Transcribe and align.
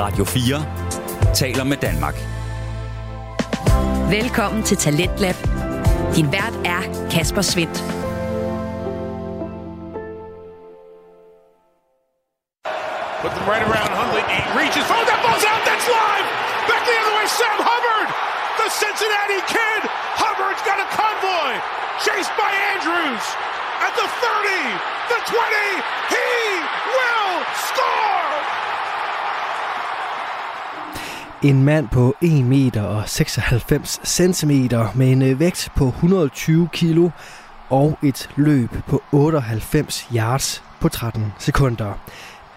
Radio 0.00 0.24
4 0.24 0.64
taler 1.34 1.64
med 1.64 1.76
Danmark. 1.76 2.16
Velkommen 4.10 4.62
til 4.62 4.76
Talentlab. 4.76 5.36
Din 6.16 6.32
vært 6.32 6.56
er 6.64 6.82
Kasper 7.12 7.44
Svendt. 7.44 7.76
Put 13.22 13.32
them 13.36 13.46
right 13.52 13.64
around 13.68 13.90
Hundley. 14.00 14.24
He 14.32 14.40
reaches. 14.60 14.84
Oh, 14.94 15.04
that 15.10 15.20
ball's 15.24 15.44
out. 15.52 15.62
That's 15.68 15.88
live. 15.98 16.26
Back 16.70 16.82
the 16.88 16.96
other 17.00 17.14
way. 17.18 17.26
Sam 17.40 17.58
Hubbard, 17.68 18.08
the 18.60 18.68
Cincinnati 18.82 19.40
kid. 19.54 19.80
Hubbard's 20.22 20.62
got 20.68 20.78
a 20.86 20.88
convoy. 21.00 21.52
Chased 22.06 22.32
by 22.40 22.50
Andrews. 22.72 23.24
At 23.86 23.92
the 24.00 24.08
30, 24.08 24.64
the 25.12 25.20
20. 25.28 25.68
He 26.14 26.28
will 26.96 27.32
score. 27.68 28.59
En 31.42 31.64
mand 31.64 31.88
på 31.88 32.14
1 32.20 32.44
meter 32.44 32.82
og 32.82 33.08
96 33.08 34.00
centimeter 34.04 34.88
med 34.94 35.12
en 35.12 35.22
øh, 35.22 35.40
vægt 35.40 35.68
på 35.76 35.88
120 35.88 36.68
kilo 36.72 37.10
og 37.70 37.98
et 38.02 38.30
løb 38.36 38.70
på 38.86 39.02
98 39.12 40.08
yards 40.14 40.62
på 40.80 40.88
13 40.88 41.32
sekunder. 41.38 41.92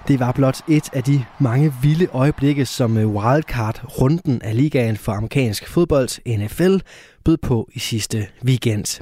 Det 0.07 0.19
var 0.19 0.31
blot 0.31 0.61
et 0.69 0.89
af 0.93 1.03
de 1.03 1.25
mange 1.39 1.73
vilde 1.81 2.07
øjeblikke, 2.13 2.65
som 2.65 2.97
øh, 2.97 3.07
wildcard-runden 3.07 4.41
af 4.41 4.57
ligaen 4.57 4.97
for 4.97 5.11
amerikansk 5.11 5.67
fodbold, 5.67 6.37
NFL, 6.37 6.77
bød 7.25 7.37
på 7.37 7.69
i 7.73 7.79
sidste 7.79 8.27
weekend. 8.45 9.01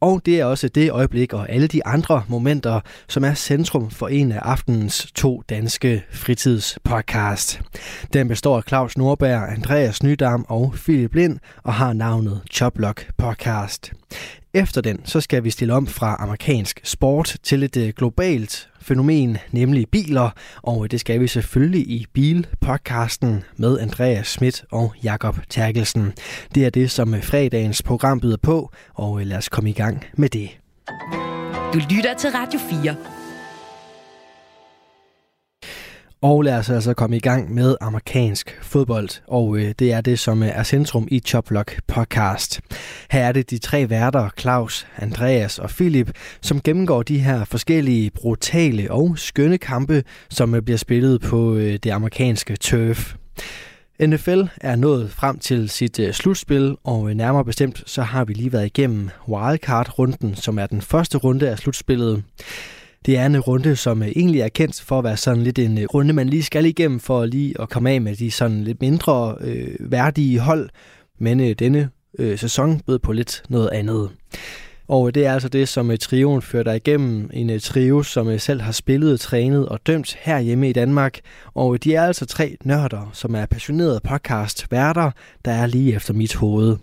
Og 0.00 0.22
det 0.26 0.40
er 0.40 0.44
også 0.44 0.68
det 0.68 0.90
øjeblik 0.90 1.32
og 1.32 1.50
alle 1.50 1.66
de 1.66 1.86
andre 1.86 2.22
momenter, 2.28 2.80
som 3.08 3.24
er 3.24 3.34
centrum 3.34 3.90
for 3.90 4.08
en 4.08 4.32
af 4.32 4.38
aftenens 4.38 5.12
to 5.14 5.42
danske 5.48 6.04
fritidspodcast. 6.10 7.60
Den 8.12 8.28
består 8.28 8.56
af 8.56 8.62
Claus 8.68 8.96
Nordberg, 8.96 9.52
Andreas 9.52 10.02
Nydam 10.02 10.44
og 10.48 10.74
Philip 10.76 11.14
Lind 11.14 11.38
og 11.62 11.74
har 11.74 11.92
navnet 11.92 12.40
Choplock 12.52 13.06
Podcast. 13.16 13.92
Efter 14.58 14.80
den, 14.80 15.00
så 15.04 15.20
skal 15.20 15.44
vi 15.44 15.50
stille 15.50 15.74
om 15.74 15.86
fra 15.86 16.16
amerikansk 16.18 16.80
sport 16.84 17.36
til 17.42 17.62
et 17.62 17.76
øh, 17.76 17.92
globalt 17.96 18.68
fænomen, 18.80 19.38
nemlig 19.52 19.88
biler, 19.88 20.30
og 20.62 20.84
øh, 20.84 20.90
det 20.90 21.00
skal 21.00 21.20
vi 21.20 21.28
selvfølgelig 21.28 21.80
i 21.80 22.06
Bilpodcasten 22.12 23.44
med 23.56 23.78
Andreas 23.78 24.26
Schmidt 24.26 24.64
og 24.72 24.94
Jakob 25.02 25.38
Terkelsen. 25.48 26.12
Det 26.54 26.66
er 26.66 26.70
det, 26.70 26.90
som 26.90 27.14
øh, 27.14 27.22
fredagens 27.22 27.82
program 27.82 28.20
byder 28.20 28.36
på, 28.42 28.72
og 28.94 29.20
lad 29.26 29.36
os 29.36 29.48
komme 29.48 29.70
i 29.70 29.72
gang 29.72 30.04
med 30.16 30.28
det. 30.28 30.50
Du 31.74 31.78
lytter 31.90 32.14
til 32.18 32.30
Radio 32.30 32.60
4. 32.82 33.17
Og 36.22 36.42
lad 36.42 36.58
os 36.58 36.70
altså 36.70 36.94
komme 36.94 37.16
i 37.16 37.20
gang 37.20 37.54
med 37.54 37.76
amerikansk 37.80 38.58
fodbold, 38.62 39.08
og 39.26 39.58
øh, 39.58 39.74
det 39.78 39.92
er 39.92 40.00
det, 40.00 40.18
som 40.18 40.42
øh, 40.42 40.48
er 40.48 40.62
centrum 40.62 41.08
i 41.10 41.20
Choplock 41.20 41.80
podcast. 41.86 42.60
Her 43.10 43.24
er 43.24 43.32
det 43.32 43.50
de 43.50 43.58
tre 43.58 43.90
værter, 43.90 44.28
Claus, 44.38 44.86
Andreas 44.96 45.58
og 45.58 45.70
Philip, 45.70 46.10
som 46.40 46.60
gennemgår 46.60 47.02
de 47.02 47.18
her 47.18 47.44
forskellige 47.44 48.10
brutale 48.10 48.90
og 48.90 49.18
skønne 49.18 49.58
kampe, 49.58 50.04
som 50.30 50.54
øh, 50.54 50.62
bliver 50.62 50.78
spillet 50.78 51.20
på 51.20 51.54
øh, 51.54 51.78
det 51.82 51.90
amerikanske 51.90 52.56
turf. 52.56 53.14
NFL 54.00 54.42
er 54.60 54.76
nået 54.76 55.10
frem 55.10 55.38
til 55.38 55.68
sit 55.68 55.98
øh, 55.98 56.12
slutspil, 56.12 56.76
og 56.84 57.10
øh, 57.10 57.16
nærmere 57.16 57.44
bestemt 57.44 57.82
så 57.86 58.02
har 58.02 58.24
vi 58.24 58.32
lige 58.32 58.52
været 58.52 58.66
igennem 58.66 59.10
wildcard-runden, 59.28 60.34
som 60.34 60.58
er 60.58 60.66
den 60.66 60.82
første 60.82 61.18
runde 61.18 61.50
af 61.50 61.58
slutspillet. 61.58 62.22
Det 63.06 63.18
er 63.18 63.26
en 63.26 63.40
runde, 63.40 63.76
som 63.76 64.02
øh, 64.02 64.08
egentlig 64.08 64.40
er 64.40 64.48
kendt 64.48 64.80
for 64.80 64.98
at 64.98 65.04
være 65.04 65.16
sådan 65.16 65.42
lidt 65.42 65.58
en 65.58 65.78
øh, 65.78 65.84
runde, 65.84 66.12
man 66.12 66.28
lige 66.28 66.42
skal 66.42 66.66
igennem 66.66 67.00
for 67.00 67.26
lige 67.26 67.60
at 67.60 67.68
komme 67.68 67.90
af 67.90 68.00
med 68.00 68.16
de 68.16 68.30
sådan 68.30 68.64
lidt 68.64 68.80
mindre 68.80 69.36
øh, 69.40 69.74
værdige 69.80 70.38
hold, 70.38 70.70
men 71.18 71.40
øh, 71.40 71.50
denne 71.50 71.90
øh, 72.18 72.38
sæson 72.38 72.80
bød 72.80 72.98
på 72.98 73.12
lidt 73.12 73.42
noget 73.48 73.70
andet. 73.72 74.10
Og 74.88 75.06
øh, 75.06 75.14
det 75.14 75.26
er 75.26 75.32
altså 75.32 75.48
det, 75.48 75.68
som 75.68 75.96
trioen 76.00 76.42
fører 76.42 76.62
dig 76.62 76.76
igennem. 76.76 77.30
En 77.32 77.60
trio, 77.60 78.02
som 78.02 78.38
selv 78.38 78.60
har 78.60 78.72
spillet, 78.72 79.20
trænet 79.20 79.68
og 79.68 79.80
dømt 79.86 80.16
herhjemme 80.20 80.68
i 80.68 80.72
Danmark. 80.72 81.20
Og 81.54 81.84
de 81.84 81.94
er 81.94 82.02
altså 82.02 82.26
tre 82.26 82.56
nørder, 82.64 83.10
som 83.12 83.34
er 83.34 83.46
passionerede 83.46 84.00
podcast-værter, 84.04 85.10
der 85.44 85.52
er 85.52 85.66
lige 85.66 85.94
efter 85.94 86.14
mit 86.14 86.34
hoved. 86.34 86.76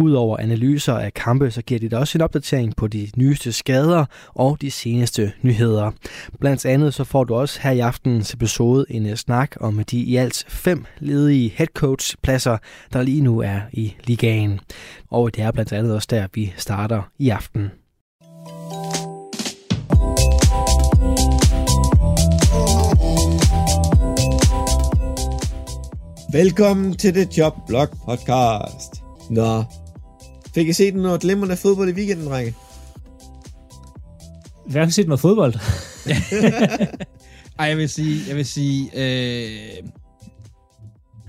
Udover 0.00 0.36
analyser 0.36 0.94
af 0.94 1.14
kampe, 1.14 1.50
så 1.50 1.62
giver 1.62 1.80
de 1.80 1.88
dig 1.88 1.98
også 1.98 2.18
en 2.18 2.22
opdatering 2.22 2.76
på 2.76 2.86
de 2.86 3.08
nyeste 3.16 3.52
skader 3.52 4.04
og 4.34 4.60
de 4.60 4.70
seneste 4.70 5.32
nyheder. 5.42 5.90
Blandt 6.40 6.66
andet 6.66 6.94
så 6.94 7.04
får 7.04 7.24
du 7.24 7.34
også 7.34 7.60
her 7.62 7.70
i 7.70 7.80
aftenens 7.80 8.34
episode 8.34 8.86
en 8.88 9.06
øh, 9.06 9.16
snak 9.16 9.56
om 9.60 9.84
de 9.90 9.98
i 9.98 10.16
alt 10.16 10.44
fem 10.48 10.84
ledige 10.98 11.52
headcoach-pladser, 11.56 12.58
der 12.92 13.02
lige 13.02 13.20
nu 13.20 13.40
er 13.40 13.60
i 13.72 13.94
ligaen. 14.04 14.60
Og 15.10 15.34
det 15.36 15.44
er 15.44 15.50
blandt 15.50 15.72
andet 15.72 15.94
også 15.94 16.08
der, 16.10 16.26
vi 16.34 16.52
starter 16.56 17.02
i 17.18 17.28
aften. 17.28 17.70
Velkommen 26.32 26.96
til 26.96 27.12
The 27.12 27.28
Job 27.38 27.54
Blog 27.66 27.88
Podcast. 28.06 29.02
Nå, 29.30 29.64
fik 30.56 30.68
I 30.68 30.72
set 30.72 30.94
noget 30.94 31.20
glimrende 31.20 31.56
fodbold 31.56 31.88
i 31.88 31.92
weekenden? 31.92 32.28
Hvad 34.66 34.82
har 34.82 34.90
set 34.90 35.06
noget 35.06 35.20
fodbold? 35.20 35.54
Ej, 37.58 37.66
jeg 37.66 37.76
vil 37.76 37.88
sige, 37.88 38.28
jeg 38.28 38.36
vil 38.36 38.46
sige, 38.46 38.90
øh, 38.94 39.82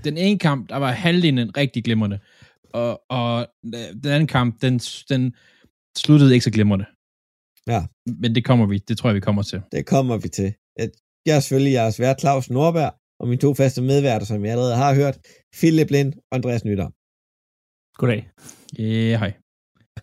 den 0.04 0.16
ene 0.16 0.38
kamp, 0.38 0.68
der 0.68 0.76
var 0.76 0.92
halvdelen 0.92 1.56
rigtig 1.56 1.84
glimrende, 1.84 2.18
og, 2.72 3.00
og 3.10 3.46
øh, 3.64 4.02
den 4.02 4.12
anden 4.12 4.26
kamp, 4.26 4.62
den, 4.62 4.78
den 5.08 5.34
sluttede 5.98 6.32
ikke 6.34 6.44
så 6.44 6.50
glimrende. 6.50 6.84
Ja. 7.66 7.84
Men 8.06 8.34
det 8.34 8.44
kommer 8.44 8.66
vi, 8.66 8.78
det 8.78 8.98
tror 8.98 9.08
jeg, 9.08 9.14
vi 9.14 9.20
kommer 9.20 9.42
til. 9.42 9.62
Det 9.72 9.86
kommer 9.86 10.16
vi 10.16 10.28
til. 10.28 10.54
Jeg 11.26 11.36
er 11.36 11.40
selvfølgelig 11.40 11.72
jeres 11.72 12.00
vært, 12.00 12.20
Claus 12.20 12.50
Nordberg, 12.50 12.94
og 13.20 13.28
mine 13.28 13.40
to 13.40 13.54
faste 13.54 13.82
medværter, 13.82 14.26
som 14.26 14.44
jeg 14.44 14.52
allerede 14.52 14.76
har 14.76 14.94
hørt, 14.94 15.18
Philip 15.58 15.90
Lind 15.90 16.12
og 16.30 16.36
Andreas 16.36 16.64
Nytter. 16.64 16.88
Goddag. 17.94 18.28
Ja, 18.78 18.82
yeah, 18.82 19.20
hej. 19.22 19.32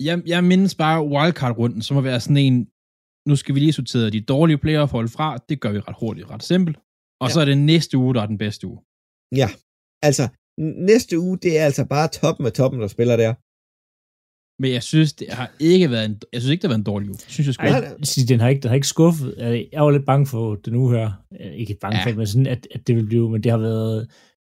Jeg, 0.07 0.15
jeg 0.25 0.43
mindes 0.43 0.75
bare 0.75 1.05
wildcard-runden, 1.13 1.81
som 1.81 1.95
må 1.95 2.01
være 2.01 2.19
sådan 2.19 2.37
en, 2.37 2.57
nu 3.29 3.35
skal 3.35 3.55
vi 3.55 3.59
lige 3.59 3.73
sortere 3.73 4.09
de 4.09 4.21
dårlige 4.21 4.57
player 4.57 4.85
holde 4.85 5.09
fra, 5.09 5.37
det 5.49 5.61
gør 5.61 5.71
vi 5.71 5.79
ret 5.79 5.95
hurtigt, 5.99 6.29
ret 6.29 6.43
simpelt. 6.43 6.77
Og 7.21 7.27
ja. 7.27 7.33
så 7.33 7.41
er 7.41 7.45
det 7.45 7.57
næste 7.57 7.97
uge, 7.97 8.13
der 8.15 8.21
er 8.21 8.25
den 8.33 8.37
bedste 8.37 8.67
uge. 8.67 8.79
Ja, 9.41 9.49
altså 10.03 10.27
næste 10.91 11.19
uge, 11.19 11.37
det 11.37 11.59
er 11.59 11.65
altså 11.65 11.85
bare 11.85 12.07
toppen 12.07 12.45
af 12.45 12.53
toppen, 12.53 12.81
der 12.81 12.87
spiller 12.87 13.15
der. 13.23 13.33
Men 14.61 14.71
jeg 14.71 14.83
synes, 14.83 15.13
det 15.13 15.27
har 15.29 15.55
ikke 15.59 15.91
været 15.91 16.05
en, 16.05 16.21
jeg 16.33 16.41
synes 16.41 16.51
ikke, 16.51 16.61
det 16.61 16.67
har 16.67 16.73
været 16.73 16.85
en 16.85 16.91
dårlig 16.91 17.09
uge. 17.09 17.19
Synes 17.27 17.47
jeg, 17.47 17.53
sgu. 17.53 17.63
den 18.31 18.39
har 18.39 18.49
ikke, 18.49 18.61
den 18.61 18.69
har 18.69 18.75
ikke 18.75 18.87
skuffet. 18.87 19.35
Jeg 19.71 19.81
var 19.83 19.91
lidt 19.91 20.05
bange 20.05 20.25
for 20.27 20.55
den 20.55 20.75
uge 20.75 20.97
her. 20.97 21.11
Ikke 21.61 21.77
bange 21.81 21.97
ja. 21.97 22.03
for, 22.05 22.15
men 22.17 22.27
sådan, 22.27 22.47
at, 22.47 22.67
at 22.75 22.87
det 22.87 22.95
vil 22.95 23.05
blive, 23.05 23.29
men 23.29 23.43
det 23.43 23.51
har 23.51 23.57
været, 23.57 24.11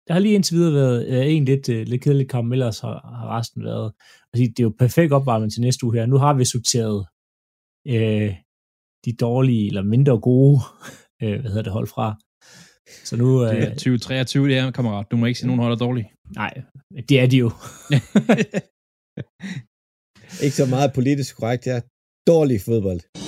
der 0.08 0.14
har 0.14 0.20
lige 0.20 0.36
indtil 0.36 0.58
videre 0.58 0.74
været 0.74 1.08
uh, 1.08 1.34
en 1.34 1.46
lidt, 1.46 1.70
uh, 1.70 1.76
lidt 1.76 2.02
kedelig 2.02 2.30
kamp, 2.30 2.52
ellers 2.52 2.80
har, 2.80 3.18
har 3.20 3.38
resten 3.38 3.64
været. 3.64 3.94
Altså, 4.34 4.52
det 4.52 4.60
er 4.60 4.64
jo 4.64 4.74
perfekt 4.80 5.12
opvarmning 5.14 5.52
til 5.52 5.62
næste 5.62 5.86
uge 5.86 5.96
her. 5.96 6.06
Nu 6.06 6.18
har 6.18 6.34
vi 6.34 6.46
sorteret 6.46 7.06
uh, 7.90 8.30
de 9.06 9.16
dårlige, 9.20 9.68
eller 9.68 9.84
mindre 9.84 10.20
gode, 10.20 10.60
uh, 11.24 11.36
hvad 11.42 11.50
hedder 11.52 11.62
det, 11.62 11.74
hold 11.74 11.88
fra. 11.88 12.16
Så 13.04 13.18
nu... 13.18 13.28
Uh, 13.46 13.64
2023, 13.64 14.48
det 14.48 14.58
er, 14.58 14.72
kammerat. 14.72 15.12
Du 15.12 15.18
må 15.18 15.26
ikke 15.26 15.40
sige, 15.40 15.48
nogen 15.48 15.62
hold 15.62 15.74
er 15.74 15.78
dårlige. 15.78 16.12
Nej, 16.36 16.54
det 17.10 17.20
er 17.20 17.28
de 17.28 17.38
jo. 17.38 17.52
ikke 20.46 20.56
så 20.56 20.66
meget 20.70 20.92
politisk 20.96 21.38
korrekt, 21.38 21.68
ja. 21.68 21.80
Dårlig 22.28 22.62
fodbold. 22.62 23.27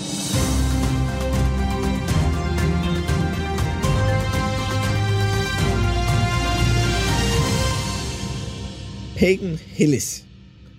Peyton 9.21 9.55
Hillis. 9.77 10.09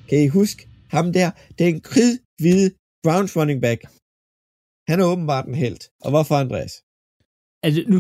Kan 0.09 0.19
I 0.27 0.29
huske 0.39 0.61
ham 0.95 1.07
der? 1.19 1.29
Det 1.55 1.63
er 1.67 1.71
en 1.77 1.83
kridhvide 1.91 2.67
Browns 3.05 3.33
running 3.39 3.61
back. 3.67 3.81
Han 4.91 4.97
er 5.03 5.07
åbenbart 5.13 5.47
en 5.51 5.57
held. 5.65 5.81
Og 6.05 6.11
hvorfor, 6.15 6.35
Andreas? 6.45 6.73
Altså, 7.65 7.81
nu, 7.93 7.97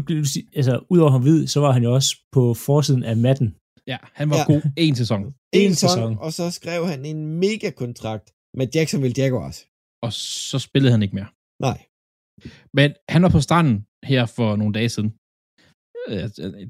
altså, 0.58 0.75
udover 0.92 1.12
ham 1.16 1.22
hvid, 1.26 1.40
så 1.54 1.58
var 1.64 1.72
han 1.76 1.82
jo 1.87 1.90
også 1.98 2.10
på 2.37 2.42
forsiden 2.66 3.04
af 3.10 3.16
matten. 3.26 3.48
Ja, 3.92 3.98
han 4.19 4.26
var 4.32 4.38
ja. 4.40 4.44
god 4.52 4.62
en 4.84 4.94
sæson. 5.02 5.22
En, 5.26 5.62
en 5.66 5.75
sæson, 5.84 6.10
og 6.25 6.31
så 6.38 6.44
skrev 6.58 6.81
han 6.92 7.00
en 7.12 7.20
mega 7.44 7.69
kontrakt 7.82 8.26
med 8.58 8.66
Jacksonville 8.75 9.16
Jaguars. 9.20 9.58
Og 10.06 10.10
så 10.48 10.58
spillede 10.66 10.92
han 10.94 11.02
ikke 11.04 11.16
mere. 11.19 11.31
Nej. 11.69 11.78
Men 12.78 12.88
han 13.14 13.20
var 13.25 13.32
på 13.37 13.40
stranden 13.46 13.76
her 14.10 14.22
for 14.37 14.48
nogle 14.60 14.72
dage 14.78 14.90
siden. 14.94 15.10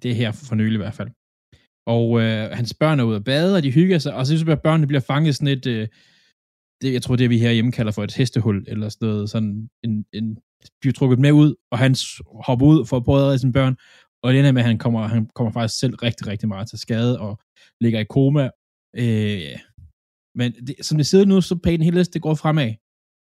Det 0.02 0.08
er 0.12 0.18
her 0.22 0.32
for 0.48 0.54
nylig 0.60 0.78
i 0.80 0.82
hvert 0.84 0.98
fald. 1.00 1.10
Og 1.86 2.20
øh, 2.20 2.50
hans 2.50 2.74
børn 2.74 3.00
er 3.00 3.04
ude 3.04 3.16
at 3.16 3.24
bade, 3.24 3.56
og 3.56 3.62
de 3.62 3.70
hygger 3.70 3.98
sig, 3.98 4.14
og 4.14 4.26
så 4.26 4.30
synes 4.30 4.38
ligesom, 4.38 4.48
jeg, 4.48 4.56
at 4.56 4.62
børnene 4.62 4.86
bliver 4.86 5.00
fanget 5.00 5.36
sådan 5.36 5.58
et, 5.58 5.66
øh, 5.66 5.88
det, 6.82 6.92
jeg 6.92 7.02
tror, 7.02 7.16
det 7.16 7.30
vi 7.30 7.38
herhjemme 7.38 7.72
kalder 7.72 7.92
for 7.92 8.04
et 8.04 8.14
hestehul, 8.14 8.64
eller 8.68 8.88
sådan 8.88 9.08
noget, 9.08 9.30
sådan 9.30 9.68
en, 9.84 10.04
en, 10.12 10.38
bliver 10.80 10.92
trukket 10.92 11.18
med 11.18 11.32
ud, 11.32 11.54
og 11.72 11.78
han 11.78 11.94
hopper 12.46 12.66
ud 12.66 12.86
for 12.86 12.96
at 12.96 13.04
prøve 13.04 13.18
at 13.18 13.24
redde 13.24 13.38
sine 13.38 13.52
børn, 13.52 13.76
Og 14.22 14.32
det 14.32 14.38
ender 14.38 14.52
med, 14.52 14.62
at 14.62 14.66
han 14.66 14.78
kommer, 14.78 15.06
han 15.06 15.26
kommer 15.34 15.52
faktisk 15.52 15.80
selv 15.80 15.94
rigtig, 15.94 16.26
rigtig 16.26 16.48
meget 16.48 16.68
til 16.68 16.78
skade 16.78 17.20
og 17.20 17.40
ligger 17.80 18.00
i 18.00 18.04
koma. 18.04 18.50
Øh, 18.96 19.56
men 20.34 20.52
det, 20.66 20.74
som 20.86 20.96
det 20.96 21.06
sidder 21.06 21.24
nu, 21.24 21.40
så 21.40 21.54
Peyton 21.64 21.84
Hillis, 21.84 22.08
det 22.08 22.22
går 22.22 22.34
fremad. 22.34 22.74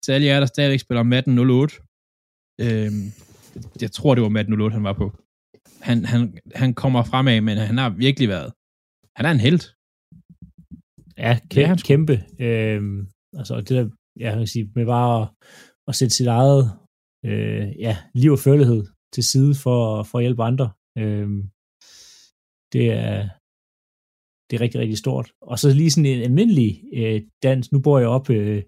Til 0.05 0.13
alle 0.13 0.27
jer, 0.27 0.41
der 0.41 0.47
stadigvæk 0.47 0.81
spiller 0.81 1.03
Madden 1.03 1.39
08. 1.39 1.77
Øh, 2.61 2.93
jeg 3.81 3.93
tror, 3.93 4.15
det 4.15 4.23
var 4.23 4.29
Madden 4.29 4.61
08, 4.61 4.75
han 4.75 4.85
var 4.85 4.93
på. 4.93 5.07
Han, 5.81 6.05
han, 6.05 6.39
han 6.55 6.75
kommer 6.75 7.03
fremad, 7.03 7.41
men 7.41 7.57
han 7.59 7.79
har 7.79 7.91
virkelig 7.91 8.29
været... 8.29 8.53
Han 9.17 9.27
er 9.27 9.31
en 9.31 9.41
held. 9.41 9.63
Ja, 11.19 11.39
kæmpe. 11.51 11.71
Ja, 11.71 11.77
kæmpe. 11.89 12.15
Øhm, 12.41 13.09
altså, 13.39 13.57
det 13.57 13.69
der, 13.69 13.89
ja, 14.21 14.29
jeg 14.29 14.39
kan 14.39 14.47
sige, 14.47 14.71
med 14.75 14.87
bare 14.87 15.23
at, 15.23 15.29
at 15.89 15.95
sætte 15.95 16.15
sit 16.15 16.27
eget 16.27 16.63
øh, 17.25 17.69
ja, 17.79 17.97
liv 18.15 18.33
og 18.33 18.39
følelighed 18.39 18.83
til 19.15 19.25
side 19.25 19.55
for, 19.55 20.03
for 20.03 20.19
at 20.19 20.25
hjælpe 20.25 20.43
andre. 20.43 20.71
Øhm, 20.99 21.41
det 22.73 22.87
er, 22.93 23.29
det 24.47 24.57
er 24.57 24.61
rigtig, 24.61 24.81
rigtig 24.81 24.99
stort. 24.99 25.33
Og 25.43 25.59
så 25.59 25.75
lige 25.75 25.91
sådan 25.91 26.07
en 26.07 26.23
almindelig 26.23 26.83
øh, 26.95 27.23
dans. 27.43 27.73
Nu 27.73 27.81
bor 27.81 27.99
jeg 27.99 28.09
op 28.09 28.31
øh, 28.31 28.63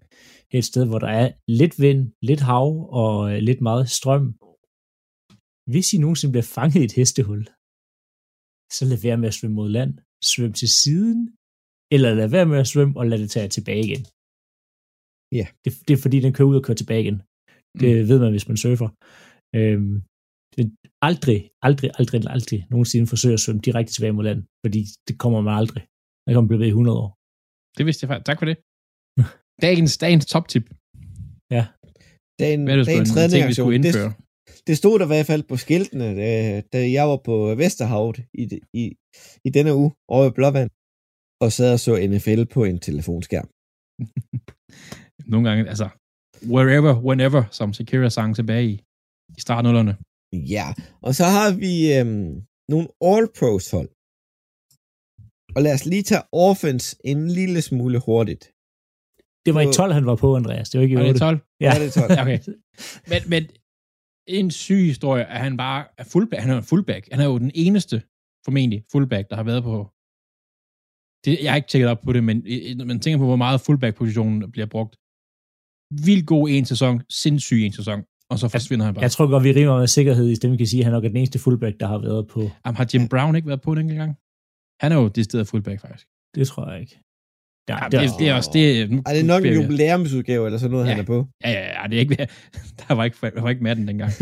et 0.51 0.65
sted, 0.65 0.87
hvor 0.87 0.99
der 0.99 1.09
er 1.09 1.33
lidt 1.49 1.81
vind, 1.81 2.13
lidt 2.23 2.41
hav 2.41 2.89
og 2.93 3.33
øh, 3.33 3.39
lidt 3.39 3.61
meget 3.61 3.91
strøm. 3.91 4.35
Hvis 5.72 5.87
I 5.94 5.96
nogensinde 6.05 6.32
bliver 6.34 6.49
fanget 6.58 6.81
i 6.82 6.88
et 6.88 6.96
hestehul, 6.99 7.43
så 8.76 8.82
lad 8.90 8.99
være 9.06 9.19
med 9.22 9.28
at 9.31 9.37
svømme 9.38 9.56
mod 9.61 9.70
land. 9.78 9.93
Svøm 10.31 10.52
til 10.61 10.70
siden, 10.82 11.19
eller 11.94 12.11
lad 12.20 12.28
være 12.37 12.49
med 12.52 12.58
at 12.64 12.70
svømme 12.72 12.94
og 13.00 13.05
lad 13.11 13.19
det 13.22 13.31
tage 13.34 13.49
tilbage 13.56 13.82
igen. 13.88 14.02
Ja. 15.38 15.46
Det, 15.64 15.70
det 15.87 15.93
er 15.94 16.02
fordi, 16.05 16.19
den 16.25 16.32
kører 16.37 16.50
ud 16.50 16.58
og 16.61 16.64
kører 16.67 16.81
tilbage 16.82 17.02
igen. 17.05 17.19
Det 17.82 17.90
mm. 17.93 18.08
ved 18.11 18.19
man, 18.25 18.32
hvis 18.34 18.49
man 18.50 18.58
surfer. 18.64 18.88
Øhm, 19.58 19.96
aldrig, 21.08 21.38
aldrig, 21.69 21.90
aldrig, 21.99 22.20
aldrig 22.37 22.61
nogensinde 22.72 23.06
forsøge 23.12 23.37
at 23.38 23.43
svømme 23.44 23.62
direkte 23.67 23.93
tilbage 23.93 24.17
mod 24.17 24.25
land, 24.28 24.40
fordi 24.64 24.81
det 25.08 25.14
kommer 25.22 25.40
man 25.46 25.55
aldrig. 25.62 25.82
Der 26.25 26.31
kommer 26.34 26.49
blive 26.50 26.62
ved 26.62 26.70
i 26.70 26.76
100 26.76 26.99
år. 27.05 27.11
Det 27.78 27.82
vidste 27.87 28.00
jeg 28.02 28.08
faktisk. 28.11 28.28
Tak 28.31 28.38
for 28.40 28.46
det. 28.50 28.56
dagens, 29.67 29.93
dagens 30.05 30.26
top 30.34 30.46
tip. 30.52 30.64
Ja. 31.56 31.64
Den, 32.40 32.58
Hvad 32.64 32.72
er 32.75 32.78
det, 32.81 32.87
dagens 32.93 33.11
en 33.11 33.31
ting, 33.34 33.43
vi 33.50 33.55
skulle 33.58 33.78
det, 33.78 33.84
indføre? 33.84 34.12
Det 34.67 34.77
stod 34.77 34.99
der 34.99 35.05
i 35.05 35.12
hvert 35.12 35.27
fald 35.27 35.43
på 35.43 35.57
skiltene, 35.57 36.17
da, 36.21 36.61
da 36.73 36.79
jeg 36.97 37.09
var 37.09 37.17
på 37.17 37.55
Vesterhavet 37.55 38.17
i, 38.35 38.45
i, 38.73 38.85
i 39.45 39.51
denne 39.51 39.75
uge 39.75 39.91
over 40.09 40.27
i 40.27 40.35
Blåvand, 40.39 40.71
og 41.43 41.53
sad 41.53 41.73
og 41.73 41.81
så 41.81 41.93
NFL 42.11 42.45
på 42.55 42.65
en 42.65 42.79
telefonskærm. 42.79 43.49
Nogle 45.33 45.49
gange, 45.49 45.69
altså, 45.73 45.89
wherever, 46.55 46.93
whenever, 47.09 47.43
som 47.51 47.73
Shakira 47.73 48.11
sang 48.11 48.37
tilbage 48.37 48.65
i, 48.73 48.75
i 49.37 49.41
startnullerne. 49.41 49.95
Ja, 50.33 50.67
og 51.06 51.15
så 51.15 51.25
har 51.37 51.49
vi 51.65 51.75
øhm, 51.99 52.33
nogle 52.73 52.89
All-Pros 53.11 53.67
hold. 53.77 53.91
Og 55.56 55.63
lad 55.63 55.73
os 55.75 55.87
lige 55.93 56.03
tage 56.03 56.23
offense 56.33 56.97
en 57.05 57.21
lille 57.39 57.61
smule 57.63 57.99
hurtigt. 58.06 58.45
Det 59.47 59.53
var 59.55 59.61
i 59.61 59.73
12, 59.73 59.93
han 59.93 60.06
var 60.06 60.17
på, 60.17 60.29
Andreas. 60.37 60.71
Det 60.71 60.79
var 60.79 60.83
ikke 60.83 60.95
i 60.95 60.97
Var 60.97 61.03
8. 61.03 61.13
det 61.13 61.21
12? 61.21 61.39
Ja. 61.61 61.67
Ja, 61.67 61.75
det 61.81 61.87
er 61.91 62.01
12. 62.01 62.19
Okay. 62.25 62.39
Men, 63.11 63.21
men 63.33 63.43
en 64.26 64.50
syg 64.50 64.84
historie, 64.93 65.25
at 65.25 65.40
han 65.40 65.56
bare 65.56 65.87
er 65.99 66.05
fullback. 66.05 66.43
Han 66.43 66.50
er 66.50 66.56
en 66.56 66.62
fullback. 66.62 67.08
Han 67.12 67.20
er 67.20 67.25
jo 67.25 67.38
den 67.38 67.50
eneste, 67.55 68.02
formentlig, 68.44 68.84
fullback, 68.93 69.31
der 69.31 69.37
har 69.37 69.43
været 69.43 69.62
på... 69.62 69.90
Det, 71.25 71.43
jeg 71.43 71.52
har 71.52 71.56
ikke 71.56 71.69
tjekket 71.69 71.90
op 71.90 72.00
på 72.00 72.12
det, 72.12 72.25
men 72.25 72.37
når 72.76 72.84
man 72.84 73.00
tænker 73.00 73.19
på, 73.19 73.25
hvor 73.25 73.37
meget 73.37 73.61
fullback-positionen 73.61 74.52
bliver 74.52 74.67
brugt. 74.67 74.96
Vildt 76.06 76.26
god 76.26 76.49
en 76.50 76.64
sæson, 76.64 77.02
sindssyg 77.22 77.61
en 77.67 77.72
sæson, 77.72 78.05
og 78.31 78.38
så 78.38 78.49
forsvinder 78.49 78.84
han 78.84 78.94
bare. 78.94 79.02
Jeg 79.02 79.11
tror 79.11 79.31
godt, 79.31 79.44
vi 79.44 79.52
rimer 79.52 79.78
med 79.78 79.87
sikkerhed 79.87 80.31
i 80.31 80.34
stemmen 80.34 80.58
kan 80.58 80.67
sige, 80.67 80.81
at 80.81 80.84
han 80.84 80.93
nok 80.93 81.05
er 81.05 81.08
den 81.08 81.17
eneste 81.17 81.38
fullback, 81.38 81.81
der 81.81 81.87
har 81.87 81.99
været 81.99 82.28
på. 82.28 82.40
Jamen, 82.40 82.76
har 82.76 82.87
Jim 82.94 83.08
Brown 83.08 83.37
ikke 83.37 83.49
været 83.49 83.61
på 83.61 83.72
en 83.72 83.78
enkelt 83.78 83.99
gang? 83.99 84.12
Han 84.82 84.93
er 84.93 84.96
jo 85.02 85.08
det 85.08 85.25
sted 85.25 85.44
fullback, 85.44 85.81
faktisk. 85.81 86.06
Det 86.34 86.46
tror 86.49 86.70
jeg 86.70 86.81
ikke. 86.81 86.94
Ja, 87.69 87.77
Ja, 87.83 87.89
det, 87.89 87.99
er, 87.99 88.17
det 88.19 88.29
er 88.29 88.35
også... 88.35 88.51
Det, 88.53 88.91
nu, 88.91 89.03
Er 89.07 89.12
det 89.15 89.25
nok 89.25 89.45
en 89.45 89.55
jubilæumsudgave 89.55 90.47
eller 90.47 90.59
sådan 90.59 90.71
noget, 90.71 90.87
Ja. 90.87 90.91
han 90.91 91.01
er 91.01 91.07
på? 91.07 91.19
Ja, 91.45 91.51
ja, 91.51 91.81
ja, 91.81 91.87
det 91.89 91.97
er 91.97 92.01
ikke... 92.01 92.17
Der 92.83 92.95
var 92.95 93.05
ikke, 93.05 93.17
der 93.37 93.41
var 93.43 93.51
ikke 93.51 93.62
Madden 93.62 93.89
dengang. 93.89 94.12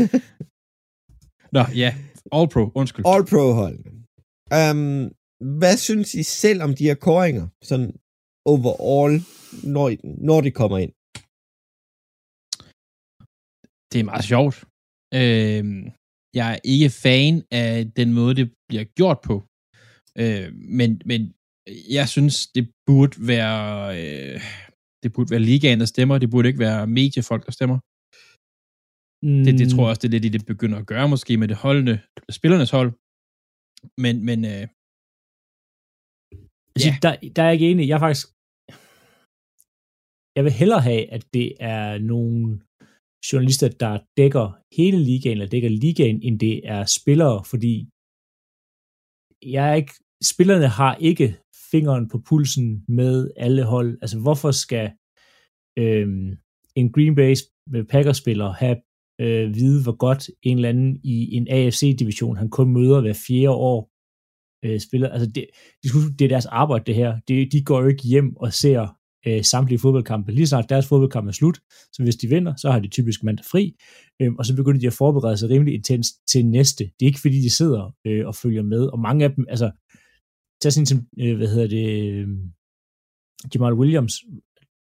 Nå, 1.57 1.63
ja. 1.83 1.91
All 2.37 2.49
Pro, 2.53 2.63
undskyld. 2.81 3.05
All-Pro 3.13 3.45
hold. 3.61 3.79
Um, 4.59 5.13
hvad 5.61 5.77
synes 5.77 6.15
I 6.15 6.23
selv 6.23 6.63
om 6.63 6.75
de 6.75 6.85
her 6.85 6.95
koringer? 6.95 7.47
Sådan 7.71 7.89
overall, 8.53 9.15
når, 9.75 9.87
når 10.31 10.41
de 10.41 10.51
kommer 10.61 10.79
ind. 10.85 10.93
Det 13.93 13.99
er 14.01 14.05
meget 14.13 14.25
sjovt. 14.33 14.57
Øh, 15.21 15.65
jeg 16.39 16.47
er 16.55 16.59
ikke 16.75 16.91
fan 16.91 17.35
af 17.51 17.71
den 18.01 18.09
måde, 18.19 18.35
det 18.41 18.47
bliver 18.69 18.85
gjort 18.99 19.21
på. 19.29 19.37
Øh, 20.23 20.49
men, 20.79 20.91
men 21.11 21.21
jeg 21.99 22.07
synes, 22.15 22.37
det 22.57 22.65
burde 22.87 23.17
være... 23.33 23.59
Øh, 24.01 24.41
det 25.03 25.13
burde 25.15 25.31
være 25.35 25.47
ligaen, 25.51 25.81
der 25.81 25.87
stemmer. 25.95 26.19
Det 26.19 26.31
burde 26.31 26.49
ikke 26.49 26.65
være 26.69 26.87
mediefolk, 26.99 27.43
der 27.47 27.53
stemmer. 27.59 27.79
Mm, 29.27 29.43
Det, 29.47 29.53
det 29.61 29.69
tror 29.71 29.83
jeg 29.85 29.91
også, 29.93 30.03
det 30.03 30.09
er 30.09 30.15
lidt, 30.15 30.25
det 30.27 30.33
det 30.41 30.47
begynder 30.55 30.79
at 30.79 30.87
gøre, 30.93 31.09
måske 31.15 31.33
med 31.43 31.49
det 31.53 31.57
holdende, 31.65 31.97
spillernes 32.39 32.71
hold. 32.77 32.91
Men, 34.05 34.15
men 34.29 34.39
øh, 34.53 34.65
Altså, 36.75 36.89
Ja. 36.91 36.95
der, 37.05 37.13
der 37.35 37.41
er 37.43 37.47
jeg 37.49 37.57
ikke 37.57 37.71
enig. 37.71 37.85
Jeg 37.89 37.97
er 38.01 38.05
faktisk... 38.07 38.27
Jeg 40.37 40.43
vil 40.47 40.59
hellere 40.61 40.83
have, 40.91 41.03
at 41.17 41.25
det 41.37 41.49
er 41.77 41.99
nogle 42.13 42.43
journalister, 43.29 43.69
der 43.85 43.93
dækker 44.21 44.47
hele 44.79 44.99
ligaen, 45.11 45.35
eller 45.37 45.53
dækker 45.55 45.71
ligaen, 45.85 46.19
end 46.27 46.37
det 46.47 46.57
er 46.75 46.83
spillere, 46.99 47.39
fordi 47.53 47.75
jeg 49.57 49.65
er 49.71 49.77
ikke, 49.83 49.95
spillerne 50.33 50.69
har 50.81 50.93
ikke 51.11 51.29
fingeren 51.71 52.09
på 52.09 52.23
pulsen 52.29 52.85
med 52.89 53.31
alle 53.37 53.65
hold. 53.65 53.99
Altså, 54.03 54.19
hvorfor 54.19 54.51
skal 54.51 54.91
øh, 55.79 56.09
en 56.77 56.93
Green 56.93 57.15
Bay 57.15 57.35
med 57.67 57.81
øh, 57.81 57.87
Packers-spiller 57.87 58.53
have 58.53 58.77
øh, 59.21 59.55
vide, 59.55 59.83
hvor 59.83 59.97
godt 59.97 60.31
en 60.43 60.57
eller 60.57 60.69
anden 60.69 61.01
i 61.05 61.35
en 61.37 61.49
AFC-division, 61.51 62.37
han 62.37 62.51
kun 62.51 62.73
møder 62.73 63.01
hver 63.01 63.13
fjerde 63.27 63.51
år, 63.51 63.91
øh, 64.65 64.81
spiller. 64.81 65.09
Altså 65.09 65.27
det, 65.31 65.47
det, 65.83 65.91
skulle- 65.91 66.17
det 66.19 66.25
er 66.25 66.29
deres 66.29 66.47
arbejde, 66.47 66.85
det 66.85 66.95
her. 66.95 67.19
Det, 67.29 67.53
de 67.53 67.65
går 67.65 67.81
jo 67.83 67.87
ikke 67.89 68.03
hjem 68.03 68.37
og 68.37 68.53
ser 68.53 68.89
øh, 69.27 69.45
samtlige 69.45 69.79
fodboldkampe. 69.79 70.33
Lige 70.33 70.47
snart 70.47 70.69
deres 70.69 70.87
fodboldkamp 70.89 71.29
er 71.29 71.33
slut, 71.33 71.59
så 71.93 72.03
hvis 72.03 72.17
de 72.17 72.29
vinder, 72.29 72.57
så 72.57 72.71
har 72.71 72.79
de 72.81 72.89
typisk 72.89 73.23
mandag 73.25 73.45
fri, 73.45 73.75
øh, 74.23 74.33
og 74.39 74.47
så 74.47 74.57
begynder 74.57 74.81
de 74.81 74.87
at 74.87 74.93
forberede 74.93 75.37
sig 75.37 75.51
rimelig 75.51 75.75
intens 75.75 76.09
til 76.31 76.47
næste. 76.47 76.85
Det 76.85 77.03
er 77.03 77.07
ikke 77.07 77.21
fordi, 77.21 77.37
de 77.41 77.51
sidder 77.51 77.95
øh, 78.07 78.27
og 78.27 78.35
følger 78.35 78.63
med, 78.63 78.87
og 78.87 78.99
mange 79.01 79.25
af 79.25 79.31
dem, 79.35 79.45
altså, 79.49 79.71
tag 80.61 80.73
sådan 80.73 80.87
som, 80.87 80.99
øh, 81.23 81.37
hvad 81.37 81.49
hedder 81.49 81.69
det, 81.69 81.89
øh, 82.13 82.29
Jamal 83.55 83.75
Williams, 83.81 84.15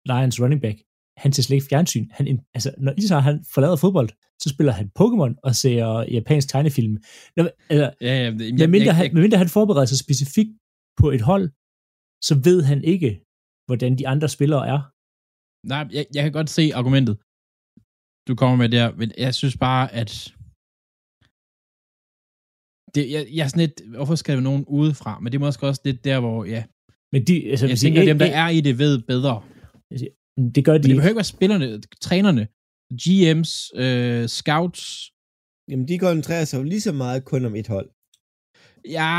Lions 0.10 0.41
running 0.41 0.62
back, 0.62 0.77
han 1.17 1.34
ser 1.34 1.43
slet 1.43 1.55
ikke 1.55 1.67
fjernsyn. 1.69 2.07
Han, 2.12 2.45
altså, 2.53 2.69
når 2.77 2.93
lige 2.93 3.07
så 3.07 3.19
han 3.19 3.45
forlader 3.53 3.75
fodbold, 3.75 4.10
så 4.41 4.50
spiller 4.50 4.74
han 4.74 4.91
Pokémon 5.00 5.34
og 5.43 5.55
ser 5.55 6.05
japansk 6.12 6.48
tegnefilm. 6.50 6.98
Nå, 7.36 7.41
altså, 7.69 7.93
ja, 8.01 8.13
ja, 8.24 8.31
men 8.31 8.72
mindre, 8.72 8.93
han, 8.93 9.13
medmindre 9.13 9.38
han 9.38 9.50
forbereder 9.50 9.86
sig 9.86 10.00
specifikt 10.05 10.51
på 10.98 11.12
et 11.12 11.22
hold, 11.22 11.45
så 12.27 12.34
ved 12.43 12.63
han 12.63 12.84
ikke, 12.84 13.22
hvordan 13.67 13.98
de 13.98 14.07
andre 14.07 14.29
spillere 14.29 14.67
er. 14.74 14.79
Nej, 15.67 15.88
jeg, 15.93 16.05
jeg 16.15 16.24
kan 16.24 16.31
godt 16.31 16.50
se 16.50 16.72
argumentet, 16.74 17.15
du 18.27 18.36
kommer 18.36 18.55
med 18.55 18.69
der, 18.69 18.95
men 18.95 19.12
jeg 19.17 19.36
synes 19.36 19.57
bare, 19.57 19.93
at 19.93 20.35
det, 22.95 23.11
jeg, 23.11 23.27
jeg 23.33 23.43
er 23.43 23.47
sådan 23.47 23.59
lidt, 23.59 23.81
hvorfor 23.95 24.15
skal 24.15 24.41
nogen 24.43 24.65
udefra? 24.67 25.19
Men 25.19 25.31
det 25.31 25.37
er 25.37 25.45
måske 25.45 25.67
også 25.67 25.81
lidt 25.85 26.03
der, 26.03 26.19
hvor, 26.19 26.45
ja, 26.45 26.63
Men 27.13 27.23
de, 27.27 27.49
altså, 27.49 27.67
jeg 27.67 27.77
tænker, 27.77 28.01
de, 28.01 28.09
at 28.09 28.13
dem, 28.13 28.19
der 28.19 28.25
er 28.43 28.49
i 28.49 28.61
det, 28.61 28.79
ved 28.79 29.01
bedre. 29.01 29.41
det 30.55 30.65
gør 30.65 30.73
Men 30.73 30.83
de 30.83 30.87
det 30.87 30.95
behøver 30.95 31.07
ikke 31.09 31.15
være 31.15 31.23
spillerne, 31.23 31.81
trænerne, 32.01 32.47
GM's, 33.01 33.53
øh, 33.83 34.27
scouts. 34.27 35.11
Jamen, 35.71 35.87
de 35.87 35.99
koncentrerer 35.99 36.45
sig 36.45 36.57
jo 36.57 36.63
lige 36.63 36.81
så 36.81 36.91
meget 36.91 37.25
kun 37.25 37.45
om 37.45 37.55
et 37.55 37.67
hold. 37.67 37.89
Ja, 38.89 39.09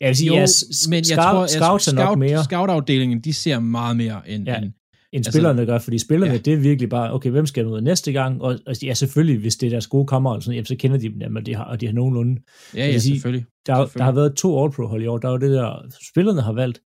Jeg 0.00 0.08
vil 0.08 0.16
sige, 0.16 0.26
jo, 0.28 0.34
ja, 0.34 0.46
s- 0.46 0.88
men 0.88 0.96
jeg 0.96 1.04
scout- 1.04 1.32
tror, 1.32 1.56
er 1.56 1.68
nok 1.70 1.80
scout, 1.80 2.18
mere. 2.18 2.44
Scout-afdelingen, 2.44 3.20
de 3.20 3.32
ser 3.32 3.58
meget 3.60 3.96
mere 3.96 4.28
end, 4.30 4.44
Ja. 4.48 4.56
end 4.58 4.72
end 5.14 5.18
altså- 5.20 5.32
spillerne 5.32 5.66
gør, 5.66 5.78
fordi 5.78 5.98
spillerne, 5.98 6.32
Ja. 6.32 6.38
det 6.38 6.52
er 6.52 6.56
virkelig 6.56 6.88
bare, 6.90 7.12
okay, 7.12 7.30
hvem 7.30 7.46
skal 7.46 7.66
møde 7.66 7.82
næste 7.82 8.12
gang? 8.12 8.42
Og, 8.42 8.58
og 8.66 8.82
ja, 8.82 8.94
selvfølgelig, 8.94 9.40
hvis 9.40 9.56
det 9.56 9.66
er 9.66 9.70
deres 9.70 9.86
gode 9.86 10.06
kammerater, 10.06 10.40
sådan, 10.40 10.54
jamen, 10.54 10.66
så 10.66 10.76
kender 10.76 10.96
de 10.98 11.08
dem, 11.08 11.20
jamen, 11.20 11.46
de 11.46 11.54
har, 11.54 11.64
og 11.64 11.80
de 11.80 11.86
har 11.86 11.92
nogenlunde. 11.92 12.40
ja, 12.74 12.86
ja, 12.86 12.98
sige, 12.98 13.14
selvfølgelig. 13.14 13.46
Der, 13.66 13.72
der 13.72 13.78
har 13.80 13.86
Selvfølgelig. 13.86 14.16
været 14.16 14.36
to 14.36 14.62
All-Pro-hold 14.64 15.02
i 15.02 15.06
år. 15.06 15.18
Der 15.18 15.28
er 15.28 15.32
jo 15.32 15.38
det 15.38 15.50
der, 15.50 15.88
spillerne 16.10 16.40
har 16.42 16.52
valgt, 16.52 16.80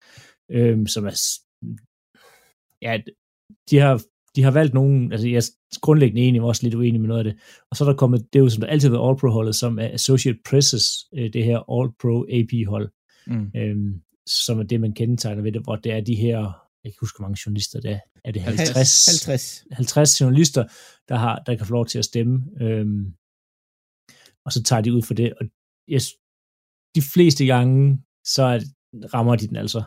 øhm, 0.50 0.86
som 0.86 1.04
er, 1.06 1.20
ja, 2.82 2.98
de 3.70 3.78
har, 3.78 4.02
de 4.36 4.42
har 4.42 4.50
valgt 4.50 4.74
nogen, 4.74 5.12
altså 5.12 5.28
jeg 5.28 5.36
er 5.36 5.50
grundlæggende 5.80 6.22
enig, 6.22 6.40
men 6.40 6.48
også 6.48 6.62
lidt 6.62 6.74
uenig 6.74 7.00
med 7.00 7.08
noget 7.08 7.18
af 7.18 7.24
det. 7.24 7.42
Og 7.70 7.76
så 7.76 7.84
er 7.84 7.88
der 7.88 7.96
kommet, 7.96 8.26
det 8.32 8.38
er 8.38 8.42
jo 8.42 8.48
som 8.48 8.60
der 8.60 8.68
altid 8.68 8.88
har 8.88 8.96
været 8.98 9.08
All-Pro-holdet, 9.08 9.54
som 9.54 9.78
er 9.78 9.88
Associate 9.92 10.38
Presses, 10.50 10.84
øh, 11.14 11.32
det 11.32 11.44
her 11.44 11.58
All-Pro 11.58 12.24
AP-hold, 12.38 12.90
Mm. 13.26 13.50
øhm, 13.56 13.94
som 14.26 14.58
er 14.58 14.62
det, 14.62 14.80
man 14.80 14.92
kendetegner 14.92 15.42
ved 15.42 15.52
det, 15.52 15.62
hvor 15.62 15.76
det 15.76 15.92
er 15.92 16.00
de 16.00 16.14
her, 16.14 16.63
jeg 16.84 16.90
kan 16.90 16.96
ikke 16.96 17.00
huske, 17.00 17.18
hvor 17.18 17.26
mange 17.26 17.40
journalister 17.46 17.80
det 17.80 17.90
er. 17.90 18.00
Er 18.24 18.32
det 18.32 18.42
50? 18.42 19.06
50. 19.26 19.64
50 19.72 20.20
journalister, 20.20 20.64
der, 21.08 21.16
har, 21.16 21.42
der 21.46 21.56
kan 21.56 21.66
få 21.66 21.72
lov 21.72 21.86
til 21.86 21.98
at 21.98 22.04
stemme. 22.04 22.44
Øhm, 22.60 23.14
og 24.44 24.52
så 24.52 24.62
tager 24.62 24.82
de 24.82 24.92
ud 24.92 25.02
for 25.02 25.14
det. 25.14 25.34
Og 25.40 25.46
jeg, 25.88 26.00
de 26.94 27.02
fleste 27.14 27.46
gange, 27.46 27.98
så 28.24 28.64
rammer 29.14 29.36
de 29.36 29.48
den 29.48 29.56
altså. 29.56 29.82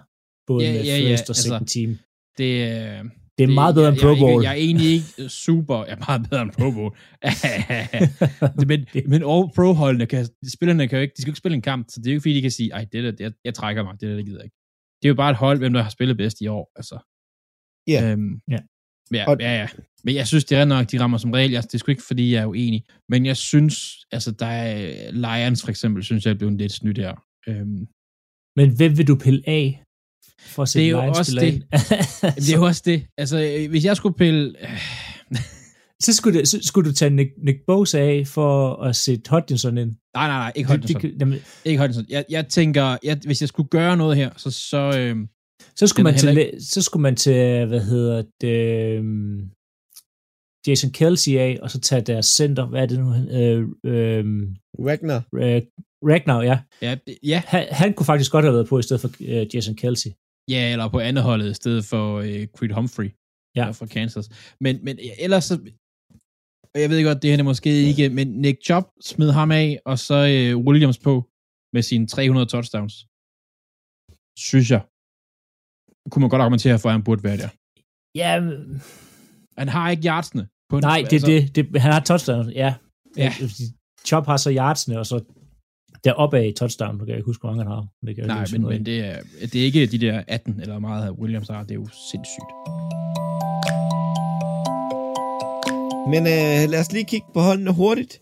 Både 0.47 0.65
Ja, 0.65 0.73
med 0.73 0.83
ja, 0.83 0.97
ja, 0.97 1.11
first 1.11 1.23
og 1.23 1.29
altså, 1.29 1.43
second 1.43 1.67
team. 1.67 1.97
Det, 2.37 2.51
øh, 2.71 3.05
Det 3.37 3.43
er 3.43 3.47
meget 3.47 3.75
bedre 3.75 3.89
end 3.89 3.97
Pro 3.99 4.07
jeg, 4.07 4.17
Bowl. 4.19 4.43
Jeg, 4.43 4.43
jeg 4.43 4.51
er 4.51 4.65
egentlig 4.65 4.91
ikke 4.93 5.29
super, 5.29 5.85
jeg 5.85 5.93
er 5.99 6.03
meget 6.07 6.29
bedre 6.29 6.41
end 6.41 6.51
Pro 6.51 6.71
Bowl. 6.71 6.91
men, 8.69 8.79
men 9.11 9.21
all 9.31 9.43
pro-holdene, 9.55 10.05
kan, 10.05 10.27
spillerne 10.55 10.87
kan 10.87 10.97
jo 10.97 11.01
ikke, 11.01 11.13
de 11.17 11.21
skal 11.21 11.29
jo 11.29 11.31
ikke 11.31 11.37
spille 11.37 11.55
en 11.55 11.61
kamp, 11.61 11.87
så 11.89 11.99
det 11.99 12.07
er 12.07 12.11
jo 12.11 12.15
ikke 12.15 12.21
fordi, 12.21 12.35
de 12.35 12.41
kan 12.41 12.51
sige, 12.51 12.69
ej, 12.71 12.85
det 12.91 13.03
der, 13.03 13.13
jeg, 13.19 13.31
jeg 13.45 13.53
trækker 13.53 13.83
mig, 13.83 13.93
det 14.01 14.09
der, 14.09 14.15
det 14.15 14.25
gider 14.25 14.39
jeg 14.39 14.45
ikke. 14.45 14.57
Det 15.01 15.05
er 15.05 15.09
jo 15.09 15.15
bare 15.15 15.31
et 15.31 15.37
hold, 15.37 15.57
hvem 15.57 15.73
der 15.73 15.81
har 15.81 15.89
spillet 15.89 16.17
bedst 16.17 16.41
i 16.41 16.47
år, 16.47 16.71
altså. 16.75 16.97
Ja. 17.87 18.11
Øhm, 18.11 18.41
Ja. 18.51 18.57
Ja, 19.13 19.25
Og- 19.29 19.37
ja, 19.39 19.51
ja. 19.59 19.67
Men 20.03 20.15
jeg 20.15 20.27
synes, 20.27 20.45
det 20.45 20.57
er 20.57 20.65
nok, 20.65 20.91
de 20.91 20.99
rammer 20.99 21.17
som 21.17 21.31
regel. 21.31 21.51
Jeg, 21.51 21.63
det 21.63 21.73
er 21.73 21.77
sgu 21.77 21.91
ikke, 21.91 22.03
fordi 22.07 22.33
jeg 22.33 22.41
er 22.41 22.45
uenig. 22.45 22.83
Men 23.09 23.25
jeg 23.25 23.37
synes, 23.37 24.05
altså, 24.11 24.31
der 24.31 24.45
er 24.45 25.11
Lions 25.11 25.61
for 25.63 25.69
eksempel, 25.69 26.03
synes 26.03 26.25
jeg 26.25 26.31
er 26.31 26.37
blevet 26.37 26.57
lidt 26.57 26.71
snydt 26.71 26.97
her. 26.97 27.15
Øhm, 27.47 27.87
Men 28.55 28.75
hvem 28.77 28.97
vil 28.97 29.07
du 29.07 29.15
pille 29.15 29.43
af 29.47 29.83
for 30.39 30.63
at 30.63 30.69
se 30.69 30.79
Det 30.79 30.85
er 30.87 30.89
jo 30.91 31.01
Lions 31.01 31.17
også 31.19 31.31
det. 31.39 31.53
det 32.45 32.53
er 32.53 32.57
jo 32.57 32.65
også 32.65 32.81
det. 32.85 33.07
Altså, 33.17 33.37
øh, 33.59 33.69
hvis 33.69 33.85
jeg 33.85 33.97
skulle 33.97 34.17
pille... 34.17 34.55
så, 36.03 36.13
skulle 36.13 36.39
det, 36.39 36.47
så 36.47 36.59
skulle 36.63 36.89
du 36.89 36.95
tage 36.95 37.09
Nick, 37.09 37.31
Nick 37.37 37.57
Bosa 37.67 37.99
af 37.99 38.27
for 38.27 38.75
at 38.75 38.95
sætte 38.95 39.29
Hodgson 39.29 39.77
ind. 39.77 39.89
nej, 40.15 40.27
nej, 40.27 40.37
nej, 40.37 40.51
ikke 40.55 40.69
Hodgson. 40.69 41.01
det, 41.01 41.15
jamen, 41.19 41.39
Ikke 41.65 41.79
Hodgson. 41.79 42.05
Jeg, 42.09 42.25
jeg 42.29 42.47
tænker, 42.47 42.97
jeg, 43.03 43.19
hvis 43.25 43.41
jeg 43.41 43.47
skulle 43.49 43.69
gøre 43.69 43.97
noget 43.97 44.15
her, 44.17 44.29
så... 44.37 44.51
så 44.51 44.93
øhm, 44.99 45.27
så, 45.75 45.87
skulle 45.87 46.03
man 46.03 46.17
til, 46.17 46.27
heller 46.29 46.59
så 46.59 46.81
skulle 46.81 47.01
man 47.01 47.15
til, 47.15 47.65
hvad 47.65 47.81
hedder 47.81 48.23
det, 48.41 48.97
øhm, 48.97 49.49
Jason 50.67 50.91
Kelsey 50.91 51.31
af, 51.37 51.59
og 51.61 51.71
så 51.71 51.79
tage 51.79 52.01
deres 52.01 52.25
center, 52.25 52.65
hvad 52.65 52.81
er 52.81 52.85
det 52.85 52.99
nu? 52.99 53.05
han- 53.09 53.29
Øh, 53.29 53.61
øh, 53.85 54.25
Ragnar. 54.79 55.23
øh, 55.35 55.61
Ragnar, 56.03 56.41
ja. 56.41 56.59
ja, 56.81 56.97
ja, 57.23 57.41
Han, 57.47 57.67
han 57.71 57.93
kunne 57.93 58.05
faktisk 58.05 58.31
godt 58.31 58.45
have 58.45 58.53
været 58.53 58.67
på 58.67 58.79
i 58.79 58.81
stedet 58.83 59.01
for 59.01 59.09
øh, 59.21 59.55
Jason 59.55 59.75
Kelsey. 59.75 60.09
ja, 60.49 60.71
eller 60.71 60.87
på 60.89 60.99
andet 60.99 61.23
holdet 61.23 61.51
i 61.51 61.53
stedet 61.53 61.85
for 61.85 62.17
øh, 62.19 62.47
Creed 62.57 62.71
Humphrey 62.71 63.09
ja. 63.55 63.71
fra 63.71 63.85
Kansas. 63.85 64.29
Men, 64.61 64.79
men 64.83 64.99
ellers 65.19 65.43
så... 65.45 65.59
og 66.75 66.81
Jeg 66.81 66.89
ved 66.89 67.03
godt, 67.03 67.21
det 67.21 67.29
her 67.31 67.37
er 67.37 67.43
måske 67.43 67.69
ikke, 67.69 68.09
men 68.09 68.27
Nick 68.27 68.57
Chubb 68.65 68.87
smed 69.01 69.31
ham 69.31 69.51
af, 69.51 69.79
og 69.85 69.99
så 69.99 70.15
øh, 70.15 70.57
Williams 70.67 70.99
på 70.99 71.29
med 71.73 71.81
sine 71.81 72.07
300 72.07 72.45
touchdowns. 72.45 72.93
Synes 74.39 74.71
jeg. 74.71 74.81
Kunne 76.11 76.21
man 76.21 76.29
godt 76.29 76.41
argumentere 76.41 76.79
for, 76.79 76.89
at 76.89 76.93
han 76.93 77.03
burde 77.03 77.23
være 77.23 77.37
der. 77.37 77.49
Ja, 78.15 78.31
Han 79.57 79.69
har 79.69 79.89
ikke 79.89 80.07
yardsene. 80.07 80.47
På 80.69 80.79
nej, 80.79 81.05
det 81.09 81.23
er 81.23 81.25
det, 81.25 81.55
det. 81.55 81.81
Han 81.81 81.91
har 81.93 81.99
touchdown, 81.99 82.49
ja. 82.49 82.75
Ja. 83.17 83.33
Chop 84.05 84.25
har 84.25 84.37
så 84.37 84.51
yardsene, 84.53 84.99
og 84.99 85.05
så 85.05 85.23
deroppe 86.03 86.37
af 86.37 86.47
i 86.47 86.53
touchdown. 86.53 86.93
Nu 86.97 86.99
kan 86.99 87.07
jeg 87.07 87.17
ikke 87.17 87.25
huske, 87.25 87.41
hvor 87.41 87.49
mange 87.49 87.63
han 87.63 87.71
har. 87.71 87.87
Det 88.05 88.15
kan 88.15 88.25
jeg 88.25 88.35
Nej, 88.35 88.43
ikke 88.43 88.59
men, 88.59 88.69
men 88.69 88.85
det, 88.85 88.99
er, 88.99 89.21
det 89.41 89.55
er 89.55 89.65
ikke 89.65 89.85
de 89.87 89.97
der 89.97 90.23
18 90.27 90.59
eller 90.61 90.79
meget, 90.79 91.11
Williams 91.11 91.47
har. 91.47 91.63
Det 91.63 91.71
er 91.71 91.75
jo 91.75 91.87
sindssygt. 92.11 93.26
Men 96.13 96.21
øh, 96.35 96.59
lad 96.71 96.79
os 96.83 96.91
lige 96.95 97.05
kigge 97.13 97.27
på 97.35 97.39
holdene 97.47 97.73
hurtigt. 97.81 98.13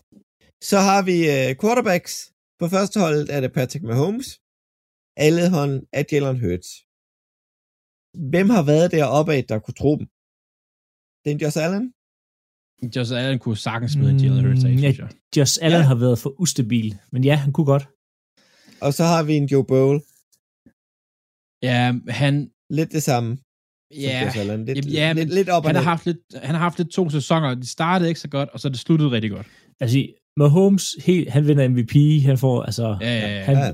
Så 0.70 0.78
har 0.88 1.00
vi 1.08 1.16
øh, 1.34 1.48
quarterbacks. 1.60 2.12
På 2.60 2.64
første 2.74 2.96
hold 3.04 3.20
er 3.34 3.40
det 3.44 3.52
Patrick 3.58 3.84
Mahomes. 3.90 4.28
Alle 5.26 5.44
hånd 5.56 5.74
er 5.98 6.04
Jalen 6.12 6.38
Hurts. 6.44 6.68
Hvem 8.32 8.48
har 8.56 8.64
været 8.72 8.88
deroppe 8.96 9.30
af, 9.36 9.42
der 9.50 9.58
kunne 9.64 9.78
tro 9.82 9.92
dem? 10.00 10.06
Det 11.22 11.28
er 11.32 11.38
Josh 11.42 11.58
Allen. 11.64 11.84
Josh 12.94 13.12
Allen 13.18 13.38
kunne 13.44 13.60
sagtens 13.68 13.92
smide 13.92 14.12
mm, 14.12 14.18
Jalen 14.24 14.44
Hurts 14.46 14.64
af, 14.64 14.70
Mm, 14.72 14.78
synes 14.78 14.98
jeg. 14.98 15.10
Josh 15.36 15.54
Allen 15.66 15.80
Ja. 15.82 15.86
har 15.90 15.98
været 16.04 16.18
for 16.22 16.30
ustabil, 16.44 16.88
men 17.12 17.20
ja, 17.24 17.34
han 17.44 17.52
kunne 17.52 17.70
godt. 17.74 17.84
Og 18.84 18.90
så 18.98 19.04
har 19.12 19.22
vi 19.28 19.34
en 19.40 19.46
Joe 19.52 19.66
Bowl. 19.72 19.96
Ja, 21.68 21.80
han, 22.20 22.34
Lidt 22.78 22.92
det 22.92 23.02
samme 23.02 23.30
ja. 23.94 24.24
Lidt, 24.24 24.36
Jamen, 24.68 24.68
ja, 24.92 25.12
lidt, 25.12 25.28
men 25.28 25.34
lidt 25.34 25.48
op 25.48 25.64
og 25.64 25.68
han, 25.68 25.76
har 25.76 25.82
haft 25.82 26.06
lidt, 26.06 26.18
han 26.42 26.54
har 26.54 26.62
haft 26.62 26.78
lidt 26.78 26.90
to 26.90 27.10
sæsoner. 27.10 27.54
De 27.54 27.66
startede 27.66 28.08
ikke 28.08 28.20
så 28.20 28.28
godt, 28.28 28.48
og 28.48 28.60
så 28.60 28.68
det 28.68 28.78
sluttede 28.78 29.10
rigtig 29.10 29.30
godt. 29.30 29.46
Altså, 29.80 30.06
Mahomes, 30.36 30.96
helt, 31.04 31.30
han 31.30 31.46
vinder 31.48 31.68
MVP, 31.68 32.22
han 32.24 32.38
får, 32.38 32.62
altså, 32.62 32.98
Ja, 33.00 33.18
ja, 33.18 33.36
ja. 33.36 33.42
han 33.44 33.56
Ja. 33.56 33.72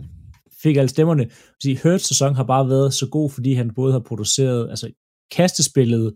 fik 0.62 0.76
alle 0.76 0.88
stemmerne. 0.88 1.26
Så 1.62 1.76
Hurts 1.82 2.08
sæson 2.08 2.34
har 2.34 2.44
bare 2.44 2.68
været 2.68 2.94
så 2.94 3.08
god, 3.08 3.30
fordi 3.30 3.52
han 3.54 3.70
både 3.74 3.92
har 3.92 4.00
produceret, 4.00 4.70
altså, 4.70 4.90
kastespillet 5.30 6.14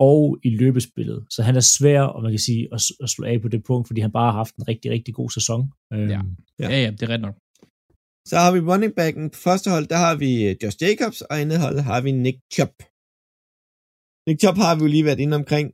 og 0.00 0.38
i 0.44 0.50
løbespillet. 0.56 1.24
Så 1.30 1.42
han 1.42 1.56
er 1.56 1.60
svær, 1.60 2.00
og 2.02 2.22
man 2.22 2.32
kan 2.32 2.38
sige, 2.38 2.68
at, 2.72 2.82
at 3.02 3.08
slå 3.10 3.26
af 3.26 3.42
på 3.42 3.48
det 3.48 3.64
punkt, 3.64 3.86
fordi 3.88 4.00
han 4.00 4.12
bare 4.12 4.32
har 4.32 4.38
haft 4.38 4.54
en 4.56 4.68
rigtig, 4.68 4.90
rigtig 4.90 5.14
god 5.14 5.30
sæson. 5.30 5.70
Øhm, 5.92 6.08
Ja. 6.08 6.20
Ja. 6.58 6.68
Ja, 6.70 6.82
ja, 6.82 6.90
det 6.90 7.02
er 7.02 7.08
ret 7.08 7.20
nok. 7.20 7.34
Så 8.28 8.36
har 8.36 8.52
vi 8.52 8.60
running 8.60 8.92
backen. 8.96 9.30
På 9.30 9.38
første 9.38 9.70
hold, 9.70 9.86
der 9.86 9.96
har 9.96 10.14
vi 10.16 10.44
øh, 10.48 10.56
Josh 10.62 10.76
Jacobs, 10.82 11.20
og 11.20 11.40
andet 11.40 11.60
hold 11.60 11.78
har 11.80 12.00
vi 12.00 12.12
Nick 12.12 12.38
Chubb. 12.54 12.72
Nick 14.26 14.38
Chubb 14.42 14.58
har 14.66 14.72
vi 14.74 14.82
jo 14.84 14.90
lige 14.94 15.08
været 15.08 15.20
inde 15.24 15.36
omkring. 15.42 15.66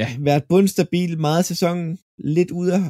Ja. 0.00 0.08
Været 0.28 0.44
bundstabil 0.52 1.10
meget 1.26 1.40
af 1.42 1.48
sæsonen. 1.52 1.88
Lidt 2.36 2.50
ude 2.60 2.70
af, 2.78 2.84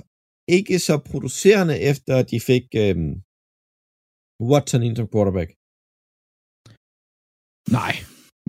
ikke 0.57 0.77
så 0.89 0.95
producerende, 1.11 1.75
efter 1.91 2.15
de 2.31 2.39
fik 2.51 2.67
øhm, 2.85 3.13
Watson 4.51 4.83
ind 4.87 4.97
som 4.97 5.09
quarterback. 5.13 5.51
Nej, 7.79 7.95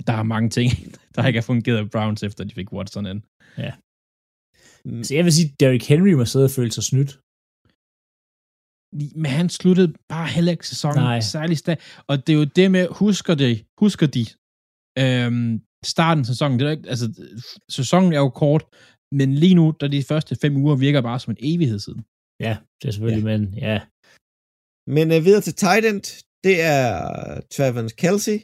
der 0.08 0.16
er 0.22 0.32
mange 0.34 0.50
ting, 0.58 0.70
der 1.14 1.28
ikke 1.28 1.40
har 1.40 1.50
fungeret 1.52 1.78
af 1.84 1.92
Browns, 1.96 2.24
efter 2.28 2.44
de 2.44 2.54
fik 2.60 2.70
Watson 2.76 3.06
ind. 3.12 3.22
Mm, 4.86 5.04
Så 5.04 5.12
jeg 5.18 5.24
vil 5.26 5.34
sige, 5.38 5.56
Derrick 5.60 5.86
Henry 5.92 6.14
må 6.20 6.26
sidde 6.26 6.46
og 6.50 6.56
føle 6.58 6.72
sig 6.78 6.84
snydt. 6.92 7.12
Men 9.22 9.32
han 9.40 9.50
sluttede 9.60 9.90
bare 10.14 10.28
heller 10.36 10.52
ikke 10.56 10.68
sæsonen 10.74 11.04
Nej. 11.04 11.20
særlig 11.36 11.58
stærkt. 11.58 11.82
Og 12.10 12.16
det 12.24 12.32
er 12.34 12.38
jo 12.42 12.48
det 12.60 12.72
med, 12.76 12.84
husker 13.04 13.36
de, 13.42 13.50
husker 13.84 14.08
de 14.16 14.24
øhm, 15.04 15.52
starten 15.96 16.22
af 16.24 16.28
sæsonen, 16.32 16.56
det 16.60 16.66
er 16.68 16.72
ikke, 16.78 16.90
altså, 16.94 17.06
sæsonen 17.78 18.14
er 18.14 18.22
jo 18.26 18.30
kort, 18.44 18.64
men 19.20 19.30
lige 19.44 19.56
nu, 19.60 19.66
der 19.80 19.88
de 19.88 20.04
første 20.12 20.34
fem 20.44 20.54
uger 20.64 20.76
virker 20.76 21.02
bare 21.10 21.20
som 21.20 21.32
en 21.32 21.38
evighed 21.52 21.80
siden. 21.86 22.02
Ja, 22.48 22.54
det 22.80 22.86
er 22.88 22.92
selvfølgelig, 22.96 23.26
ja. 23.26 23.32
men 23.38 23.42
ja. 23.68 23.78
Men 24.96 25.06
øh, 25.16 25.26
videre 25.26 25.44
til 25.48 25.56
tight 25.64 25.86
end, 25.90 26.04
det 26.46 26.56
er 26.76 26.88
Travis 27.56 27.94
Kelsey 28.02 28.38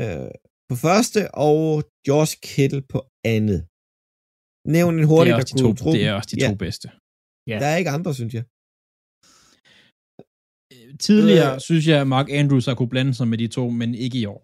øh, 0.00 0.30
på 0.68 0.74
første, 0.86 1.20
og 1.46 1.62
Josh 2.08 2.32
Kittle 2.46 2.82
på 2.92 2.98
andet. 3.34 3.60
Nævn 4.76 4.94
en 4.98 5.04
er 5.04 5.24
der 5.24 5.34
også 5.40 5.54
de 5.54 5.60
to, 5.62 5.66
kunne 5.66 5.80
tro. 5.82 5.90
det 5.96 6.02
er 6.08 6.12
også 6.18 6.30
de 6.32 6.40
Ja. 6.42 6.48
to 6.50 6.54
bedste. 6.64 6.86
Ja. 7.50 7.56
Der 7.60 7.66
er 7.72 7.76
ikke 7.80 7.90
andre, 7.96 8.12
synes 8.20 8.34
jeg. 8.38 8.44
Tidligere 11.06 11.54
Øh. 11.54 11.60
synes 11.68 11.84
jeg, 11.90 12.00
at 12.00 12.08
Mark 12.14 12.28
Andrews 12.40 12.66
har 12.66 12.74
kunne 12.74 12.92
blande 12.94 13.14
sig 13.14 13.28
med 13.28 13.38
de 13.38 13.48
to, 13.58 13.64
men 13.80 13.94
ikke 13.94 14.18
i 14.22 14.24
år. 14.34 14.40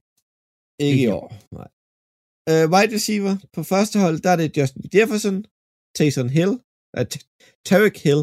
Ikke 0.79 0.91
Ikke 0.91 1.05
i 1.05 1.07
år. 1.07 1.29
Nej. 1.59 1.69
Uh, 2.51 2.67
wide 2.73 2.95
receiver 2.97 3.35
på 3.55 3.63
første 3.63 3.97
hold, 4.05 4.17
der 4.25 4.31
er 4.31 4.37
det 4.37 4.57
Justin 4.57 4.85
Jefferson, 4.95 5.45
Taysom 5.97 6.29
Hill, 6.29 6.53
uh, 6.99 7.05
Tarek 7.69 7.97
Hill 8.07 8.23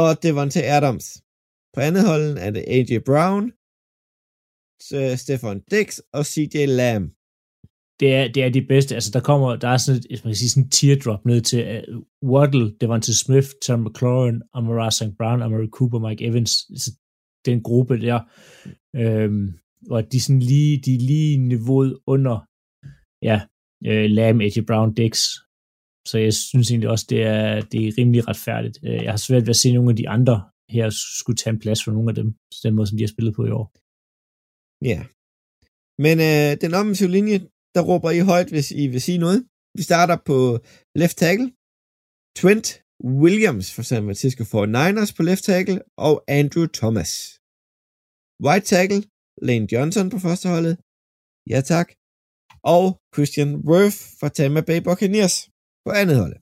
og 0.00 0.08
Devontae 0.22 0.70
Adams. 0.76 1.06
På 1.74 1.78
andet 1.80 2.04
hold 2.10 2.26
er 2.46 2.50
det 2.56 2.64
AJ 2.74 2.90
Brown, 3.08 3.44
uh, 4.96 5.14
Stefan 5.22 5.58
Dix 5.72 5.88
og 6.16 6.22
CJ 6.32 6.56
Lamb. 6.80 7.06
Det 8.00 8.10
er, 8.14 8.32
det 8.34 8.42
er 8.42 8.50
de 8.58 8.66
bedste. 8.72 8.94
Altså, 8.94 9.10
der 9.16 9.20
kommer, 9.20 9.56
der 9.56 9.68
er 9.68 9.76
sådan 9.76 10.02
et, 10.10 10.20
man 10.24 10.30
kan 10.30 10.40
sige, 10.40 10.50
sådan 10.50 10.64
en 10.64 10.70
teardrop 10.70 11.24
ned 11.24 11.40
til 11.40 11.60
uh, 11.88 12.30
Waddle, 12.32 12.66
Devontae 12.80 13.14
Smith, 13.14 13.48
Tom 13.66 13.80
McLaurin, 13.84 14.42
Amara 14.54 14.90
St. 14.90 15.16
Brown, 15.18 15.42
Amari 15.42 15.68
Cooper, 15.76 15.98
Mike 16.06 16.24
Evans. 16.28 16.52
Altså, 16.70 16.90
den 17.46 17.62
gruppe 17.62 18.00
der. 18.00 18.20
Øhm, 18.96 19.58
og 19.90 20.12
de 20.12 20.20
sådan 20.20 20.44
lige, 20.52 20.80
de 20.84 20.94
er 20.94 20.98
lige 20.98 21.38
niveauet 21.38 21.98
under, 22.06 22.36
ja, 23.22 23.40
øh, 23.88 24.10
Lamb, 24.10 24.40
AJ 24.40 24.60
Brown, 24.66 24.94
Dix. 24.94 25.14
Så 26.10 26.18
jeg 26.18 26.32
synes 26.34 26.70
egentlig 26.70 26.90
også, 26.90 27.06
det 27.08 27.22
er, 27.22 27.60
det 27.60 27.80
er 27.88 27.92
rimelig 27.98 28.28
retfærdigt. 28.28 28.78
Øh, 28.84 29.02
jeg 29.04 29.12
har 29.12 29.22
svært 29.26 29.42
ved 29.42 29.54
at 29.56 29.62
se 29.62 29.72
nogle 29.72 29.90
af 29.90 29.96
de 29.96 30.08
andre 30.08 30.36
her 30.76 30.90
skulle 31.20 31.36
tage 31.36 31.54
en 31.54 31.60
plads 31.64 31.84
for 31.84 31.92
nogle 31.92 32.10
af 32.10 32.14
dem, 32.14 32.28
på 32.32 32.58
den 32.64 32.74
måde, 32.74 32.86
som 32.86 32.96
de 32.96 33.02
har 33.02 33.14
spillet 33.14 33.34
på 33.34 33.42
i 33.46 33.50
år. 33.60 33.66
Ja. 34.90 35.00
Men 36.04 36.16
øh, 36.28 36.50
den 36.62 36.74
offensive 36.80 37.10
linje, 37.16 37.38
der 37.74 37.82
råber 37.90 38.10
I 38.10 38.20
højt, 38.32 38.50
hvis 38.54 38.68
I 38.82 38.84
vil 38.92 39.02
sige 39.08 39.18
noget. 39.18 39.38
Vi 39.78 39.82
starter 39.82 40.16
på 40.28 40.36
left 41.00 41.16
tackle. 41.24 41.48
Trent 42.40 42.66
Williams 43.24 43.66
for 43.74 43.82
San 43.82 44.04
Francisco 44.06 44.42
49ers 44.52 45.10
på 45.16 45.22
left 45.22 45.44
tackle, 45.44 45.78
og 46.06 46.14
Andrew 46.28 46.66
Thomas. 46.80 47.10
Right 48.48 48.66
tackle, 48.74 49.02
Lane 49.46 49.68
Johnson 49.72 50.10
på 50.10 50.18
første 50.18 50.48
holdet. 50.54 50.74
Ja 51.52 51.60
tak. 51.72 51.88
Og 52.74 52.84
Christian 53.14 53.52
Worth 53.68 54.00
fra 54.18 54.28
Tampa 54.28 54.60
Bay 54.68 54.80
Buccaneers 54.86 55.36
på 55.84 55.90
andet 56.00 56.16
hold. 56.22 56.36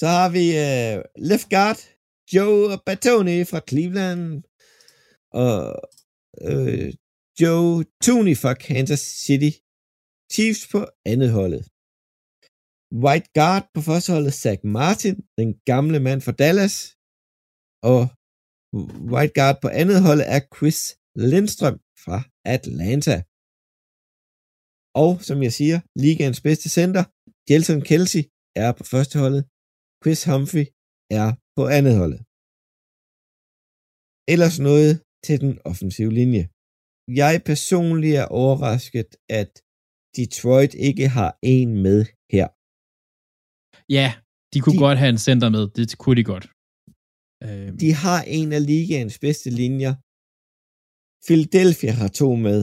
Så 0.00 0.06
har 0.16 0.28
vi 0.36 0.44
uh, 0.64 0.96
left 1.30 1.48
guard, 1.54 1.80
Joe 2.34 2.78
Batoni 2.86 3.38
fra 3.50 3.60
Cleveland. 3.68 4.42
Og 5.42 5.56
uh, 6.48 6.88
Joe 7.40 7.84
Tooney 8.04 8.36
fra 8.42 8.52
Kansas 8.54 9.02
City 9.26 9.52
Chiefs 10.32 10.64
på 10.72 10.80
andet 11.12 11.30
holdet. 11.38 11.62
White 13.04 13.28
Guard 13.38 13.64
på 13.74 13.80
første 13.88 14.12
holdet, 14.12 14.34
Zach 14.42 14.60
Martin, 14.64 15.16
den 15.40 15.50
gamle 15.70 15.98
mand 16.06 16.20
fra 16.20 16.32
Dallas, 16.42 16.76
og 17.90 18.00
White 19.12 19.34
guard 19.38 19.58
på 19.62 19.68
andet 19.80 19.98
hold 20.06 20.20
er 20.34 20.40
Chris 20.56 20.80
Lindstrøm 21.30 21.78
fra 22.04 22.18
Atlanta. 22.56 23.16
Og 25.02 25.12
som 25.28 25.38
jeg 25.46 25.52
siger, 25.60 25.78
ligaens 26.06 26.40
bedste 26.46 26.68
center, 26.78 27.02
Jelson 27.50 27.82
Kelsey, 27.90 28.22
er 28.64 28.70
på 28.78 28.84
første 28.92 29.16
holdet. 29.22 29.42
Chris 30.02 30.20
Humphrey 30.30 30.66
er 31.20 31.28
på 31.56 31.62
andet 31.78 31.94
holdet. 32.02 32.20
Ellers 34.32 34.56
noget 34.68 34.92
til 35.26 35.36
den 35.44 35.52
offensive 35.70 36.12
linje. 36.20 36.44
Jeg 37.22 37.34
personligt 37.50 38.16
er 38.22 38.26
overrasket, 38.42 39.10
at 39.40 39.50
Detroit 40.16 40.72
ikke 40.88 41.06
har 41.18 41.30
en 41.54 41.70
med 41.86 42.00
her. 42.34 42.48
Ja, 43.98 44.08
de 44.52 44.58
kunne 44.60 44.76
De- 44.78 44.84
godt 44.86 44.98
have 45.02 45.12
en 45.16 45.22
center 45.28 45.48
med. 45.56 45.64
Det 45.76 45.86
kunne 46.02 46.18
de 46.20 46.26
godt. 46.32 46.46
Øh, 47.46 47.68
De 47.82 47.88
har 48.04 48.20
en 48.38 48.48
af 48.58 48.62
ligaens 48.72 49.16
bedste 49.26 49.48
linjer. 49.62 49.94
Philadelphia 51.26 51.92
har 52.00 52.10
to 52.20 52.28
med. 52.46 52.58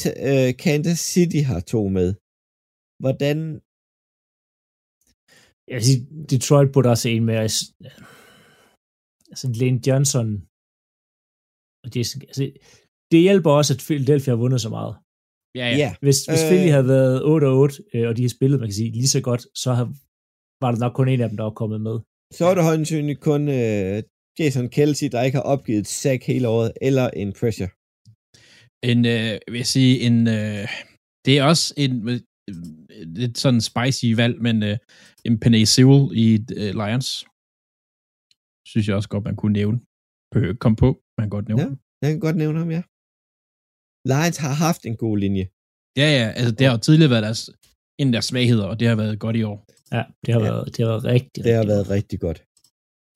T- 0.00 0.18
øh, 0.30 0.50
Kansas 0.64 1.00
City 1.14 1.40
har 1.50 1.60
to 1.72 1.80
med. 1.98 2.08
Hvordan... 3.02 3.38
Jeg 5.72 5.78
sige, 5.88 6.00
Detroit 6.32 6.68
burde 6.74 6.88
også 6.94 7.06
en 7.14 7.24
med. 7.28 7.36
altså- 7.46 7.64
Altså, 9.32 9.46
Lane 9.60 9.80
Johnson 9.86 10.28
og 11.84 11.88
Jason, 11.96 12.18
altså, 12.30 12.44
det 13.12 13.18
hjælper 13.26 13.50
også, 13.60 13.70
at 13.76 13.82
Philadelphia 13.88 14.30
har 14.34 14.40
vundet 14.44 14.60
så 14.66 14.70
meget. 14.78 14.92
ja, 15.60 15.66
Ja. 15.82 15.90
Hvis, 16.04 16.18
hvis 16.30 16.42
Øh. 16.44 16.48
Philly 16.50 16.70
havde 16.76 16.88
været 16.96 17.14
8 17.32 17.44
og 17.50 17.54
8, 17.62 17.74
øh, 17.94 18.04
og 18.08 18.12
de 18.16 18.22
har 18.26 18.32
spillet, 18.36 18.56
man 18.60 18.68
kan 18.68 18.78
sige, 18.80 18.90
lige 19.02 19.14
så 19.16 19.20
godt, 19.28 19.42
så 19.62 19.70
har, 19.78 19.86
var 20.62 20.70
der 20.72 20.78
nok 20.84 20.94
kun 20.98 21.08
en 21.08 21.20
af 21.24 21.28
dem, 21.28 21.36
der 21.38 21.44
var 21.48 21.56
kommet 21.62 21.80
med. 21.88 21.96
så 22.38 22.42
er 22.50 22.54
det 22.56 22.64
højensynligt 22.70 23.20
kun 23.30 23.42
øh, 23.60 23.96
Jason 24.38 24.68
Kelsey, 24.76 25.08
der 25.14 25.22
ikke 25.26 25.36
har 25.40 25.46
opgivet 25.54 25.80
et 25.80 25.86
sack 26.02 26.22
hele 26.30 26.48
året, 26.56 26.72
eller 26.88 27.06
en 27.22 27.30
pressure. 27.40 27.70
En, 28.90 28.98
øh, 29.14 29.32
vil 29.52 29.58
jeg 29.64 29.70
sige, 29.76 29.92
en, 30.06 30.16
øh, 30.36 30.64
det 31.26 31.32
er 31.38 31.42
også 31.52 31.66
en 31.84 31.92
øh, 32.12 32.20
lidt 33.18 33.34
sådan 33.42 33.60
spicy 33.70 34.06
valg, 34.20 34.34
men 34.46 34.56
øh, 34.68 34.76
en 35.26 35.34
Penny 35.42 35.64
Sewell 35.74 36.04
i 36.24 36.26
øh, 36.60 36.72
Lions, 36.80 37.08
synes 38.70 38.84
jeg 38.88 38.94
også 38.98 39.10
godt, 39.14 39.24
man 39.30 39.36
kunne 39.40 39.56
nævne. 39.60 39.78
Behøver 40.32 40.52
ikke 40.52 40.64
komme 40.66 40.78
på, 40.84 40.88
man 41.18 41.24
kan 41.24 41.34
godt 41.36 41.48
nævne. 41.50 41.62
Ja. 41.62 41.70
Jeg 42.02 42.08
kan 42.12 42.20
godt 42.26 42.38
nævne 42.42 42.58
ham, 42.62 42.70
ja. 42.76 42.82
Lions 44.12 44.38
har 44.44 44.54
haft 44.66 44.82
en 44.90 44.96
god 45.04 45.16
linje. 45.24 45.44
Ja, 46.00 46.08
ja, 46.18 46.26
altså 46.38 46.52
det 46.56 46.64
har 46.66 46.72
jo 46.76 46.80
tidligere 46.88 47.12
været 47.14 47.26
deres, 47.28 47.42
en 48.00 48.06
af 48.08 48.12
deres 48.16 48.28
svagheder, 48.32 48.66
og 48.70 48.76
det 48.80 48.86
har 48.90 48.96
været 49.02 49.14
godt 49.24 49.36
i 49.42 49.42
år. 49.52 49.58
Ja, 49.96 50.02
det 50.24 50.30
har, 50.34 50.40
Ja. 50.40 50.46
Været, 50.50 50.66
det 50.74 50.80
har 50.84 50.90
været 50.92 51.04
rigtig, 51.14 51.44
Det 51.44 51.52
har 51.52 51.60
rigtig 51.60 51.72
været 51.74 51.86
rigtig 51.96 52.18
godt. 52.26 52.38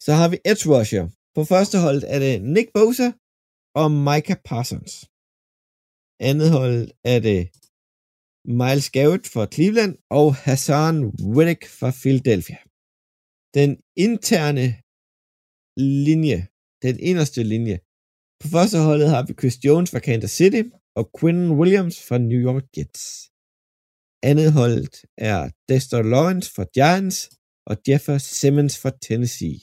Så 0.04 0.10
har 0.18 0.28
vi 0.32 0.38
edge 0.50 0.64
rusher. 0.72 1.04
På 1.36 1.42
første 1.52 1.76
hold 1.84 2.00
er 2.14 2.18
det 2.24 2.34
Nick 2.54 2.68
Bosa 2.76 3.08
og 3.80 3.88
Micah 4.06 4.38
Parsons. 4.48 4.92
Andet 6.30 6.48
hold 6.58 6.78
er 7.14 7.20
det 7.28 7.40
Miles 8.60 8.88
Garrett 8.96 9.26
fra 9.32 9.44
Cleveland 9.54 9.94
og 10.20 10.28
Hassan 10.44 10.96
Reddick 11.36 11.62
fra 11.78 11.90
Philadelphia. 12.02 12.60
Den 13.58 13.70
interne 14.06 14.66
linje, 16.08 16.40
den 16.84 16.96
inderste 17.10 17.42
linje. 17.52 17.76
På 18.40 18.46
første 18.54 18.78
holdet 18.86 19.08
har 19.14 19.22
vi 19.26 19.32
Chris 19.40 19.56
Jones 19.64 19.90
fra 19.90 20.04
Kansas 20.08 20.34
City 20.40 20.62
og 20.98 21.04
Quinn 21.16 21.42
Williams 21.58 21.96
fra 22.08 22.18
New 22.30 22.40
York 22.48 22.66
Jets. 22.76 23.02
Andet 24.30 24.50
hold 24.58 24.86
er 25.32 25.40
Dexter 25.68 26.02
Lawrence 26.12 26.48
fra 26.54 26.64
Giants 26.76 27.18
og 27.70 27.76
Jeffer 27.88 28.18
Simmons 28.18 28.74
fra 28.82 28.90
Tennessee. 29.06 29.58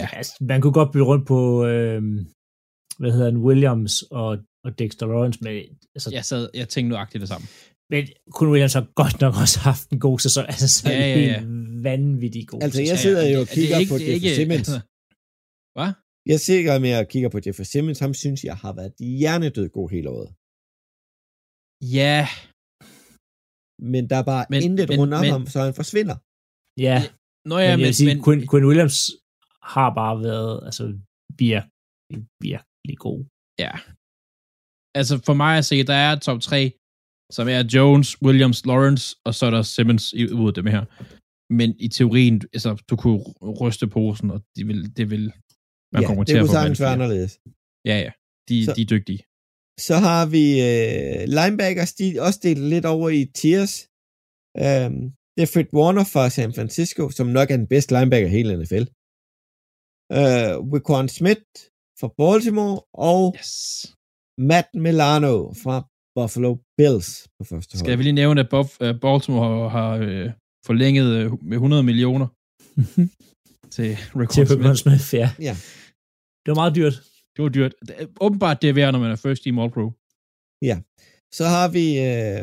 Ja. 0.00 0.08
Altså, 0.20 0.32
man 0.50 0.58
kunne 0.60 0.72
godt 0.80 0.92
bytte 0.92 1.06
rundt 1.12 1.26
på, 1.32 1.38
øh, 1.72 2.02
hvad 3.00 3.10
hedder 3.14 3.28
han, 3.30 3.36
Williams 3.48 3.94
og, 4.20 4.28
og 4.66 4.70
Dexter 4.78 5.06
Lawrence 5.12 5.38
med, 5.46 5.54
altså, 5.96 6.08
Jeg 6.18 6.24
sad, 6.30 6.42
jeg 6.60 6.68
tænkte 6.68 6.88
nuagtigt 6.92 7.20
det 7.20 7.28
samme. 7.32 7.46
men 7.92 8.02
kun 8.38 8.48
Williams 8.52 8.74
har 8.78 8.86
godt 9.02 9.16
nok 9.24 9.34
også 9.44 9.58
haft 9.70 9.86
en 9.94 10.00
god 10.06 10.18
sæson, 10.26 10.44
altså 10.52 10.68
så 10.76 10.82
Ja, 10.90 10.98
ja, 10.98 11.06
ja, 11.06 11.14
ja, 11.14 11.20
ja. 11.20 11.40
helt 11.40 11.84
vanvittig 11.90 12.44
god 12.48 12.62
Altså, 12.62 12.82
jeg 12.92 12.98
sidder 13.04 13.24
jo 13.34 13.40
og 13.40 13.46
det- 13.46 13.54
det 13.54 13.58
er 13.58 13.60
kigger 13.60 13.78
ikke- 13.82 13.92
på 13.94 13.98
Jeffer 13.98 14.14
ikke- 14.14 14.34
Simmons. 14.40 14.58
altså- 14.58 14.80
Hvad? 15.76 15.90
Jeg 16.32 16.38
sidder 16.46 16.78
med 16.84 16.92
og 17.00 17.06
kigger 17.12 17.28
på 17.34 17.38
Jeffer 17.46 17.64
Simmons. 17.72 17.98
Ham 18.04 18.14
synes 18.22 18.40
jeg 18.50 18.56
har 18.64 18.72
været 18.80 18.92
hjernedød 19.20 19.68
god 19.78 19.88
hele 19.94 20.08
året. 20.16 20.28
Ja, 21.98 22.20
Men 23.92 24.02
der 24.10 24.16
er 24.22 24.26
bare 24.32 24.44
Men- 24.52 24.62
intet 24.68 24.88
men- 24.88 24.98
rundt 25.00 25.14
om 25.18 25.22
men- 25.24 25.32
ham, 25.36 25.44
så 25.52 25.58
han 25.66 25.74
forsvinder. 25.82 26.16
Ja, 26.86 26.98
Nå 27.50 27.54
ja 27.58 27.64
ja, 27.64 27.70
men, 27.70 27.76
men, 27.76 27.80
jeg 27.82 27.88
vil 27.90 27.94
sige, 28.00 28.10
men, 28.14 28.18
Quinn, 28.24 28.40
Quinn 28.50 28.66
Williams 28.70 28.98
har 29.74 29.88
bare 30.00 30.16
været, 30.28 30.54
altså, 30.68 30.84
virkelig, 31.44 32.18
virkelig 32.46 32.96
god. 33.06 33.20
ja. 33.64 33.72
Altså 35.00 35.14
for 35.28 35.34
mig 35.42 35.52
at 35.60 35.64
se, 35.70 35.76
der 35.90 35.98
er 36.06 36.12
top 36.26 36.40
3, 36.40 36.60
som 37.36 37.44
er 37.56 37.60
Jones, 37.74 38.08
Williams, 38.26 38.60
Lawrence, 38.70 39.04
og 39.26 39.32
så 39.36 39.42
er 39.48 39.52
der 39.56 39.62
Simmons 39.74 40.04
i 40.20 40.22
ud 40.42 40.48
af 40.52 40.54
dem 40.60 40.66
her. 40.74 40.82
Men 41.58 41.68
i 41.86 41.88
teorien, 41.96 42.36
altså, 42.56 42.70
du 42.90 42.94
kunne 43.02 43.20
ryste 43.62 43.86
posen, 43.96 44.28
og 44.34 44.38
det 44.56 44.64
vil, 44.68 44.80
det 44.98 45.06
vil 45.12 45.24
man 45.92 46.00
ja, 46.02 46.06
kommer 46.08 46.22
det 46.22 46.28
til 46.30 46.36
at 46.36 46.42
kunne 46.42 46.48
få 46.54 46.58
sagtens 46.60 46.80
være 46.84 46.94
anderledes. 46.98 47.32
Ja, 47.90 47.96
ja. 48.06 48.10
De, 48.48 48.56
Så- 48.64 48.74
de 48.76 48.82
er 48.86 48.90
dygtige. 48.96 49.20
Så 49.88 49.96
har 50.06 50.22
vi 50.36 50.44
øh, 50.68 51.20
linebackers, 51.38 51.92
de 52.00 52.04
er 52.16 52.22
også 52.26 52.40
delt 52.46 52.64
lidt 52.74 52.86
over 52.94 53.08
i 53.18 53.22
tiers. 53.40 53.72
Øhm, 54.64 55.02
det 55.34 55.42
er 55.46 55.50
Fred 55.54 55.68
Warner 55.78 56.06
fra 56.12 56.22
San 56.36 56.52
Francisco, 56.58 57.02
som 57.18 57.26
nok 57.38 57.48
er 57.50 57.56
den 57.62 57.68
bedste 57.74 57.90
linebacker 57.96 58.28
i 58.30 58.34
hele 58.38 58.50
NFL. 58.60 58.84
Øh, 60.12 60.52
Wiquan 60.72 61.08
Smith 61.08 61.44
fra 62.00 62.08
Baltimore, 62.20 62.80
og 63.10 63.34
Yes. 63.38 63.52
Matt 64.50 64.68
Milano 64.84 65.34
fra 65.62 65.76
Buffalo 66.16 66.50
Bills 66.78 67.08
på 67.38 67.42
første 67.50 67.72
hold. 67.74 67.80
Skal 67.84 67.98
vi 67.98 68.02
lige 68.02 68.20
nævne, 68.22 68.40
at 68.44 68.48
Buff- 68.54 68.78
øh, 68.84 68.92
Baltimore 69.00 69.44
har, 69.48 69.68
har 69.78 69.90
øh, 70.06 70.30
forlænget 70.66 71.08
øh, 71.18 71.44
med 71.50 71.56
100 71.56 71.82
millioner 71.90 72.26
til 73.76 73.88
Raquan 74.20 74.46
Smith. 74.46 74.76
Smith, 74.82 75.08
ja. 75.22 75.28
Ja. 75.48 75.54
Det 76.42 76.48
var 76.52 76.58
meget 76.62 76.74
dyrt. 76.80 76.96
Det 77.34 77.40
var 77.44 77.48
dyrt. 77.58 77.74
Det 77.86 77.94
er- 78.02 78.06
Åbenbart 78.26 78.62
det 78.62 78.68
er 78.70 78.74
værd, 78.80 78.92
når 78.92 79.00
man 79.04 79.10
er 79.10 79.16
first 79.26 79.42
team 79.42 79.58
all 79.62 79.70
pro. 79.76 79.86
Så 81.38 81.44
har 81.54 81.66
vi 81.76 81.84
øh, 82.08 82.42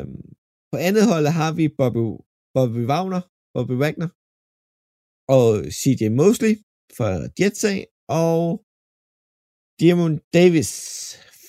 på 0.71 0.77
andet 0.87 1.03
hold 1.11 1.25
har 1.39 1.51
vi 1.59 1.65
Bobby, 1.79 2.05
Bobby 2.55 2.81
Wagner, 2.91 3.21
Bobby 3.55 3.75
Wagner 3.83 4.09
og 5.37 5.47
CJ 5.79 6.01
Mosley 6.19 6.53
fra 6.97 7.09
Jets 7.39 7.63
af, 7.73 7.79
og 8.23 8.41
Diamond 9.79 10.15
Davis 10.37 10.71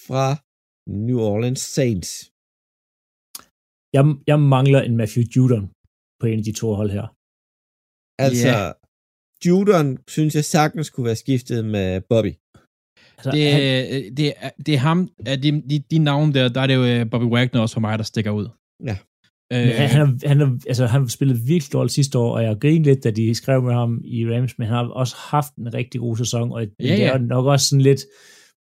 fra 0.07 0.27
New 1.07 1.19
Orleans 1.33 1.63
Saints. 1.77 2.11
Jeg, 3.97 4.05
jeg 4.31 4.39
mangler 4.55 4.81
en 4.89 4.97
Matthew 5.01 5.25
Judon 5.35 5.65
på 6.21 6.25
en 6.31 6.39
af 6.41 6.45
de 6.49 6.55
to 6.61 6.67
hold 6.81 6.91
her. 6.99 7.07
Altså, 8.27 8.49
yeah. 8.49 8.75
Judon 9.45 9.89
synes 10.15 10.33
jeg 10.35 10.45
sagtens 10.45 10.91
kunne 10.91 11.07
være 11.11 11.23
skiftet 11.25 11.61
med 11.75 11.89
Bobby. 12.11 12.33
Altså, 13.17 13.31
Det, 13.37 13.45
han, 13.53 13.63
øh, 13.63 14.17
det, 14.19 14.27
er, 14.45 14.51
det 14.67 14.73
er 14.79 14.83
ham, 14.89 14.99
af 15.33 15.37
de, 15.45 15.51
de, 15.71 15.77
de 15.93 15.99
navne 15.99 16.31
der, 16.37 16.49
der 16.55 16.61
er 16.61 16.69
det 16.71 16.77
jo 16.81 16.85
øh, 16.93 17.11
Bobby 17.11 17.29
Wagner 17.35 17.61
også 17.61 17.75
for 17.75 17.85
mig, 17.87 17.95
der 17.99 18.05
stikker 18.13 18.33
ud. 18.41 18.47
Ja. 18.91 18.97
Øh, 19.55 19.67
Men 19.67 19.73
han, 19.77 19.89
han, 19.89 20.07
har- 20.07 20.29
han, 20.29 20.41
har- 20.41 20.59
altså, 20.69 20.87
han 20.87 21.09
spillede 21.09 21.39
virkelig 21.41 21.73
dårligt 21.73 21.93
sidste 21.95 22.19
år, 22.19 22.37
og 22.37 22.43
jeg 22.43 22.57
grinede 22.61 22.83
lidt, 22.85 23.05
da 23.05 23.11
de 23.11 23.35
skrev 23.35 23.63
med 23.63 23.73
ham 23.75 24.01
i 24.05 24.27
Rams, 24.31 24.59
men 24.59 24.67
han 24.69 24.77
har 24.77 24.85
også 24.89 25.17
haft 25.19 25.55
en 25.55 25.75
rigtig 25.75 26.01
god 26.01 26.17
sæson, 26.17 26.53
og 26.53 26.61
ja, 26.63 26.67
det 26.81 26.99
ja. 26.99 27.13
er 27.13 27.19
nok 27.19 27.47
også 27.47 27.69
sådan 27.69 27.81
lidt 27.83 28.01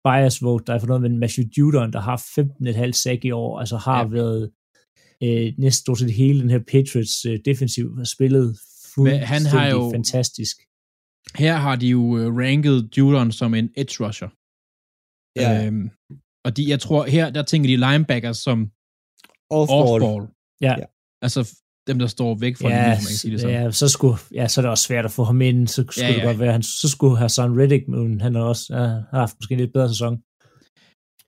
bias 0.05 0.43
vote, 0.43 0.63
der 0.67 0.73
er 0.73 0.79
for 0.79 0.87
noget, 0.87 1.01
men 1.01 1.19
Matthew 1.19 1.45
Judon, 1.57 1.93
der 1.93 1.99
har 2.01 2.17
15,5 2.17 2.91
sack 2.91 3.25
i 3.25 3.31
år, 3.31 3.59
altså 3.59 3.77
har 3.77 4.01
Ja. 4.03 4.07
været 4.07 4.51
øh, 5.23 5.53
næsten 5.57 5.81
stort 5.83 5.99
set 5.99 6.13
hele 6.13 6.39
den 6.41 6.49
her 6.49 6.59
Patriots 6.59 7.25
øh, 7.25 7.39
defensiv 7.45 7.97
har 7.97 8.03
spillet 8.03 8.57
fuldstændig 8.95 9.27
han 9.27 9.45
har 9.45 9.67
jo- 9.69 9.91
fantastisk. 9.93 10.57
her 11.35 11.55
har 11.55 11.75
de 11.75 11.87
jo 11.87 12.17
øh, 12.17 12.35
ranket 12.35 12.89
Judon 12.97 13.31
som 13.31 13.53
en 13.53 13.69
edge 13.77 14.05
rusher. 14.05 14.29
Ja. 15.41 15.65
Øhm, 15.67 15.89
og 16.45 16.57
de, 16.57 16.69
jeg 16.69 16.79
tror, 16.79 17.05
her 17.05 17.29
der 17.29 17.43
tænker 17.43 17.67
de 17.69 17.77
linebackers 17.91 18.37
som 18.37 18.69
Off-ball. 19.53 20.01
off-ball. 20.01 20.34
Ja. 20.61 20.73
Ja. 20.79 20.85
Altså 21.21 21.41
dem, 21.87 21.99
der 21.99 22.07
står 22.07 22.35
væk 22.39 22.57
fra 22.57 22.69
Ja, 22.69 22.75
linjen, 22.75 22.91
hvis 22.97 23.03
man 23.05 23.09
kan 23.11 23.17
sige 23.17 23.31
det 23.31 23.41
sådan. 23.41 23.63
ja, 23.63 23.71
så 23.71 23.89
skulle, 23.89 24.17
ja, 24.33 24.47
så 24.47 24.61
er 24.61 24.63
det 24.63 24.69
også 24.71 24.83
svært 24.83 25.05
at 25.05 25.11
få 25.11 25.23
ham 25.23 25.41
ind, 25.41 25.67
så 25.67 25.73
skulle 25.91 26.05
Ja, 26.05 26.07
ja, 26.07 26.11
ja. 26.11 26.13
ja. 26.13 26.19
det 26.19 26.27
godt 26.29 26.39
være, 26.39 26.51
han, 26.51 26.63
så 26.63 26.89
skulle 26.89 27.17
have 27.17 27.29
Son 27.29 27.59
Riddick, 27.59 27.87
men 27.87 28.21
han 28.21 28.35
har 28.35 28.41
også 28.41 28.65
ja, 28.69 28.79
har 29.11 29.19
haft 29.19 29.35
måske 29.39 29.53
en 29.53 29.59
lidt 29.59 29.73
bedre 29.73 29.89
sæson. 29.89 30.13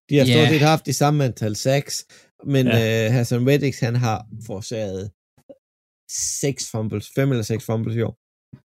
De 0.09 0.17
har 0.17 0.25
Ja. 0.25 0.33
stort 0.33 0.49
set 0.53 0.61
haft 0.67 0.85
de 0.85 0.93
samme 0.93 1.25
antal 1.25 1.55
sacks, 1.55 2.05
men 2.53 2.67
Ja. 2.67 2.77
ja. 2.77 3.07
uh, 3.07 3.13
Hassan 3.13 3.47
Reddick, 3.49 3.79
han 3.79 3.95
har 3.95 4.17
forårsaget 4.47 5.11
seks 6.41 6.71
fumbles, 6.71 7.07
fem 7.15 7.29
eller 7.31 7.43
seks 7.43 7.65
fumbles 7.65 7.95
i 7.95 8.01
år. 8.01 8.15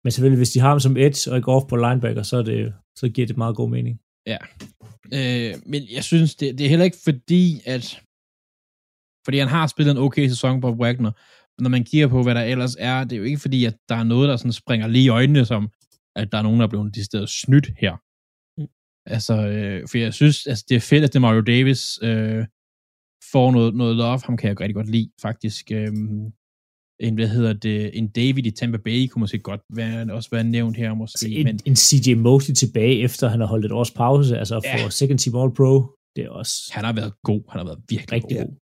Men 0.03 0.11
selvfølgelig, 0.11 0.37
hvis 0.37 0.49
de 0.49 0.59
har 0.59 0.69
ham 0.69 0.79
som 0.79 0.97
edge 0.97 1.31
og 1.31 1.37
ikke 1.37 1.51
off 1.51 1.65
på 1.69 1.75
linebacker, 1.75 2.23
så, 2.23 2.37
er 2.37 2.41
det, 2.41 2.73
så 2.99 3.09
giver 3.09 3.27
det 3.27 3.37
meget 3.37 3.55
god 3.55 3.69
mening. 3.69 3.95
Øh, 5.17 5.53
men 5.71 5.81
jeg 5.97 6.03
synes, 6.03 6.35
det, 6.35 6.57
det 6.57 6.65
er 6.65 6.69
heller 6.69 6.85
ikke 6.85 6.97
fordi, 7.03 7.61
at... 7.65 8.01
Fordi 9.27 9.37
han 9.37 9.47
har 9.47 9.67
spillet 9.67 9.91
en 9.91 9.97
okay 9.97 10.27
sæson 10.27 10.61
på 10.61 10.71
Wagner. 10.71 11.11
Når 11.61 11.69
man 11.69 11.83
kigger 11.83 12.07
på, 12.07 12.23
hvad 12.23 12.35
der 12.35 12.41
ellers 12.41 12.75
er, 12.79 13.03
det 13.03 13.13
er 13.13 13.17
jo 13.17 13.23
ikke 13.23 13.37
fordi, 13.37 13.65
at 13.65 13.75
der 13.89 13.95
er 13.95 14.03
noget, 14.03 14.29
der 14.29 14.37
sådan 14.37 14.51
springer 14.51 14.87
lige 14.87 15.05
i 15.05 15.09
øjnene, 15.09 15.45
som... 15.45 15.69
at 16.15 16.31
der 16.31 16.37
er 16.37 16.41
nogen, 16.41 16.59
der 16.59 16.65
er 16.65 16.69
blevet 16.69 16.95
decideret 16.95 17.29
snydt 17.29 17.69
her. 17.77 17.93
Mm. 18.61 18.67
Altså, 19.05 19.47
øh, 19.47 19.87
for 19.89 19.97
jeg 19.97 20.13
synes, 20.13 20.47
altså, 20.47 20.65
det 20.69 20.75
er 20.75 20.79
fedt, 20.79 21.03
at 21.03 21.13
det 21.13 21.21
Mario 21.21 21.41
Davis 21.41 21.99
øh, 22.01 22.45
får 23.31 23.51
noget, 23.51 23.75
noget 23.75 23.95
love. 23.95 24.19
Ham 24.25 24.37
kan 24.37 24.49
jeg 24.49 24.59
rigtig 24.59 24.75
godt 24.75 24.89
lide, 24.89 25.09
faktisk. 25.21 25.71
Øh, 25.71 25.87
en, 26.99 27.15
hvad 27.15 27.27
hedder 27.27 27.53
det, 27.53 27.97
en 27.97 28.07
David 28.07 28.45
i 28.45 28.51
Tampa 28.51 28.77
Bay 28.77 29.07
kunne 29.07 29.19
måske 29.19 29.39
godt 29.39 29.61
være, 29.73 30.13
også 30.13 30.29
være 30.31 30.43
nævnt 30.43 30.77
her, 30.77 30.93
måske. 30.93 31.15
Altså 31.15 31.27
en, 31.39 31.45
men... 31.45 31.59
en 31.65 31.75
CJ 31.75 32.13
Mosley 32.15 32.55
tilbage, 32.55 32.99
efter 33.01 33.27
han 33.27 33.39
har 33.39 33.47
holdt 33.47 33.65
et 33.65 33.71
års 33.71 33.91
pause, 33.91 34.37
altså 34.37 34.61
ja. 34.63 34.85
for 34.85 34.89
second 34.89 35.19
team 35.19 35.35
All 35.41 35.53
Pro, 35.55 35.73
det 36.15 36.25
er 36.25 36.29
også... 36.29 36.53
Han 36.71 36.83
har 36.83 36.93
været 36.93 37.13
god, 37.23 37.41
han 37.49 37.59
har 37.59 37.65
været 37.65 37.81
virkelig 37.89 38.11
rigtig 38.11 38.37
god. 38.37 38.45
god. 38.45 38.66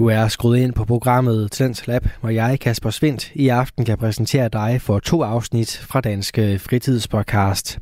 Du 0.00 0.06
er 0.06 0.28
skruet 0.28 0.58
ind 0.58 0.72
på 0.72 0.84
programmet 0.84 1.52
Tens 1.52 1.86
Lab, 1.86 2.06
hvor 2.20 2.28
jeg, 2.28 2.60
Kasper 2.60 2.90
Svindt, 2.90 3.32
i 3.34 3.48
aften 3.48 3.84
kan 3.84 3.98
præsentere 3.98 4.48
dig 4.48 4.80
for 4.82 4.98
to 4.98 5.22
afsnit 5.22 5.76
fra 5.76 6.00
Danske 6.00 6.52
øh, 6.52 6.60
Fritidspodcast. 6.60 7.78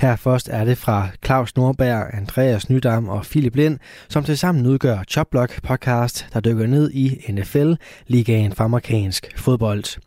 Her 0.00 0.16
først 0.16 0.48
er 0.48 0.64
det 0.64 0.78
fra 0.78 1.08
Claus 1.24 1.56
Nordberg, 1.56 2.14
Andreas 2.14 2.70
Nydam 2.70 3.08
og 3.08 3.22
Philip 3.22 3.54
Lind, 3.54 3.78
som 4.08 4.24
tilsammen 4.24 4.66
udgør 4.66 5.02
Chopblock 5.08 5.62
podcast, 5.62 6.26
der 6.32 6.40
dykker 6.40 6.66
ned 6.66 6.90
i 6.90 7.32
NFL, 7.32 7.72
ligaen 8.06 8.52
for 8.52 8.64
amerikansk 8.64 9.32
fodbold. 9.36 10.00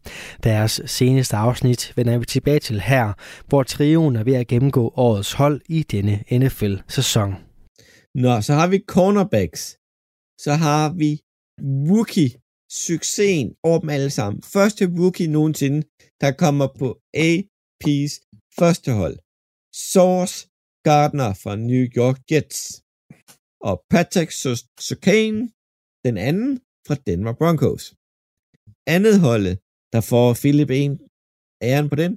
Deres 0.43 0.81
seneste 0.85 1.35
afsnit 1.35 1.93
vender 1.95 2.17
vi 2.17 2.25
tilbage 2.25 2.59
til 2.59 2.81
her, 2.81 3.13
hvor 3.47 3.63
trioen 3.63 4.15
er 4.15 4.23
ved 4.23 4.33
at 4.33 4.47
gennemgå 4.47 4.93
årets 4.95 5.33
hold 5.33 5.61
i 5.69 5.83
denne 5.83 6.23
NFL-sæson. 6.31 7.35
Nå, 8.15 8.41
så 8.41 8.53
har 8.53 8.67
vi 8.67 8.79
cornerbacks. 8.87 9.75
Så 10.41 10.53
har 10.53 10.93
vi 10.97 11.19
rookie-succesen 11.89 13.55
over 13.63 13.79
dem 13.79 13.89
alle 13.89 14.09
sammen. 14.09 14.43
Første 14.43 14.83
rookie 14.99 15.27
nogensinde, 15.27 15.79
der 16.21 16.31
kommer 16.43 16.67
på 16.79 16.87
AP's 17.27 18.13
første 18.59 18.89
hold. 18.99 19.17
Source 19.91 20.37
Gardner 20.87 21.33
fra 21.43 21.55
New 21.55 21.85
York 21.99 22.19
Jets. 22.31 22.59
Og 23.67 23.75
Patrick 23.89 24.31
Sokane, 24.87 25.41
den 26.05 26.17
anden 26.17 26.51
fra 26.87 26.95
Denver 27.07 27.35
Broncos. 27.39 27.83
Andet 28.95 29.15
holdet, 29.27 29.55
der 29.93 30.01
får 30.01 30.27
Philip 30.41 30.69
en 30.69 30.93
æren 31.69 31.89
på 31.89 31.95
den, 31.95 32.13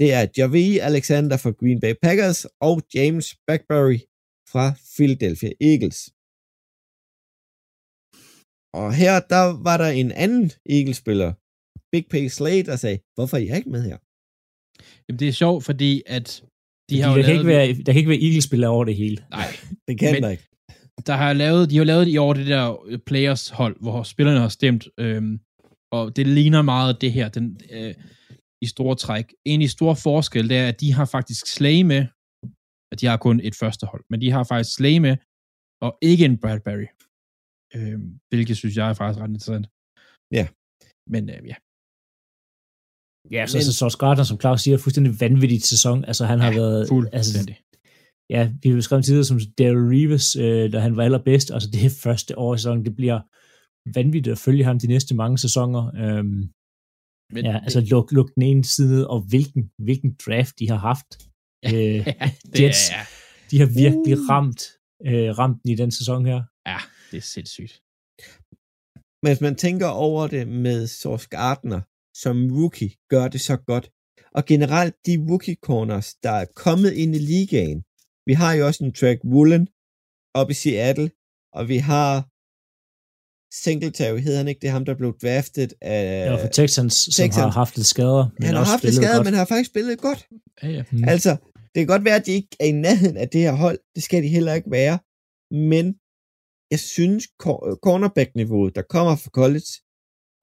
det 0.00 0.08
er 0.18 0.26
Javi 0.36 0.78
Alexander 0.78 1.36
fra 1.36 1.50
Green 1.60 1.80
Bay 1.80 1.94
Packers 2.02 2.46
og 2.60 2.82
James 2.94 3.26
Backberry 3.46 4.00
fra 4.52 4.64
Philadelphia 4.94 5.52
Eagles. 5.60 5.98
Og 8.80 8.88
her, 9.00 9.14
der 9.34 9.44
var 9.68 9.76
der 9.82 9.90
en 10.02 10.10
anden 10.24 10.50
Eagles-spiller, 10.76 11.30
Big 11.92 12.04
Pay 12.12 12.24
Slade, 12.36 12.62
der 12.70 12.76
sagde, 12.76 12.98
hvorfor 13.16 13.36
er 13.36 13.40
jeg 13.40 13.56
ikke 13.56 13.70
med 13.70 13.82
her? 13.90 13.98
Jamen, 15.08 15.18
det 15.20 15.28
er 15.28 15.32
sjovt, 15.42 15.64
fordi 15.64 16.02
at 16.06 16.26
de 16.90 16.94
Fordi 16.94 17.00
har 17.00 17.08
der, 17.14 17.22
kan 17.22 17.24
lavet... 17.24 17.38
ikke 17.38 17.46
være, 17.54 17.66
der 17.86 17.92
kan 17.92 17.96
ikke 18.02 18.08
være 18.14 18.22
Eagles-spillere 18.26 18.70
over 18.70 18.84
det 18.84 18.96
hele. 18.96 19.16
Nej, 19.30 19.46
Det 19.88 19.98
kan 19.98 20.12
Men- 20.14 20.22
der 20.22 20.30
ikke. 20.30 20.46
der 21.06 21.16
har 21.22 21.32
lavet, 21.32 21.70
de 21.70 21.76
har 21.76 21.84
lavet 21.84 22.08
i 22.08 22.16
år 22.16 22.32
det 22.32 22.46
der 22.46 22.84
øh, 22.86 22.98
players 22.98 23.48
hold, 23.48 23.76
hvor 23.80 24.02
spillerne 24.02 24.40
har 24.40 24.48
stemt, 24.48 24.88
øhm, 25.00 25.40
og 25.92 26.16
det 26.16 26.26
ligner 26.26 26.62
meget 26.62 27.00
det 27.00 27.12
her, 27.12 27.28
den, 27.28 27.60
øh, 27.70 27.94
i 28.62 28.66
store 28.66 28.94
træk. 28.96 29.26
En 29.44 29.62
i 29.62 29.68
stor 29.68 29.94
forskel, 29.94 30.48
det 30.48 30.56
er, 30.56 30.68
at 30.68 30.80
de 30.80 30.92
har 30.92 31.04
faktisk 31.04 31.46
Slay 31.46 31.82
med, 31.82 32.06
at 32.92 33.00
de 33.00 33.06
har 33.06 33.16
kun 33.16 33.40
et 33.40 33.54
første 33.54 33.86
hold, 33.86 34.04
men 34.10 34.20
de 34.20 34.30
har 34.30 34.44
faktisk 34.44 34.76
Slay 34.76 34.98
med, 34.98 35.16
og 35.86 35.98
ikke 36.02 36.24
en 36.24 36.38
Bradbury. 36.42 36.86
Øhm, 37.76 38.18
hvilket 38.30 38.56
synes 38.56 38.76
jeg 38.76 38.86
er 38.90 38.94
faktisk 39.00 39.20
ret 39.22 39.28
interessant. 39.34 39.66
Ja. 40.38 40.44
Men 41.14 41.22
øh, 41.34 41.40
ja. 41.52 41.56
Ja, 43.36 43.42
så, 43.46 43.56
Men- 43.56 43.64
så 43.64 43.72
Sauce 43.80 43.98
Gardner, 44.02 44.24
som 44.24 44.40
Claus 44.40 44.60
siger, 44.62 44.76
fuldstændig 44.78 45.12
vanvittigt 45.20 45.64
sæson. 45.72 46.04
Altså, 46.04 46.24
han 46.32 46.38
har 46.40 46.52
været... 46.60 46.80
Altså, 47.12 47.38
ja, 48.34 48.42
vi 48.62 48.68
har 48.68 48.76
beskrevet 48.76 49.04
tidligere 49.04 49.24
som 49.32 49.40
Daryl 49.58 49.88
Reeves, 49.94 50.36
øh, 50.36 50.72
da 50.72 50.78
han 50.86 50.96
var 50.96 51.02
allerbedst. 51.08 51.50
Altså, 51.50 51.68
det 51.70 51.92
første 52.04 52.38
år 52.38 52.54
i 52.54 52.58
sæsonen. 52.58 52.84
Det 52.84 52.94
bliver 52.96 53.20
vanvittigt 53.98 54.32
at 54.32 54.38
følge 54.46 54.64
ham 54.64 54.78
de 54.78 54.86
næste 54.86 55.14
mange 55.14 55.38
sæsoner. 55.38 55.82
Øhm, 56.02 56.40
Men, 57.34 57.44
ja, 57.44 57.56
altså, 57.66 57.80
luk, 57.90 58.12
luk 58.12 58.28
den 58.34 58.42
ene 58.42 58.64
side, 58.64 59.08
og 59.12 59.20
hvilken, 59.30 59.70
hvilken 59.86 60.10
draft 60.26 60.58
de 60.58 60.68
har 60.72 60.76
haft. 60.90 61.10
Øh, 61.66 61.72
ja, 61.74 62.30
det 62.52 62.60
Jets. 62.60 62.90
er, 62.90 63.02
de 63.50 63.58
har 63.62 63.66
virkelig 63.82 64.14
Uh. 64.18 64.28
ramt, 64.30 64.62
øh, 65.06 65.38
ramt 65.38 65.62
den 65.62 65.70
i 65.70 65.74
den 65.82 65.90
sæson 65.90 66.26
her. 66.26 66.40
ja, 66.72 66.78
det 67.10 67.16
er 67.16 67.26
sindssygt. 67.36 67.82
Men 69.22 69.32
hvis 69.32 69.40
man 69.40 69.56
tænker 69.56 69.86
over 69.86 70.26
det 70.26 70.48
med 70.48 70.86
Source 70.86 71.28
Gardner 71.28 71.80
som 72.14 72.36
rookie, 72.58 72.90
gør 73.08 73.28
det 73.28 73.40
så 73.40 73.56
godt. 73.56 73.90
Og 74.34 74.44
generelt 74.44 74.94
de 75.06 75.26
rookie 75.28 75.56
corners, 75.62 76.14
der 76.14 76.30
er 76.30 76.46
kommet 76.54 76.92
ind 76.92 77.14
i 77.14 77.18
ligaen. 77.18 77.84
Vi 78.26 78.32
har 78.32 78.52
jo 78.54 78.66
også 78.66 78.84
en 78.84 78.92
track 78.92 79.20
Woolen 79.24 79.68
op 80.34 80.50
i 80.50 80.54
Seattle, 80.54 81.10
og 81.52 81.68
vi 81.68 81.76
har 81.76 82.28
Singletary, 83.54 84.18
hedder 84.18 84.38
han 84.38 84.48
ikke, 84.48 84.60
det 84.60 84.68
er 84.68 84.72
ham, 84.72 84.84
der 84.84 84.94
blev 84.94 85.18
draftet 85.22 85.74
af... 85.80 86.30
Var 86.30 86.40
for 86.40 86.48
Texans, 86.48 86.94
som 86.94 87.12
Texans. 87.12 87.36
har 87.36 87.50
haft 87.50 87.76
lidt 87.76 87.86
skader. 87.86 88.30
Men 88.38 88.46
han 88.46 88.54
har 88.54 88.64
haft 88.64 88.82
lidt 88.82 88.94
spillet 88.94 89.08
skade, 89.08 89.18
godt. 89.18 89.26
men 89.26 89.34
har 89.34 89.44
faktisk 89.44 89.70
spillet 89.70 89.98
godt. 90.00 90.28
Ja, 90.62 90.68
ja. 90.68 90.84
Mm. 90.92 91.04
Altså, 91.08 91.30
det 91.72 91.78
kan 91.80 91.86
godt 91.86 92.04
være, 92.04 92.16
at 92.16 92.26
de 92.26 92.32
ikke 92.32 92.56
er 92.60 92.64
i 92.64 92.72
nærheden 92.72 93.16
af 93.16 93.28
det 93.28 93.40
her 93.40 93.52
hold. 93.52 93.78
Det 93.94 94.02
skal 94.02 94.22
de 94.22 94.28
heller 94.28 94.54
ikke 94.54 94.70
være. 94.70 94.98
Men 95.72 95.84
jeg 96.72 96.80
synes, 96.94 97.22
cor- 97.42 97.78
cornerback-niveauet, 97.86 98.72
der 98.78 98.84
kommer 98.94 99.14
fra 99.22 99.30
college, 99.40 99.70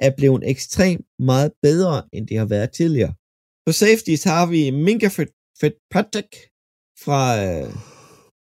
er 0.08 0.12
blevet 0.20 0.42
ekstremt 0.54 1.06
meget 1.32 1.52
bedre, 1.68 1.96
end 2.16 2.24
det 2.30 2.38
har 2.42 2.50
været 2.56 2.70
tidligere. 2.80 3.14
På 3.66 3.72
safeties 3.82 4.24
har 4.34 4.46
vi 4.54 4.62
Minka 4.86 5.10
Fitzpatrick 5.18 6.32
fra 7.06 7.22
øh, 7.46 7.70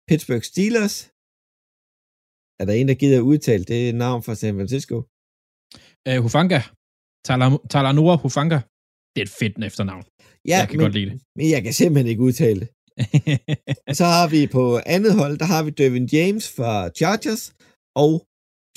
Pittsburgh 0.09 0.44
Steelers. 0.52 0.96
Er 2.61 2.64
der 2.68 2.74
en, 2.80 2.88
der 2.90 2.96
gider 3.02 3.20
udtale 3.33 3.64
det 3.72 3.94
navn 4.04 4.20
fra 4.26 4.35
San 4.40 4.54
Francisco? 4.59 4.96
Øh, 6.09 6.18
Hufanga. 6.24 6.61
Tala- 7.28 7.64
Talanora 7.72 8.16
Hufanga. 8.24 8.59
Det 9.12 9.18
er 9.22 9.26
et 9.30 9.37
fedt 9.40 9.54
efternavn. 9.68 10.04
Ja, 10.50 10.56
jeg 10.61 10.68
kan 10.68 10.76
men, 10.78 10.85
godt 10.85 10.94
lide 10.98 11.11
det. 11.11 11.16
men 11.37 11.44
jeg 11.54 11.61
kan 11.64 11.72
simpelthen 11.80 12.11
ikke 12.12 12.22
udtale 12.28 12.61
det. 12.62 12.68
Så 13.99 14.05
har 14.17 14.27
vi 14.35 14.41
på 14.57 14.65
andet 14.95 15.13
hold, 15.21 15.35
der 15.43 15.49
har 15.55 15.63
vi 15.67 15.71
Devin 15.81 16.07
James 16.17 16.45
fra 16.57 16.73
Chargers 16.99 17.43
og 18.05 18.13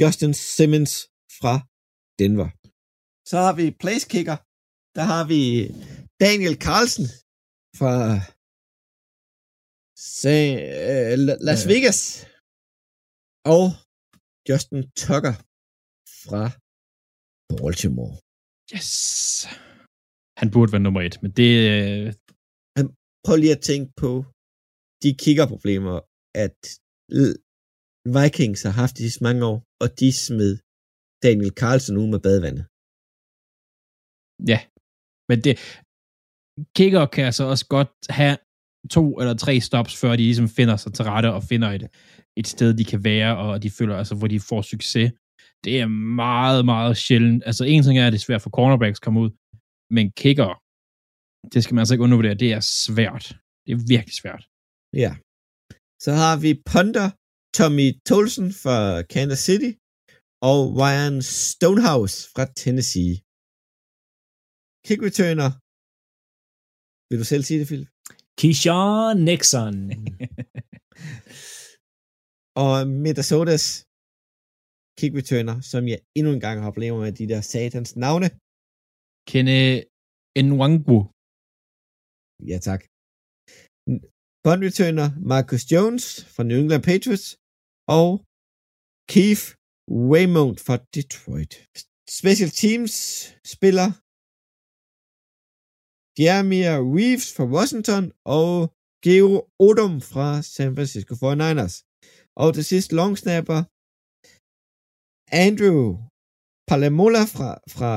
Justin 0.01 0.33
Simmons 0.57 0.93
fra 1.39 1.53
Denver. 2.19 2.49
Så 3.29 3.37
har 3.45 3.53
vi 3.59 3.65
place 3.83 4.05
kicker. 4.13 4.37
Der 4.97 5.05
har 5.13 5.23
vi 5.31 5.41
Daniel 6.25 6.55
Carlsen 6.65 7.05
fra 7.79 7.93
øh, 10.33 11.13
La- 11.27 11.39
Las. 11.47 11.61
Vegas 11.73 11.99
og 13.55 13.63
Justin 14.49 14.81
Tucker 15.03 15.35
fra 16.23 16.43
Baltimore. 17.59 18.13
yes. 18.75 18.89
Han 20.39 20.47
burde 20.53 20.71
være 20.73 20.85
nummer 20.87 21.01
et, 21.07 21.15
men 21.23 21.31
det... 21.39 21.49
Prøv 23.25 23.35
lige 23.37 23.57
at 23.57 23.65
tænke 23.71 23.89
på 24.03 24.11
de 25.03 25.09
kiggerproblemer, 25.23 25.97
at 26.45 26.57
Vikings 28.17 28.61
har 28.67 28.75
haft 28.81 28.97
de 28.97 29.03
sidste 29.05 29.23
mange 29.27 29.41
år, 29.51 29.57
og 29.83 29.87
de 29.99 30.09
smed 30.25 30.53
Daniel 31.25 31.53
Carlsen 31.61 31.95
ud 32.01 32.07
med 32.13 32.21
badevandet. 32.25 32.65
ja, 34.51 34.59
men 35.29 35.37
det... 35.45 35.53
Kicker 36.77 37.05
kan 37.05 37.25
altså 37.25 37.43
også 37.43 37.65
godt 37.75 37.91
have 38.09 38.37
to 38.95 39.03
eller 39.19 39.33
tre 39.33 39.53
stops, 39.59 39.93
før 40.01 40.11
de 40.15 40.23
ligesom 40.29 40.49
finder 40.57 40.75
sig 40.75 40.93
til 40.93 41.05
rette 41.05 41.33
og 41.33 41.43
finder 41.43 41.69
et, 41.77 41.83
et 42.39 42.47
sted, 42.47 42.73
de 42.73 42.85
kan 42.85 43.03
være, 43.03 43.37
og 43.37 43.63
de 43.63 43.69
føler, 43.77 43.95
altså, 43.97 44.15
hvor 44.15 44.27
de 44.27 44.39
får 44.39 44.61
succes. 44.61 45.11
Det 45.63 45.73
er 45.81 45.87
meget, 46.25 46.65
meget 46.65 46.97
sjældent. 46.97 47.43
Altså, 47.45 47.63
en 47.63 47.83
ting 47.83 47.97
er, 47.99 48.07
at 48.07 48.13
det 48.13 48.19
er 48.19 48.27
svært 48.27 48.41
for 48.41 48.49
cornerbacks 48.49 48.99
at 48.99 49.05
komme 49.05 49.19
ud, 49.23 49.29
men 49.95 50.05
kicker, 50.21 50.51
det 51.51 51.59
skal 51.61 51.73
man 51.73 51.81
altså 51.81 51.93
ikke 51.93 52.07
undervurdere, 52.07 52.41
det 52.43 52.49
er 52.57 52.63
svært. 52.85 53.25
Det 53.65 53.71
er 53.75 53.81
virkelig 53.93 54.15
svært. 54.21 54.43
Ja. 55.03 55.11
Så 56.03 56.11
har 56.21 56.35
vi 56.43 56.51
punter 56.71 57.07
Tommy 57.57 57.87
Tolson 58.07 58.49
fra 58.63 58.77
Kansas 59.13 59.41
City 59.47 59.71
og 60.49 60.59
Ryan 60.81 61.17
Stonehouse 61.21 62.17
fra 62.33 62.43
Tennessee. 62.61 63.13
Kick 64.85 64.99
returner. 65.07 65.49
Vil 67.09 67.19
du 67.21 67.25
selv 67.31 67.43
sige 67.43 67.59
det, 67.61 67.67
Philip? 67.71 67.89
Keyshawn 68.39 69.15
Nixon. 69.29 69.77
Og 72.63 72.73
Minnesotas 73.03 73.65
kick 74.97 75.11
returner, 75.19 75.55
som 75.71 75.81
jeg 75.91 75.99
endnu 76.17 76.29
en 76.33 76.43
gang 76.45 76.57
har 76.63 76.71
problemer 76.71 76.99
med 77.05 77.13
de 77.19 77.25
der 77.31 77.41
satans 77.41 77.95
navne. 77.95 78.27
Kenne 79.29 79.59
Nwangu. 80.49 80.99
Ja, 82.51 82.57
tak. 82.69 82.81
Bond 84.45 84.61
returner 84.67 85.07
Marcus 85.31 85.63
Jones 85.71 86.03
fra 86.33 86.43
New 86.43 86.57
England 86.63 86.83
Patriots 86.89 87.27
og 87.99 88.09
Keith 89.11 89.45
Waymount 90.11 90.57
fra 90.65 90.75
Detroit 90.95 91.53
special 92.19 92.51
teams 92.63 92.93
spiller 93.53 93.89
Jeremiah 96.21 96.79
Reeves 96.97 97.27
fra 97.35 97.45
Washington 97.55 98.05
og 98.37 98.51
Geo 99.05 99.31
Odom 99.67 99.95
fra 100.11 100.27
San 100.53 100.75
Francisco 100.75 101.13
49ers. 101.23 101.75
Og 102.41 102.47
til 102.53 102.65
sidst 102.71 102.89
long 102.99 103.13
snapper 103.23 103.59
Andrew 105.45 105.83
Palamola 106.69 107.23
fra, 107.35 107.49
fra 107.75 107.91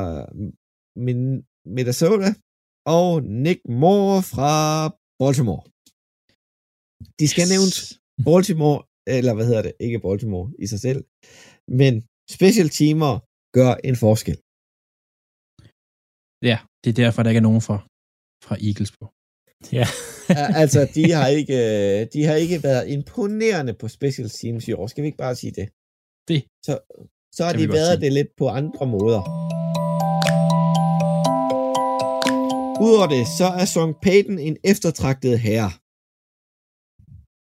Minnesota 1.74 2.30
og 2.96 3.10
Nick 3.44 3.60
Moore 3.82 4.20
fra 4.32 4.52
Baltimore. 5.20 5.62
De 7.20 7.26
skal 7.32 7.44
yes. 7.44 7.52
nævnes 7.54 7.76
Baltimore, 8.28 8.78
eller 9.16 9.32
hvad 9.34 9.46
hedder 9.48 9.64
det, 9.66 9.74
ikke 9.86 9.98
Baltimore 10.06 10.46
i 10.64 10.66
sig 10.72 10.80
selv, 10.86 11.00
men 11.80 11.92
special 12.36 12.68
teamer 12.78 13.12
gør 13.58 13.72
en 13.88 13.96
forskel. 14.04 14.38
Ja, 16.50 16.58
det 16.82 16.88
er 16.90 16.98
derfor, 17.04 17.20
der 17.22 17.30
ikke 17.30 17.42
er 17.44 17.48
nogen 17.50 17.64
fra, 17.68 17.76
fra 18.46 18.56
Eagles 18.68 18.92
på. 18.98 19.04
Ja. 19.78 19.86
altså, 20.62 20.80
de 20.96 21.04
har, 21.16 21.28
ikke, 21.38 21.56
øh, 21.68 22.06
de 22.14 22.20
har 22.28 22.36
ikke 22.44 22.58
været 22.68 22.84
imponerende 22.96 23.74
på 23.80 23.86
special 23.88 24.28
teams 24.38 24.68
i 24.68 24.72
år. 24.78 24.86
Skal 24.86 25.02
vi 25.02 25.06
ikke 25.10 25.24
bare 25.26 25.36
sige 25.42 25.52
det? 25.58 25.66
Det. 26.30 26.40
Så, 26.66 26.74
så 27.36 27.40
har 27.46 27.52
de 27.60 27.68
været 27.78 28.00
det 28.00 28.12
lidt 28.18 28.30
på 28.40 28.46
andre 28.48 28.86
måder. 28.86 29.20
Udover 32.84 33.08
det, 33.14 33.24
så 33.38 33.48
er 33.60 33.66
Song 33.74 33.92
Payton 34.04 34.38
en 34.48 34.56
eftertragtet 34.72 35.34
herre. 35.46 35.70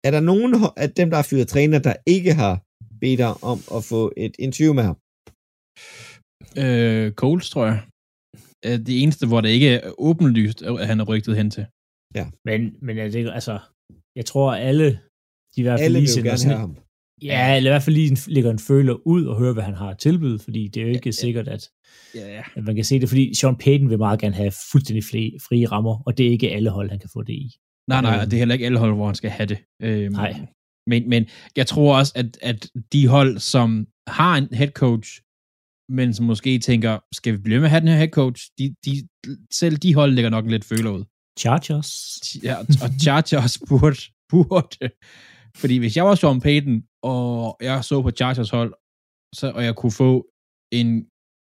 Er 0.07 0.11
der 0.16 0.23
nogen 0.31 0.51
af 0.83 0.88
dem, 0.99 1.07
der 1.11 1.16
har 1.20 1.27
fyret 1.31 1.49
træner, 1.49 1.79
der 1.88 1.94
ikke 2.07 2.33
har 2.42 2.55
bedt 3.01 3.18
dig 3.25 3.33
om 3.53 3.59
at 3.77 3.81
få 3.92 4.03
et 4.25 4.35
interview 4.47 4.73
med 4.79 4.85
ham? 4.88 4.97
Øh, 6.62 7.07
Coles, 7.20 7.47
tror 7.51 7.64
jeg. 7.70 7.79
Det 8.87 8.94
eneste, 9.03 9.25
hvor 9.31 9.40
det 9.40 9.51
ikke 9.57 9.70
er 9.77 9.90
åbenlyst, 10.09 10.59
at 10.62 10.87
han 10.90 11.01
er 11.01 11.07
rygtet 11.12 11.37
hen 11.40 11.51
til. 11.57 11.64
Ja. 12.18 12.27
Men, 12.49 12.61
men 12.87 12.99
er 12.99 13.09
det, 13.11 13.31
altså, 13.40 13.55
jeg 14.18 14.27
tror, 14.31 14.49
alle, 14.68 14.87
de 15.53 15.57
i 15.62 15.62
hvert 15.62 15.79
fald 15.79 15.85
Alle 15.85 15.99
lige 15.99 16.09
sender 16.09 16.31
gerne 16.31 16.38
sådan, 16.38 16.57
have 16.57 16.66
ham. 16.66 16.75
Ja, 17.22 17.57
eller 17.57 17.70
i 17.70 17.72
hvert 17.72 17.83
fald 17.83 17.96
lige 17.96 18.18
lægger 18.33 18.50
en 18.50 18.59
føler 18.59 19.07
ud 19.07 19.24
og 19.24 19.38
hører, 19.38 19.53
hvad 19.53 19.62
han 19.62 19.74
har 19.74 19.88
at 19.88 19.98
tilbyde, 19.98 20.38
fordi 20.38 20.68
det 20.68 20.81
er 20.81 20.87
jo 20.87 20.92
ikke 20.92 21.07
Ja, 21.07 21.11
sikkert, 21.11 21.48
at, 21.48 21.68
Ja, 22.14 22.35
ja. 22.35 22.42
at 22.57 22.64
man 22.64 22.74
kan 22.74 22.85
se 22.85 23.00
det, 23.00 23.09
fordi 23.09 23.35
Sean 23.35 23.57
Payton 23.57 23.90
vil 23.90 23.98
meget 23.98 24.20
gerne 24.20 24.35
have 24.35 24.53
fuldstændig 24.72 25.05
frie, 25.05 25.33
frie 25.48 25.66
rammer, 25.66 26.03
og 26.07 26.18
det 26.18 26.27
er 26.27 26.31
ikke 26.31 26.50
alle 26.50 26.70
hold, 26.70 26.90
han 26.90 26.98
kan 26.98 27.11
få 27.12 27.22
det 27.22 27.33
i. 27.33 27.50
Nej, 27.88 28.00
nej, 28.03 28.12
Øhm. 28.12 28.20
og 28.20 28.27
det 28.31 28.33
er 28.37 28.38
heller 28.38 28.53
ikke 28.53 28.66
alle 28.66 28.79
hold, 28.79 28.94
hvor 28.94 29.07
han 29.07 29.14
skal 29.14 29.31
have 29.31 29.46
det. 29.46 29.59
Øhm, 29.83 30.12
Nej. 30.12 30.35
Men, 30.87 31.09
men 31.09 31.27
jeg 31.57 31.66
tror 31.66 31.98
også, 31.98 32.12
at, 32.16 32.38
at 32.42 32.68
de 32.92 33.09
hold, 33.09 33.38
som 33.38 33.87
har 34.07 34.37
en 34.37 34.48
head 34.53 34.68
coach, 34.70 35.20
men 35.88 36.14
som 36.14 36.27
måske 36.27 36.59
tænker, 36.59 36.98
skal 37.14 37.33
vi 37.33 37.38
blive 37.38 37.59
med 37.59 37.64
at 37.64 37.70
have 37.70 37.81
den 37.81 37.88
her 37.88 37.96
head 37.96 38.09
coach, 38.09 38.50
de, 38.59 38.74
de, 38.85 39.09
selv 39.53 39.77
de 39.77 39.94
hold 39.94 40.12
lægger 40.12 40.31
nok 40.31 40.46
lidt 40.50 40.64
føler 40.64 40.90
ud. 40.90 41.05
Chargers. 41.38 41.92
Ja, 42.42 42.57
og 42.59 42.90
Chargers 43.00 43.59
burde, 43.68 43.96
burde. 44.31 44.90
Fordi 45.60 45.74
hvis 45.78 45.96
jeg 45.96 46.04
var 46.08 46.14
Sean 46.14 46.40
Payton, 46.46 46.76
og 47.12 47.56
jeg 47.68 47.76
så 47.88 47.96
på 48.02 48.10
Chargers 48.18 48.50
hold, 48.56 48.72
så, 49.38 49.46
og 49.56 49.62
jeg 49.68 49.74
kunne 49.80 49.96
få 50.04 50.12
en 50.80 50.88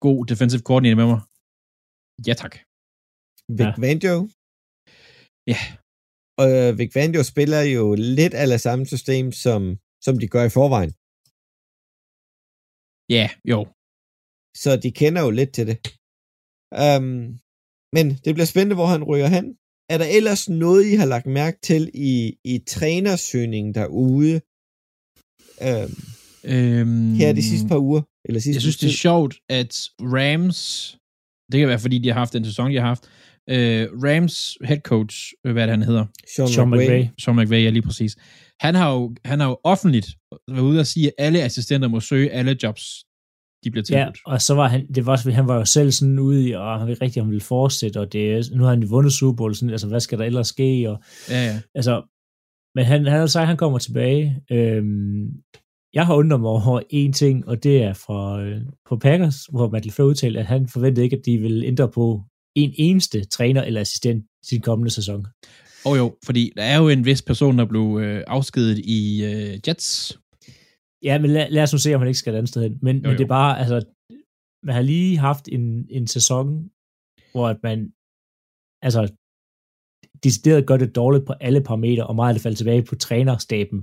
god 0.05 0.19
defensive 0.31 0.63
coordinator 0.67 0.99
med 1.01 1.07
mig, 1.13 1.21
ja 2.27 2.33
tak. 2.43 2.53
Vic 3.57 3.73
Ja. 3.73 3.81
Vanjo. 3.83 4.15
Ja. 5.51 5.59
Og 6.41 6.47
øh, 6.57 6.69
Vic 6.79 6.91
Vanjo 6.97 7.21
spiller 7.33 7.61
jo 7.75 7.85
lidt 8.17 8.33
af 8.41 8.45
det 8.53 8.61
samme 8.67 8.83
system, 8.93 9.25
som, 9.43 9.61
som 10.05 10.13
de 10.21 10.27
gør 10.33 10.43
i 10.49 10.55
forvejen. 10.57 10.91
Ja, 13.17 13.27
jo. 13.51 13.59
Så 14.63 14.71
de 14.83 14.89
kender 15.01 15.21
jo 15.25 15.31
lidt 15.39 15.51
til 15.57 15.65
det. 15.69 15.77
Um, 16.83 17.09
men 17.95 18.05
det 18.23 18.31
bliver 18.35 18.51
spændende, 18.53 18.77
hvor 18.79 18.89
han 18.93 19.03
ryger 19.09 19.29
hen. 19.35 19.45
Er 19.89 19.97
der 19.97 20.05
ellers 20.05 20.49
noget, 20.49 20.85
I 20.85 20.95
har 20.95 21.05
lagt 21.05 21.25
mærke 21.25 21.57
til 21.63 21.91
i, 21.93 22.37
i 22.43 22.59
trænersøgningen 22.67 23.73
derude 23.73 24.41
um, 25.61 25.91
Øhm, 26.43 27.13
her 27.13 27.33
de 27.33 27.43
sidste 27.43 27.67
par 27.67 27.77
uger? 27.77 28.01
Eller 28.25 28.39
sidste 28.39 28.55
Jeg 28.55 28.61
synes, 28.61 28.77
det 28.77 28.87
er 28.87 28.93
sjovt, 28.93 29.35
at 29.49 29.73
Rams, 30.01 30.97
det 31.51 31.59
kan 31.59 31.67
være, 31.67 31.79
fordi 31.79 31.97
de 31.97 32.07
har 32.07 32.19
haft 32.19 32.33
den 32.33 32.45
sæson, 32.45 32.71
de 32.71 32.75
har 32.75 32.87
haft, 32.87 33.03
øh, 33.49 33.87
Rams 34.05 34.57
head 34.63 34.81
coach, 34.91 35.33
øh, 35.45 35.53
hvad 35.53 35.63
er 35.63 35.65
det, 35.65 35.73
han 35.77 35.83
hedder? 35.83 36.05
Sean, 36.35 36.47
Sean 36.47 36.69
McVay. 36.69 36.83
McVay. 36.83 37.05
Sean 37.19 37.35
McVay, 37.37 37.63
ja, 37.63 37.69
lige 37.69 37.81
præcis. 37.81 38.15
Han 38.59 38.75
har 38.75 38.93
jo, 38.93 39.15
han 39.25 39.39
har 39.39 39.47
jo 39.47 39.57
offentligt 39.63 40.07
været 40.47 40.61
ude 40.61 40.79
og 40.79 40.87
sige, 40.87 41.07
at 41.07 41.13
alle 41.17 41.41
assistenter 41.41 41.87
må 41.87 41.99
søge 41.99 42.31
alle 42.31 42.57
jobs, 42.63 42.83
de 43.63 43.71
bliver 43.71 43.83
Ja, 43.91 43.97
tilbudt. 43.97 44.19
og 44.25 44.41
så 44.41 44.53
var 44.53 44.67
han, 44.67 44.87
det 44.95 45.05
var, 45.05 45.11
også- 45.11 45.31
han 45.31 45.47
var 45.47 45.55
jo 45.55 45.65
selv 45.65 45.91
sådan 45.91 46.19
ude 46.19 46.47
i, 46.49 46.51
og 46.51 46.79
han 46.79 46.87
ville 46.87 47.01
rigtig, 47.01 47.21
han 47.23 47.29
ville 47.29 47.41
fortsætte, 47.41 47.99
og 47.99 48.13
det, 48.13 48.49
nu 48.55 48.63
har 48.63 48.69
han 48.69 48.81
jo 48.81 48.87
vundet 48.89 49.13
Super 49.13 49.35
Bowl, 49.35 49.55
sådan, 49.55 49.69
altså 49.69 49.87
hvad 49.87 49.99
skal 49.99 50.17
der 50.19 50.25
ellers 50.25 50.47
ske, 50.47 50.89
og 50.89 50.99
Ja, 51.29 51.45
ja. 51.45 51.59
altså, 51.75 52.03
men 52.75 52.85
han, 52.85 53.05
han 53.05 53.19
har 53.19 53.25
sagt, 53.27 53.41
at 53.41 53.47
han 53.47 53.57
kommer 53.57 53.77
tilbage. 53.77 54.41
Øhm, 54.51 55.25
jeg 55.93 56.05
har 56.05 56.15
undret 56.15 56.39
mig 56.41 56.49
over 56.49 56.81
en 56.89 57.13
ting, 57.13 57.47
og 57.47 57.63
det 57.63 57.83
er 57.83 57.93
fra 57.93 58.41
øh, 58.43 58.61
på 58.89 58.97
Packers, 58.97 59.45
hvor 59.51 59.69
Matt 59.69 59.85
LeFleur 59.85 60.07
udtalte, 60.07 60.39
at 60.39 60.45
han 60.45 60.67
forventede 60.67 61.03
ikke, 61.03 61.15
at 61.15 61.25
de 61.25 61.37
ville 61.37 61.65
ændre 61.65 61.89
på 61.89 62.21
en 62.55 62.73
eneste 62.77 63.25
træner 63.25 63.63
eller 63.63 63.81
assistent 63.81 64.25
den 64.51 64.61
kommende 64.61 64.91
sæson. 64.91 65.25
Og 65.85 65.97
jo, 65.97 66.15
fordi 66.25 66.51
der 66.57 66.63
er 66.63 66.77
jo 66.81 66.89
en 66.89 67.05
vis 67.05 67.21
person, 67.21 67.57
der 67.57 67.65
blev 67.65 67.99
øh, 68.01 68.23
afskedet 68.27 68.77
i 68.79 69.23
øh, 69.25 69.59
Jets. 69.67 70.19
Ja, 71.03 71.19
men 71.21 71.29
lad, 71.31 71.49
lad 71.49 71.63
os 71.63 71.73
nu 71.73 71.79
se, 71.79 71.93
om 71.95 72.01
han 72.01 72.07
ikke 72.07 72.19
skal 72.19 72.33
et 72.33 72.37
andet 72.37 72.49
sted 72.49 72.61
hen. 72.63 72.79
Men, 72.81 72.95
Jo, 72.95 73.01
men 73.01 73.11
jo. 73.11 73.17
det 73.17 73.23
er 73.23 73.27
bare, 73.27 73.59
altså, 73.59 73.77
man 74.65 74.75
har 74.75 74.81
lige 74.81 75.17
haft 75.17 75.45
en, 75.51 75.63
en 75.89 76.07
sæson, 76.07 76.47
hvor 77.31 77.47
at 77.53 77.59
man, 77.63 77.79
altså, 78.87 79.01
decideret 80.23 80.67
gør 80.67 80.77
det 80.77 80.95
dårligt 80.95 81.25
på 81.25 81.33
alle 81.47 81.61
parametre, 81.61 82.07
og 82.07 82.15
meget 82.15 82.29
af 82.29 82.35
det 82.35 82.41
falder 82.43 82.55
tilbage 82.55 82.83
på 82.83 82.95
trænerstaben. 82.95 83.79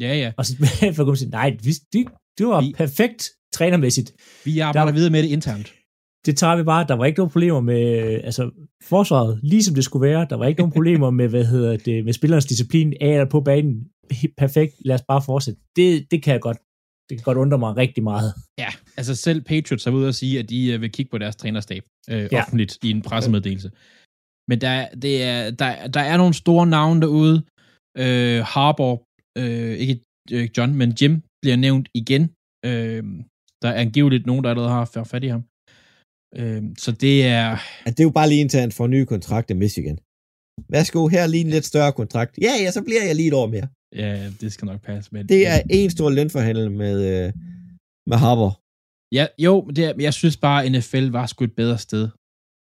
Ja, 0.00 0.12
ja. 0.22 0.32
Og 0.38 0.46
så 0.46 0.52
for 0.96 1.12
at 1.12 1.18
sige, 1.18 1.30
nej, 1.30 1.50
vi, 1.66 1.72
det, 1.92 2.02
det 2.38 2.46
var 2.46 2.60
Vi- 2.60 2.72
perfekt 2.76 3.30
trænermæssigt. 3.52 4.08
Vi 4.44 4.58
arbejder 4.58 4.86
Der- 4.90 4.94
videre 4.98 5.10
med 5.10 5.22
det 5.22 5.28
internt. 5.28 5.74
Det 6.26 6.36
tager 6.36 6.56
vi 6.56 6.62
bare. 6.62 6.86
Der 6.88 6.94
var 6.94 7.04
ikke 7.04 7.18
nogen 7.18 7.30
problemer 7.32 7.60
med 7.60 7.82
altså, 8.28 8.50
forsvaret, 8.82 9.40
lige 9.42 9.62
som 9.62 9.74
det 9.74 9.84
skulle 9.84 10.06
være. 10.08 10.26
Der 10.30 10.36
var 10.36 10.46
ikke 10.46 10.60
nogen 10.60 10.72
problemer 10.72 11.10
med, 11.10 11.28
hvad 11.28 11.44
hedder 11.44 11.76
det, 11.76 12.04
med 12.04 12.12
spillernes 12.12 12.46
disciplin 12.46 12.92
af 13.00 13.08
eller 13.12 13.28
på 13.30 13.40
banen. 13.40 13.88
Perfekt. 14.36 14.72
Lad 14.84 14.94
os 14.94 15.02
bare 15.08 15.22
fortsætte. 15.22 15.60
Det, 15.76 16.10
det 16.10 16.22
kan 16.22 16.32
jeg 16.32 16.40
godt. 16.40 16.58
Det 17.08 17.18
kan 17.18 17.24
godt 17.24 17.38
undre 17.38 17.58
mig 17.58 17.76
rigtig 17.76 18.02
meget. 18.04 18.34
Ja, 18.58 18.68
altså 18.96 19.14
selv 19.14 19.40
Patriots 19.40 19.84
har 19.84 19.90
været 19.90 20.00
ude 20.00 20.08
at 20.08 20.14
sige, 20.14 20.38
at 20.38 20.48
de 20.50 20.72
øh, 20.72 20.80
vil 20.80 20.92
kigge 20.92 21.10
på 21.10 21.18
deres 21.18 21.36
trænerstab 21.36 21.82
øh, 22.10 22.16
Ja. 22.18 22.28
ja. 22.32 22.40
offentligt 22.42 22.78
i 22.84 22.90
en 22.90 23.02
pressemeddelelse. 23.02 23.70
Men 24.48 24.60
der, 24.60 24.68
er- 24.68 24.94
det 24.94 25.22
er, 25.22 25.50
der, 25.50 25.86
der 25.96 26.00
er 26.00 26.16
nogle 26.16 26.34
store 26.34 26.66
navne 26.66 27.00
derude. 27.00 27.36
Øh, 27.98 28.40
Harbour, 28.54 28.94
øh, 29.38 29.74
ikke 29.84 30.00
øh, 30.32 30.48
John, 30.56 30.74
men 30.74 30.90
Jim 31.02 31.22
bliver 31.42 31.56
nævnt 31.56 31.88
igen. 31.94 32.22
Øh, 32.66 33.02
der 33.62 33.68
er 33.68 33.80
angiveligt 33.84 34.26
nogen, 34.26 34.44
der 34.44 34.50
allerede 34.50 34.70
har 34.70 34.84
fået 34.84 35.06
fat 35.06 35.24
i 35.24 35.26
ham. 35.34 35.42
Øh, 36.40 36.62
så 36.78 36.90
det 36.92 37.16
er... 37.26 37.48
At 37.86 37.92
det 37.96 38.00
er 38.00 38.08
jo 38.10 38.10
bare 38.20 38.28
lige 38.28 38.40
indtil 38.40 38.60
han 38.60 38.72
får 38.72 38.84
en 38.84 38.90
ny 38.90 39.04
kontrakt 39.04 39.50
i 39.50 39.54
Michigan. 39.54 39.98
Værsgo, 40.68 41.08
her 41.08 41.22
er 41.22 41.26
lige 41.26 41.44
en 41.44 41.50
lidt 41.50 41.64
større 41.64 41.92
kontrakt. 41.92 42.38
Ja, 42.42 42.52
ja, 42.60 42.70
så 42.70 42.82
bliver 42.82 43.04
jeg 43.06 43.16
lige 43.16 43.28
et 43.28 43.34
år 43.34 43.46
mere. 43.46 43.68
Ja, 43.96 44.30
det 44.40 44.52
skal 44.52 44.66
nok 44.66 44.80
passe. 44.80 45.10
Men, 45.12 45.28
Det 45.28 45.46
er 45.48 45.60
en 45.70 45.90
stor 45.90 46.10
lønforhandel 46.10 46.70
med, 46.70 47.26
øh, 47.26 47.32
med 48.06 48.16
Harbour. 48.16 48.60
Ja, 49.14 49.26
jo, 49.38 49.64
men 49.66 49.76
det 49.76 49.84
er, 49.84 49.94
men 49.94 50.00
jeg 50.00 50.14
synes 50.14 50.36
bare, 50.36 50.64
at 50.64 50.72
NFL 50.72 51.06
var 51.10 51.26
sgu 51.26 51.44
et 51.44 51.54
bedre 51.56 51.78
sted. 51.78 52.08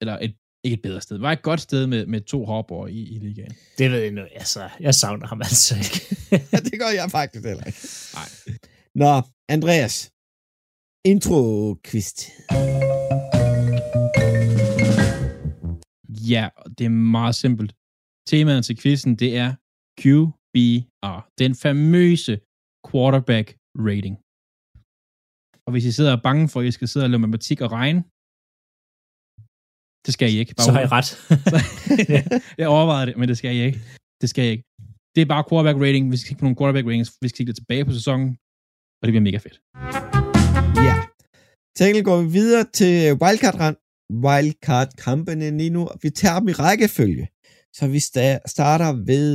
Eller 0.01 0.19
et, 0.19 0.35
ikke 0.65 0.75
et 0.75 0.83
bedre 0.83 1.01
sted. 1.01 1.17
Det 1.17 1.23
var 1.23 1.33
et 1.33 1.43
godt 1.43 1.61
sted 1.61 1.87
med, 1.87 2.07
med 2.07 2.21
to 2.21 2.45
hopper 2.45 2.87
i, 2.87 3.01
i 3.15 3.19
ligaen. 3.19 3.53
Det 3.79 3.91
ved 3.91 3.99
jeg 3.99 4.11
nu. 4.13 4.23
Altså, 4.35 4.69
jeg 4.81 4.95
savner 4.95 5.27
ham 5.27 5.41
altså 5.43 5.75
ikke. 5.77 6.17
Ja, 6.53 6.57
det 6.57 6.79
gør 6.81 6.89
jeg 6.95 7.11
faktisk 7.11 7.45
heller 7.45 7.65
ikke. 7.65 7.79
Nej. 8.15 8.29
Nå, 8.95 9.23
Andreas. 9.49 10.11
Intro-quiz. 11.09 12.09
Ja, 16.09 16.49
det 16.79 16.85
er 16.85 16.89
meget 16.89 17.35
simpelt. 17.35 17.75
Temaet 18.31 18.65
til 18.65 18.77
quizzen, 18.83 19.13
det 19.23 19.31
er 19.45 19.51
QBR. 20.01 21.19
Den 21.43 21.53
famøse 21.65 22.35
quarterback 22.89 23.47
rating. 23.89 24.15
Og 25.67 25.71
hvis 25.73 25.85
I 25.91 25.93
sidder 25.97 26.13
og 26.13 26.19
er 26.19 26.27
bange 26.29 26.45
for, 26.53 26.59
at 26.61 26.67
I 26.71 26.73
skal 26.79 26.89
sidde 26.89 27.05
og 27.07 27.11
lave 27.11 27.23
matematik 27.25 27.59
og 27.65 27.71
regne, 27.79 28.01
det 30.07 30.13
skal 30.17 30.27
I 30.33 30.37
ikke. 30.43 30.53
Så 30.67 30.71
har 30.75 30.81
jeg 30.85 30.93
ret. 30.97 31.09
jeg 32.61 32.69
overvejede 32.77 33.07
det, 33.09 33.15
men 33.19 33.27
det 33.31 33.37
skal 33.39 33.57
jeg 33.57 33.67
ikke. 33.71 33.81
Det 34.21 34.29
skal 34.31 34.43
jeg 34.45 34.53
ikke. 34.55 34.67
Det 35.15 35.21
er 35.23 35.29
bare 35.35 35.45
quarterback 35.49 35.79
rating. 35.87 36.05
Vi 36.13 36.17
skal 36.17 36.29
kigge 36.29 36.41
på 36.41 36.47
nogle 36.47 36.59
quarterback 36.61 36.87
ratings. 36.89 37.11
Vi 37.23 37.29
skal 37.29 37.37
kigge 37.37 37.51
lidt 37.51 37.61
tilbage 37.63 37.85
på 37.89 37.93
sæsonen, 37.99 38.29
og 38.99 39.03
det 39.07 39.13
bliver 39.13 39.27
mega 39.29 39.39
fedt. 39.47 39.57
Ja. 40.89 40.95
Tænkel 41.79 42.03
går 42.09 42.19
vi 42.23 42.29
videre 42.39 42.65
til 42.79 42.95
Wildcard, 43.23 43.57
Wildcard 44.25 44.91
kampene 45.07 45.47
lige 45.61 45.73
nu. 45.77 45.83
Vi 46.03 46.09
tager 46.21 46.39
dem 46.41 46.49
i 46.53 46.55
rækkefølge. 46.65 47.25
Så 47.79 47.85
vi 47.95 47.99
sta- 48.09 48.43
starter 48.57 48.91
ved 49.11 49.31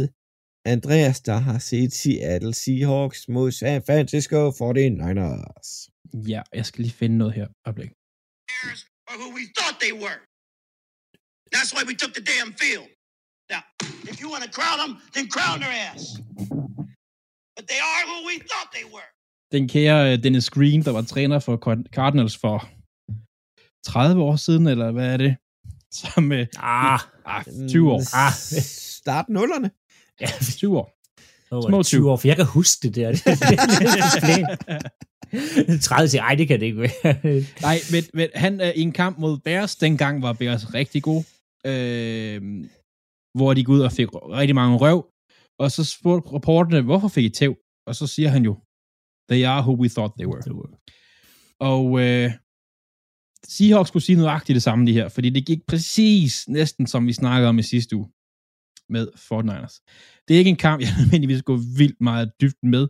Andreas, 0.73 1.17
der 1.29 1.37
har 1.47 1.59
set 1.59 1.91
Seattle 2.01 2.53
Seahawks 2.53 3.19
mod 3.35 3.51
San 3.51 3.81
Francisco 3.87 4.39
49ers. 4.61 5.69
Ja, 6.33 6.41
jeg 6.59 6.65
skal 6.65 6.81
lige 6.85 6.93
finde 7.01 7.17
noget 7.17 7.33
her. 7.39 7.47
Øjeblik. 7.67 7.91
Who 9.21 9.27
we 9.39 9.43
thought 9.57 9.75
they 9.83 9.93
were. 10.03 10.19
That's 11.55 11.71
why 11.75 11.83
we 11.89 11.95
took 12.01 12.13
the 12.19 12.25
damn 12.33 12.51
field. 12.63 12.87
Now, 13.53 13.61
if 14.11 14.15
you 14.21 14.27
want 14.33 14.43
to 14.47 14.51
crown 14.59 14.77
them, 14.83 14.91
then 15.15 15.25
crown 15.35 15.55
their 15.63 15.75
ass. 15.89 16.03
But 17.55 17.65
they 17.71 17.81
are 17.93 18.03
who 18.11 18.17
we 18.29 18.35
thought 18.51 18.69
they 18.77 18.85
were. 18.95 19.09
Den 19.55 19.63
kære 19.73 19.99
øh, 20.11 20.23
Dennis 20.23 20.49
Green, 20.55 20.81
der 20.87 20.91
var 20.97 21.01
træner 21.13 21.39
for 21.47 21.55
Card- 21.65 21.87
Cardinals 21.97 22.35
for 22.43 22.57
30 23.85 24.21
år 24.29 24.35
siden, 24.45 24.65
eller 24.73 24.89
hvad 24.91 25.07
er 25.13 25.17
det? 25.25 25.31
Som, 25.93 26.31
øh, 26.31 26.47
Ah, 26.57 26.99
ah, 27.25 27.43
20 27.69 27.91
år. 27.91 28.01
Ah. 28.15 28.31
Start 29.01 29.29
nullerne. 29.29 29.71
ja, 30.21 30.27
20 30.57 30.77
år. 30.77 30.99
Små 31.49 31.61
Små 31.61 31.83
20 31.83 32.11
år, 32.11 32.17
for 32.17 32.27
jeg 32.27 32.35
kan 32.35 32.45
huske 32.45 32.87
det 32.87 32.95
der. 32.95 33.11
Det 35.31 35.69
er 35.69 35.79
30 35.81 36.07
siger, 36.07 36.23
ej, 36.29 36.35
det 36.35 36.47
kan 36.47 36.59
det 36.59 36.65
ikke 36.65 36.81
være. 36.81 37.15
Nej, 37.61 37.77
men, 37.91 38.03
men 38.13 38.29
han 38.35 38.61
øh, 38.61 38.69
i 38.75 38.81
en 38.81 38.91
kamp 38.91 39.17
mod 39.17 39.37
Bears, 39.37 39.75
dengang 39.75 40.21
var 40.21 40.33
Bears 40.33 40.73
rigtig 40.73 41.03
god, 41.03 41.23
øh, 41.65 42.41
hvor 43.37 43.53
de 43.53 43.59
gik 43.59 43.69
ud 43.69 43.79
og 43.79 43.91
fik 43.91 44.07
rigtig 44.13 44.55
mange 44.55 44.77
røv, 44.77 45.05
og 45.59 45.71
så 45.71 45.83
spurgte 45.83 46.33
reporterne, 46.35 46.81
hvorfor 46.81 47.07
fik 47.07 47.25
I 47.25 47.29
tæv? 47.29 47.55
Og 47.87 47.95
så 47.95 48.07
siger 48.07 48.29
han 48.29 48.43
jo, 48.43 48.53
they 49.29 49.43
are 49.45 49.61
who 49.61 49.75
we 49.81 49.89
thought 49.89 50.13
they 50.19 50.27
were. 50.27 50.77
Og 51.59 51.99
øh, 52.01 52.31
Seahawks 53.47 53.91
kunne 53.91 54.01
sige 54.01 54.17
nøjagtigt 54.17 54.55
det 54.55 54.63
samme 54.63 54.87
de 54.87 54.93
her, 54.93 55.09
fordi 55.09 55.29
det 55.29 55.45
gik 55.45 55.65
præcis 55.67 56.47
næsten 56.47 56.87
som 56.87 57.07
vi 57.07 57.13
snakkede 57.13 57.49
om 57.49 57.59
i 57.59 57.63
sidste 57.63 57.95
uge 57.95 58.09
med 58.89 59.07
49ers. 59.17 59.75
Det 60.27 60.33
er 60.33 60.37
ikke 60.37 60.49
en 60.49 60.63
kamp, 60.67 60.81
jeg 60.85 60.89
nødvendigvis 60.99 61.43
går 61.43 61.59
vildt 61.77 62.01
meget 62.01 62.31
dybt 62.41 62.63
med, 62.63 62.87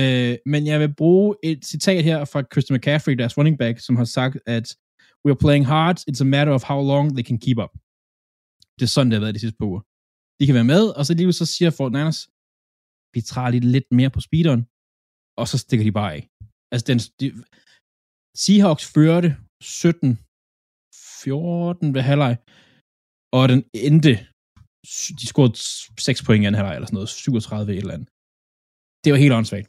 øh, 0.00 0.36
men 0.46 0.66
jeg 0.66 0.80
vil 0.80 0.94
bruge 0.94 1.36
et 1.44 1.64
citat 1.64 2.04
her 2.04 2.24
fra 2.24 2.42
Christian 2.52 2.76
McCaffrey, 2.76 3.14
deres 3.14 3.38
running 3.38 3.58
back, 3.58 3.80
som 3.80 3.96
har 3.96 4.04
sagt, 4.04 4.36
at 4.46 4.76
we 5.24 5.30
are 5.32 5.42
playing 5.44 5.66
hard, 5.66 5.96
it's 6.10 6.20
a 6.20 6.24
matter 6.24 6.54
of 6.54 6.64
how 6.70 6.80
long 6.92 7.06
they 7.16 7.24
can 7.28 7.38
keep 7.44 7.58
up. 7.64 7.72
Det 8.76 8.84
er 8.84 8.92
sådan, 8.94 9.10
det 9.10 9.16
har 9.16 9.24
været 9.24 9.34
de 9.34 9.44
sidste 9.44 9.58
par 9.58 9.70
uger. 9.72 9.82
De 10.38 10.46
kan 10.46 10.54
være 10.54 10.70
med, 10.74 10.84
og 10.98 11.02
så 11.06 11.14
lige 11.14 11.32
så 11.32 11.46
siger 11.54 11.70
49ers, 11.80 12.18
vi 13.14 13.20
træder 13.20 13.50
lige 13.50 13.72
lidt 13.76 13.88
mere 13.98 14.10
på 14.16 14.20
speederen, 14.26 14.62
og 15.40 15.48
så 15.50 15.56
stikker 15.58 15.84
de 15.84 15.92
bare 16.00 16.12
af. 16.16 16.22
Altså, 16.72 16.84
den, 16.90 16.98
de, 17.20 17.26
Seahawks 18.42 18.84
førte 18.94 19.28
17-14 19.62 19.66
ved 21.96 22.02
halvleg, 22.10 22.34
og 23.38 23.44
den 23.52 23.60
endte, 23.86 24.12
de 25.20 25.26
scorede 25.32 25.56
6 26.06 26.22
point 26.26 26.42
i 26.42 26.46
anden 26.46 26.58
halvleg, 26.58 26.74
eller 26.74 26.88
sådan 26.88 26.98
noget, 27.00 27.08
37 27.08 27.72
et 27.72 27.78
eller 27.78 27.96
andet. 27.96 28.08
Det 29.02 29.08
var 29.12 29.18
helt 29.24 29.36
åndssvagt. 29.38 29.68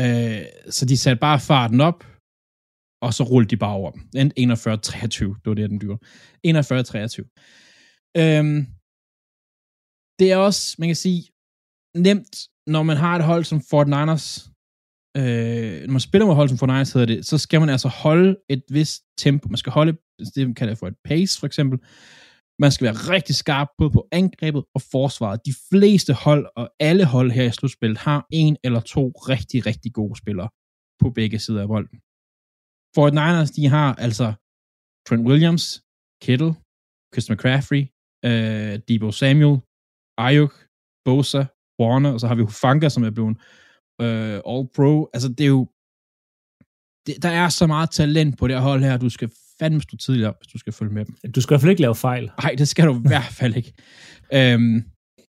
Øh, 0.00 0.42
så 0.76 0.82
de 0.90 0.96
satte 1.02 1.20
bare 1.26 1.38
farten 1.50 1.80
op, 1.90 2.00
og 3.04 3.10
så 3.16 3.22
rullede 3.30 3.52
de 3.52 3.62
bare 3.64 3.76
over 3.80 3.90
dem. 3.94 4.02
Endte 4.20 4.34
41-23, 4.42 4.44
det 5.40 5.48
var 5.50 5.58
det, 5.58 5.70
den 5.70 5.80
dyre. 5.84 5.98
41-23. 6.46 6.48
Øhm, 8.22 8.58
det 10.18 10.26
er 10.32 10.38
også, 10.48 10.62
man 10.78 10.88
kan 10.88 11.00
sige, 11.06 11.22
nemt, 12.06 12.34
når 12.74 12.82
man 12.90 12.96
har 12.96 13.14
et 13.16 13.24
hold 13.30 13.44
som 13.44 13.60
Fort 13.70 13.88
Niners, 13.94 14.49
øh, 15.16 15.80
når 15.86 15.92
man 15.92 16.00
spiller 16.00 16.26
mod 16.26 16.34
hold 16.34 16.48
som 16.48 16.58
Fortnite, 16.58 16.76
Niners 16.76 16.92
hedder 16.92 17.06
det, 17.06 17.26
så 17.26 17.38
skal 17.38 17.60
man 17.60 17.68
altså 17.68 17.88
holde 17.88 18.36
et 18.48 18.62
vist 18.70 19.02
tempo. 19.18 19.48
Man 19.48 19.56
skal 19.56 19.72
holde, 19.72 19.92
det 20.34 20.46
man 20.46 20.54
kalder 20.54 20.74
for 20.74 20.86
et 20.86 20.98
pace, 21.04 21.40
for 21.40 21.46
eksempel. 21.46 21.78
Man 22.62 22.72
skal 22.72 22.84
være 22.84 22.98
rigtig 23.14 23.34
skarp 23.34 23.68
både 23.78 23.90
på 23.90 24.08
angrebet 24.12 24.64
og 24.74 24.82
forsvaret. 24.82 25.46
De 25.46 25.54
fleste 25.70 26.12
hold 26.14 26.46
og 26.56 26.70
alle 26.80 27.04
hold 27.04 27.30
her 27.30 27.44
i 27.44 27.50
slutspillet 27.50 27.98
har 27.98 28.26
en 28.32 28.56
eller 28.64 28.80
to 28.80 29.08
rigtig, 29.08 29.66
rigtig 29.66 29.92
gode 29.92 30.18
spillere 30.18 30.48
på 31.02 31.10
begge 31.10 31.38
sider 31.38 31.62
af 31.62 31.68
bolden. 31.68 31.98
Fort 32.94 33.12
Niners, 33.12 33.50
de 33.50 33.66
har 33.66 33.94
altså 33.94 34.26
Trent 35.06 35.26
Williams, 35.28 35.64
Kittle, 36.22 36.54
Chris 37.12 37.30
McCaffrey, 37.30 37.82
øh, 38.28 38.74
Debo 38.88 39.08
Samuel, 39.12 39.56
Ayuk, 40.18 40.52
Bosa, 41.04 41.42
Warner, 41.80 42.12
og 42.12 42.20
så 42.20 42.26
har 42.26 42.34
vi 42.34 42.42
Hufanga, 42.42 42.88
som 42.88 43.04
er 43.04 43.10
blevet 43.10 43.36
øh, 44.04 44.36
All-Pro. 44.52 45.10
Altså, 45.14 45.28
det 45.28 45.44
er 45.44 45.48
jo... 45.58 45.68
Det, 47.06 47.22
der 47.22 47.28
er 47.28 47.48
så 47.48 47.66
meget 47.66 47.90
talent 47.90 48.38
på 48.38 48.48
det 48.48 48.56
her 48.56 48.62
hold 48.62 48.82
her, 48.82 48.96
du 48.96 49.08
skal 49.08 49.30
fandme 49.58 49.80
stå 49.80 49.96
tidligt 49.96 50.26
op, 50.28 50.38
hvis 50.38 50.52
du 50.52 50.58
skal 50.58 50.72
følge 50.72 50.92
med 50.92 51.04
dem. 51.04 51.32
Du 51.32 51.40
skal 51.40 51.52
i 51.52 51.54
hvert 51.54 51.60
fald 51.60 51.70
ikke 51.70 51.82
lave 51.82 51.94
fejl. 51.94 52.30
Nej, 52.42 52.54
det 52.58 52.68
skal 52.68 52.86
du 52.86 52.94
i 52.98 53.08
hvert 53.12 53.32
fald 53.40 53.56
ikke. 53.56 53.72
Øhm, 54.32 54.84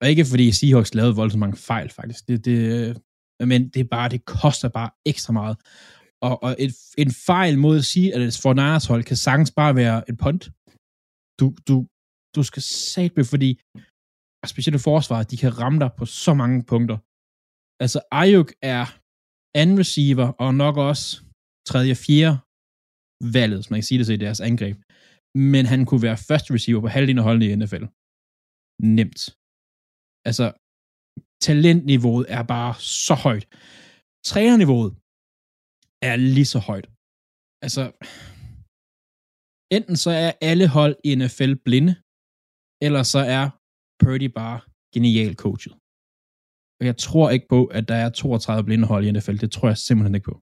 og 0.02 0.10
ikke 0.10 0.26
fordi 0.26 0.52
Seahawks 0.52 0.93
lavede 0.93 1.15
voldsomt 1.15 1.39
mange 1.39 1.58
fejl, 1.58 1.89
faktisk. 1.89 2.28
Det, 2.28 2.45
det, 2.45 2.58
men 3.52 3.69
det 3.69 3.80
er 3.80 3.89
bare, 3.97 4.10
det 4.10 4.26
koster 4.26 4.69
bare 4.69 4.89
ekstra 5.06 5.34
meget. 5.34 5.58
Og, 6.28 6.43
og 6.43 6.56
et, 6.60 6.74
en 6.97 7.12
fejl 7.12 7.58
mod 7.58 7.78
at 7.78 7.86
sige, 7.86 8.15
at 8.15 8.21
et 8.21 8.39
Fortnite 8.43 8.88
hold 8.88 9.04
kan 9.04 9.17
sagtens 9.17 9.52
bare 9.52 9.76
være 9.76 10.10
et 10.10 10.17
punt. 10.17 10.43
Du, 11.39 11.56
du, 11.67 11.76
du 12.36 12.43
skal 12.43 12.62
satme, 12.62 13.24
fordi 13.26 13.50
specielt 14.54 14.82
forsvaret, 14.82 15.32
de 15.32 15.38
kan 15.38 15.58
ramme 15.62 15.80
dig 15.80 15.91
på 15.97 16.06
så 16.06 16.34
mange 16.34 16.63
punkter. 16.63 16.97
Altså, 17.84 18.00
Ayuk 18.22 18.50
er 18.74 18.86
anden 19.62 19.76
receiver, 19.84 20.28
og 20.44 20.50
nok 20.63 20.76
også 20.89 21.06
tredje 21.70 21.91
og 21.96 22.02
fjerde 22.08 22.36
valget, 23.38 23.60
som 23.62 23.72
man 23.72 23.80
kan 23.80 23.89
sige 23.89 24.00
det 24.00 24.08
så 24.08 24.13
i 24.13 24.26
deres 24.26 24.41
angreb. 24.50 24.78
Men 25.54 25.63
han 25.72 25.82
kunne 25.88 26.04
være 26.08 26.24
første 26.30 26.50
receiver 26.56 26.82
på 26.82 26.89
halvdelen 26.96 27.22
af 27.22 27.28
holdene 27.30 27.48
i 27.48 27.56
NFL. 27.62 27.86
Nemt. 28.98 29.22
Altså, 30.30 30.46
talentniveauet 31.48 32.26
er 32.38 32.44
bare 32.56 32.74
så 33.08 33.15
højt. 33.26 33.46
Trænerniveauet 34.30 34.91
er 36.10 36.15
lige 36.36 36.50
så 36.54 36.60
højt. 36.70 36.88
Altså, 37.65 37.84
enten 39.78 39.96
så 40.04 40.12
er 40.26 40.32
alle 40.50 40.67
hold 40.78 40.96
i 41.08 41.10
NFL 41.22 41.54
blinde, 41.65 41.94
eller 42.86 43.04
så 43.13 43.22
er 43.38 43.44
Purdy 44.02 44.30
bare 44.39 44.58
genial 44.94 45.34
coachet. 45.44 45.74
Og 46.82 46.86
jeg 46.86 46.98
tror 46.98 47.30
ikke 47.30 47.46
på, 47.50 47.65
at 47.65 47.88
der 47.88 47.96
er 47.96 48.10
32 48.10 48.63
blinde 48.65 48.86
hold 48.88 49.06
i 49.06 49.12
NFL. 49.12 49.36
Det 49.38 49.52
tror 49.52 49.67
jeg 49.67 49.78
simpelthen 49.78 50.15
ikke 50.15 50.26
på. 50.26 50.39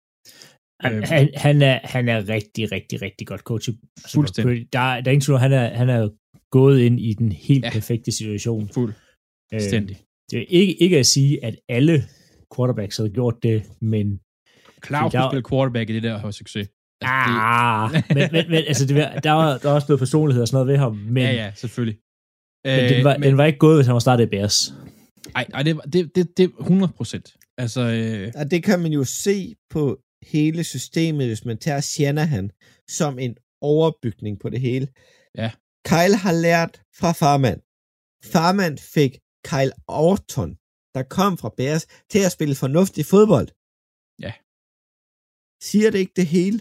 Han, 0.84 0.94
Øhm. 0.94 1.04
han, 1.04 1.30
han, 1.36 1.62
er, 1.62 1.80
han 1.84 2.10
er 2.10 2.30
rigtig, 2.30 2.72
rigtig, 2.72 3.02
rigtig 3.02 3.28
godt 3.28 3.42
coachet. 3.42 3.78
Altså, 3.98 4.14
Fuldstændig. 4.16 4.68
Der, 4.74 4.80
der 4.80 4.86
er 5.10 5.14
ingen 5.14 5.22
tvivl, 5.22 5.40
han 5.40 5.54
er, 5.54 5.68
han 5.82 5.90
er 5.90 6.10
gået 6.52 6.80
ind 6.80 7.00
i 7.00 7.14
den 7.14 7.32
helt 7.32 7.66
Ja. 7.66 7.70
perfekte 7.72 8.12
situation. 8.12 8.70
Fuldstændig. 8.74 9.96
Øh, 9.96 10.04
det 10.32 10.40
er 10.42 10.46
ikke, 10.50 10.74
ikke 10.84 11.00
at 11.00 11.06
sige, 11.06 11.46
at 11.46 11.56
alle 11.70 12.04
quarterbacks 12.56 12.98
havde 12.98 13.10
gjort 13.10 13.36
det, 13.44 13.64
men 13.82 14.20
Claus 14.86 15.12
der- 15.12 15.30
spille 15.30 15.44
quarterback 15.50 15.90
i 15.90 15.94
det 15.94 16.04
der 16.04 16.18
have 16.18 16.34
succes. 16.34 16.68
Altså, 17.02 17.14
det- 17.28 17.40
Ah, 17.42 17.92
men, 18.16 18.30
men, 18.32 18.46
men 18.52 18.64
altså, 18.68 18.86
det, 18.86 18.96
var- 18.96 19.20
der, 19.20 19.32
var, 19.32 19.58
der 19.58 19.68
var 19.70 19.76
også 19.76 19.86
noget 19.90 20.00
personlighed 20.00 20.42
og 20.42 20.48
sådan 20.48 20.56
noget 20.56 20.68
ved 20.68 20.78
ham, 20.78 20.96
men, 20.96 21.24
ja, 21.24 21.32
ja, 21.34 21.52
selvfølgelig. 21.56 21.98
men, 22.66 22.94
den, 22.94 23.04
var, 23.04 23.16
Øh, 23.16 23.24
den 23.24 23.38
var 23.38 23.46
ikke 23.46 23.60
gået, 23.60 23.78
hvis 23.78 23.86
han 23.86 23.94
var 23.94 24.00
startet 24.00 24.26
i 24.26 24.30
Bears. 24.30 24.74
Ej, 25.36 25.46
ej 25.54 25.64
det, 25.64 25.76
var- 25.76 25.82
det, 25.94 26.16
det, 26.16 26.38
det 26.38 26.44
er 26.44 26.62
100 26.62 26.94
procent. 26.94 27.38
Altså, 27.58 27.82
øh, 27.82 28.32
Og 28.36 28.52
det 28.52 28.64
kan 28.64 28.80
man 28.80 28.92
jo 28.92 29.04
se 29.04 29.56
på 29.70 30.00
hele 30.34 30.64
systemet, 30.64 31.28
hvis 31.28 31.46
man 31.46 31.58
tager 31.58 31.82
Shanahan 31.82 32.52
som 32.90 33.20
en 33.20 33.38
overbygning 33.62 34.40
på 34.40 34.50
det 34.50 34.62
hele. 34.62 34.88
Ja. 35.42 35.52
Kyle 35.90 36.16
har 36.26 36.32
lært 36.48 36.74
fra 37.00 37.12
farmand. 37.12 37.60
Farmand 38.34 38.78
fik 38.96 39.14
Kyle 39.50 39.74
Orton, 39.88 40.52
der 40.96 41.04
kom 41.18 41.38
fra 41.38 41.52
Bears, 41.58 41.84
til 42.12 42.20
at 42.26 42.32
spille 42.32 42.56
fornuftig 42.56 43.06
fodbold. 43.06 43.48
Ja. 44.26 44.34
Siger 45.70 45.92
det 45.92 46.00
ikke 46.00 46.14
det 46.22 46.28
hele? 46.28 46.60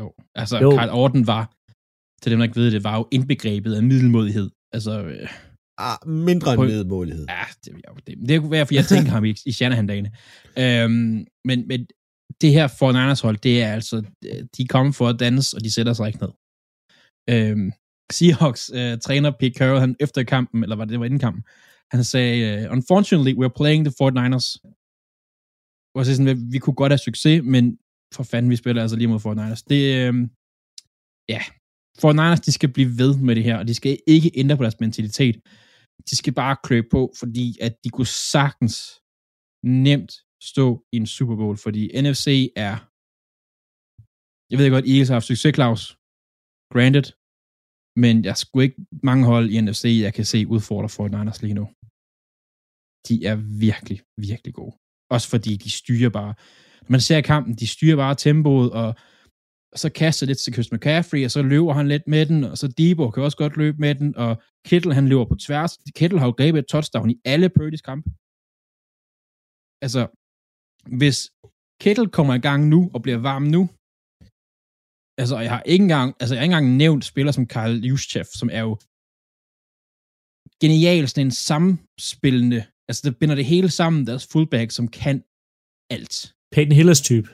jo. 0.00 0.06
Altså, 0.34 0.56
Jo. 0.64 0.70
Carl 0.78 0.90
Orton 0.90 1.26
var, 1.26 1.44
til 2.22 2.30
dem, 2.30 2.38
der 2.38 2.44
ikke 2.48 2.60
ved 2.60 2.70
det, 2.70 2.84
var 2.84 2.96
jo 3.00 3.08
indbegrebet 3.16 3.74
af 3.78 3.82
middelmodighed. 3.82 4.48
Altså, 4.76 4.94
øh, 5.02 5.28
Ah, 5.78 5.98
mindre 6.06 6.54
end 6.54 6.62
medmålighed. 6.62 7.26
ja, 7.28 7.44
det, 7.64 7.72
ja, 7.72 7.92
det, 8.06 8.28
det 8.28 8.40
kunne 8.40 8.50
være, 8.50 8.66
for 8.66 8.74
jeg 8.74 8.84
tænkte 8.84 9.10
ham 9.10 9.24
i, 9.24 9.34
i 9.46 9.52
Shanahan-dagene. 9.52 10.10
Øhm, 10.58 11.26
men, 11.44 11.68
men 11.68 11.86
det 12.40 12.50
her 12.50 12.66
for 12.78 12.92
Niners 12.92 13.20
hold, 13.20 13.36
det 13.36 13.62
er 13.62 13.72
altså, 13.72 14.02
de 14.56 14.66
kommer 14.66 14.92
for 14.92 15.08
at 15.08 15.20
danse, 15.20 15.56
og 15.56 15.64
de 15.64 15.70
sætter 15.70 15.92
sig 15.92 16.06
ikke 16.06 16.18
ned. 16.20 16.32
Øhm, 17.30 17.72
Seahawks 18.12 18.70
øh, 18.74 18.98
træner 18.98 19.30
Pete 19.30 19.58
Carroll, 19.58 19.80
han 19.80 19.96
efter 20.00 20.22
kampen, 20.22 20.62
eller 20.62 20.76
var 20.76 20.84
det, 20.84 20.92
det 20.92 21.00
var 21.00 21.06
inden 21.06 21.18
kampen, 21.18 21.44
han 21.90 22.04
sagde, 22.04 22.64
øh, 22.64 22.72
unfortunately, 22.72 23.34
we're 23.40 23.56
playing 23.56 23.84
the 23.84 23.94
49ers. 24.02 24.48
Og 25.96 26.06
så 26.06 26.16
sådan, 26.16 26.52
vi 26.52 26.58
kunne 26.58 26.74
godt 26.74 26.92
have 26.92 26.98
succes, 26.98 27.42
men 27.44 27.78
for 28.14 28.22
fanden, 28.22 28.50
vi 28.50 28.56
spiller 28.56 28.82
altså 28.82 28.96
lige 28.96 29.08
mod 29.08 29.20
49ers. 29.20 29.62
Det, 29.70 29.82
øh, 29.96 30.14
ja, 31.28 31.40
49ers, 32.02 32.40
de 32.46 32.52
skal 32.52 32.72
blive 32.72 32.98
ved 32.98 33.18
med 33.18 33.36
det 33.36 33.44
her, 33.44 33.56
og 33.58 33.68
de 33.68 33.74
skal 33.74 33.98
ikke 34.06 34.30
ændre 34.34 34.56
på 34.56 34.62
deres 34.62 34.80
mentalitet. 34.80 35.36
De 36.08 36.14
skal 36.20 36.34
bare 36.42 36.56
klø 36.66 36.78
på, 36.94 37.00
fordi 37.20 37.46
at 37.66 37.74
de 37.84 37.90
kunne 37.90 38.12
sagtens 38.32 38.76
nemt 39.86 40.12
stå 40.50 40.66
i 40.92 40.96
en 40.96 41.06
Super 41.16 41.36
Bowl, 41.40 41.56
fordi 41.64 41.82
NFC 42.04 42.26
er, 42.66 42.74
jeg 44.50 44.56
ved 44.58 44.70
godt, 44.74 44.88
Eagles 44.90 45.08
har 45.08 45.18
haft 45.18 45.30
succes, 45.30 45.54
Claus, 45.58 45.82
granted, 46.72 47.06
men 48.02 48.14
jeg 48.28 48.36
skulle 48.36 48.64
ikke 48.66 48.80
mange 49.08 49.24
hold 49.32 49.46
i 49.50 49.60
NFC, 49.60 49.84
jeg 50.06 50.14
kan 50.14 50.24
se 50.32 50.46
udfordre 50.54 50.88
for 50.88 51.08
Niners 51.08 51.42
lige 51.42 51.58
nu. 51.60 51.66
De 53.08 53.14
er 53.30 53.36
virkelig, 53.68 53.98
virkelig 54.28 54.54
gode. 54.60 54.74
Også 55.14 55.28
fordi 55.32 55.52
de 55.64 55.70
styrer 55.80 56.10
bare, 56.20 56.34
når 56.82 56.90
man 56.96 57.00
ser 57.08 57.20
kampen, 57.20 57.52
de 57.62 57.66
styrer 57.74 57.96
bare 57.96 58.14
tempoet, 58.14 58.68
og 58.80 58.88
og 59.76 59.80
så 59.80 59.90
kaster 59.90 60.26
lidt 60.26 60.38
til 60.38 60.52
Chris 60.54 60.72
McCaffrey, 60.72 61.24
og 61.24 61.30
så 61.30 61.42
løber 61.42 61.72
han 61.72 61.88
lidt 61.88 62.06
med 62.14 62.26
den, 62.26 62.44
og 62.44 62.58
så 62.58 62.66
Debo 62.78 63.10
kan 63.10 63.22
også 63.22 63.36
godt 63.36 63.56
løbe 63.56 63.78
med 63.78 63.94
den, 63.94 64.16
og 64.16 64.42
Kittle 64.68 64.94
han 64.94 65.08
løber 65.08 65.24
på 65.24 65.36
tværs. 65.46 65.72
Kittle 65.98 66.18
har 66.20 66.26
jo 66.26 66.34
grebet 66.40 66.58
et 66.58 66.68
touchdown 66.72 67.10
i 67.10 67.16
alle 67.32 67.48
Purdy's 67.56 67.84
kampe. 67.90 68.08
Altså, 69.84 70.02
hvis 70.98 71.18
Kittle 71.82 72.10
kommer 72.16 72.34
i 72.34 72.44
gang 72.48 72.60
nu, 72.68 72.80
og 72.94 73.02
bliver 73.02 73.18
varm 73.30 73.46
nu, 73.56 73.62
altså, 75.20 75.36
jeg 75.44 75.50
har 75.54 75.62
ikke 75.72 75.82
engang, 75.82 76.08
altså, 76.20 76.34
jeg 76.34 76.40
har 76.40 76.46
ikke 76.46 76.54
engang 76.56 76.76
nævnt 76.76 77.04
spillere 77.10 77.36
som 77.38 77.46
Kyle 77.54 77.80
Juszczyk, 77.88 78.28
som 78.40 78.48
er 78.58 78.62
jo 78.68 78.72
genial, 80.62 81.08
sådan 81.08 81.26
en 81.26 81.38
samspillende, 81.50 82.60
altså, 82.88 83.00
der 83.04 83.18
binder 83.20 83.36
det 83.40 83.46
hele 83.52 83.70
sammen, 83.80 84.06
deres 84.06 84.26
fullback, 84.32 84.68
som 84.70 84.86
kan 84.88 85.16
alt. 85.94 86.14
Peyton 86.52 86.76
Hillers 86.78 87.02
type. 87.10 87.28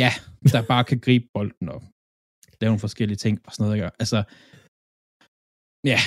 Ja, 0.00 0.10
der 0.52 0.62
bare 0.72 0.84
kan 0.84 0.98
gribe 1.06 1.26
bolden 1.34 1.68
op. 1.68 1.84
lave 2.60 2.70
nogle 2.70 2.86
forskellige 2.86 3.16
ting 3.24 3.36
og 3.46 3.52
sådan 3.52 3.62
noget. 3.64 3.76
Ikke? 3.76 3.90
Altså, 4.02 4.18
ja, 5.90 5.98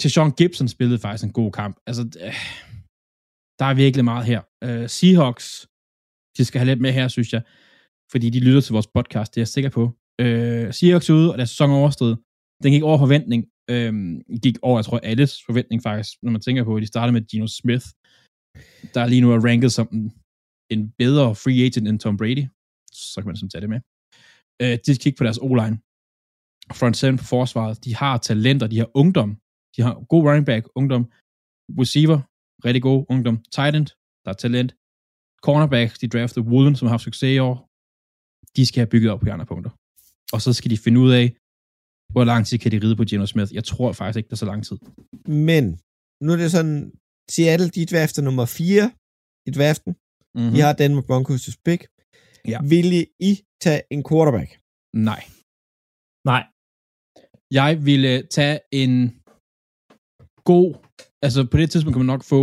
til 0.00 0.10
Sean 0.10 0.32
Gibson 0.38 0.68
spillede 0.68 0.98
faktisk 1.04 1.24
en 1.24 1.38
god 1.40 1.52
kamp. 1.60 1.74
Altså, 1.88 2.02
øh, 2.26 2.40
der 3.58 3.66
er 3.70 3.74
virkelig 3.84 4.04
meget 4.04 4.24
her. 4.30 4.40
Uh, 4.66 4.86
Seahawks, 4.96 5.46
de 6.36 6.44
skal 6.44 6.58
have 6.58 6.70
lidt 6.70 6.80
med 6.80 6.92
her, 6.98 7.08
synes 7.08 7.32
jeg, 7.32 7.42
fordi 8.12 8.26
de 8.30 8.44
lytter 8.46 8.60
til 8.60 8.72
vores 8.76 8.90
podcast, 8.96 9.28
det 9.32 9.38
er 9.38 9.42
jeg 9.46 9.54
sikker 9.56 9.70
på. 9.78 9.84
Uh, 10.22 10.66
Seahawks 10.76 11.10
ude, 11.16 11.32
og 11.32 11.38
deres 11.38 11.50
sæson 11.50 11.70
overstået. 11.70 12.16
Den 12.62 12.72
gik 12.72 12.82
over 12.82 12.98
forventning. 12.98 13.40
Uh, 13.72 13.94
gik 14.44 14.56
over, 14.62 14.78
jeg 14.78 14.84
tror, 14.84 14.98
alles 15.12 15.32
forventning 15.48 15.82
faktisk, 15.82 16.12
når 16.22 16.32
man 16.32 16.40
tænker 16.40 16.64
på, 16.64 16.76
at 16.76 16.82
de 16.82 16.86
startede 16.94 17.12
med 17.12 17.26
Gino 17.30 17.46
Smith, 17.46 17.86
der 18.94 19.06
lige 19.06 19.20
nu 19.20 19.28
er 19.32 19.44
ranket 19.48 19.72
som 19.72 19.88
en, 19.92 20.04
en 20.74 20.82
bedre 21.02 21.34
free 21.42 21.60
agent 21.66 21.88
end 21.88 21.98
Tom 22.00 22.16
Brady 22.16 22.46
så 22.92 23.16
kan 23.20 23.26
man 23.26 23.36
sådan 23.36 23.50
tage 23.50 23.64
det 23.64 23.70
med. 23.74 23.80
Øh, 24.62 24.74
de 24.84 24.94
skal 24.94 25.02
kigge 25.04 25.18
på 25.18 25.24
deres 25.24 25.38
O-line. 25.46 25.76
Front 26.80 26.96
seven 26.96 27.16
på 27.18 27.24
forsvaret, 27.24 27.84
de 27.84 27.94
har 27.94 28.18
talenter, 28.18 28.66
de 28.66 28.78
har 28.78 28.90
ungdom, 28.94 29.30
de 29.74 29.82
har 29.86 29.94
god 30.12 30.22
running 30.28 30.46
back, 30.46 30.64
ungdom, 30.74 31.02
receiver, 31.80 32.18
rigtig 32.66 32.82
god 32.82 33.06
ungdom, 33.12 33.36
tight 33.56 33.74
end, 33.76 33.88
der 34.24 34.30
er 34.34 34.38
talent, 34.44 34.70
cornerback, 35.46 35.90
de 36.00 36.08
draftede 36.14 36.44
Wooden, 36.50 36.76
som 36.76 36.86
har 36.86 36.92
haft 36.92 37.02
succes 37.08 37.34
i 37.36 37.38
år, 37.38 37.56
de 38.56 38.66
skal 38.66 38.80
have 38.80 38.92
bygget 38.94 39.10
op 39.12 39.20
på 39.20 39.30
andre 39.30 39.46
punkter. 39.52 39.70
Og 40.34 40.40
så 40.44 40.50
skal 40.58 40.70
de 40.70 40.78
finde 40.84 41.00
ud 41.04 41.12
af, 41.20 41.26
hvor 42.12 42.24
lang 42.24 42.46
tid 42.46 42.58
kan 42.58 42.72
de 42.72 42.78
ride 42.84 42.96
på 42.96 43.04
Geno 43.08 43.26
Smith. 43.26 43.54
Jeg 43.58 43.64
tror 43.64 43.92
faktisk 43.92 44.16
ikke, 44.18 44.28
der 44.30 44.34
er 44.38 44.44
så 44.44 44.50
lang 44.52 44.62
tid. 44.68 44.78
Men, 45.48 45.64
nu 46.24 46.28
er 46.32 46.38
det 46.42 46.50
sådan, 46.56 46.92
Seattle, 47.34 47.68
de 47.76 47.86
drafter 47.92 48.22
nummer 48.22 48.46
4 48.46 48.90
i 49.48 49.50
draften. 49.58 49.92
Mm-hmm. 50.34 50.52
De 50.54 50.60
har 50.64 50.72
den 50.82 50.94
med 50.94 51.04
Broncos 51.08 51.56
pick. 51.66 51.82
Ja. 52.48 52.58
Ville 52.74 52.98
I 53.30 53.32
tage 53.64 53.82
en 53.94 54.02
quarterback? 54.08 54.50
Nej. 55.10 55.22
Nej. 56.30 56.42
Jeg 57.60 57.72
ville 57.88 58.12
tage 58.36 58.58
en 58.82 58.94
god, 60.50 60.68
altså 61.24 61.40
på 61.50 61.56
det 61.60 61.70
tidspunkt 61.70 61.94
kan 61.94 62.04
man 62.04 62.12
nok 62.14 62.24
få 62.34 62.40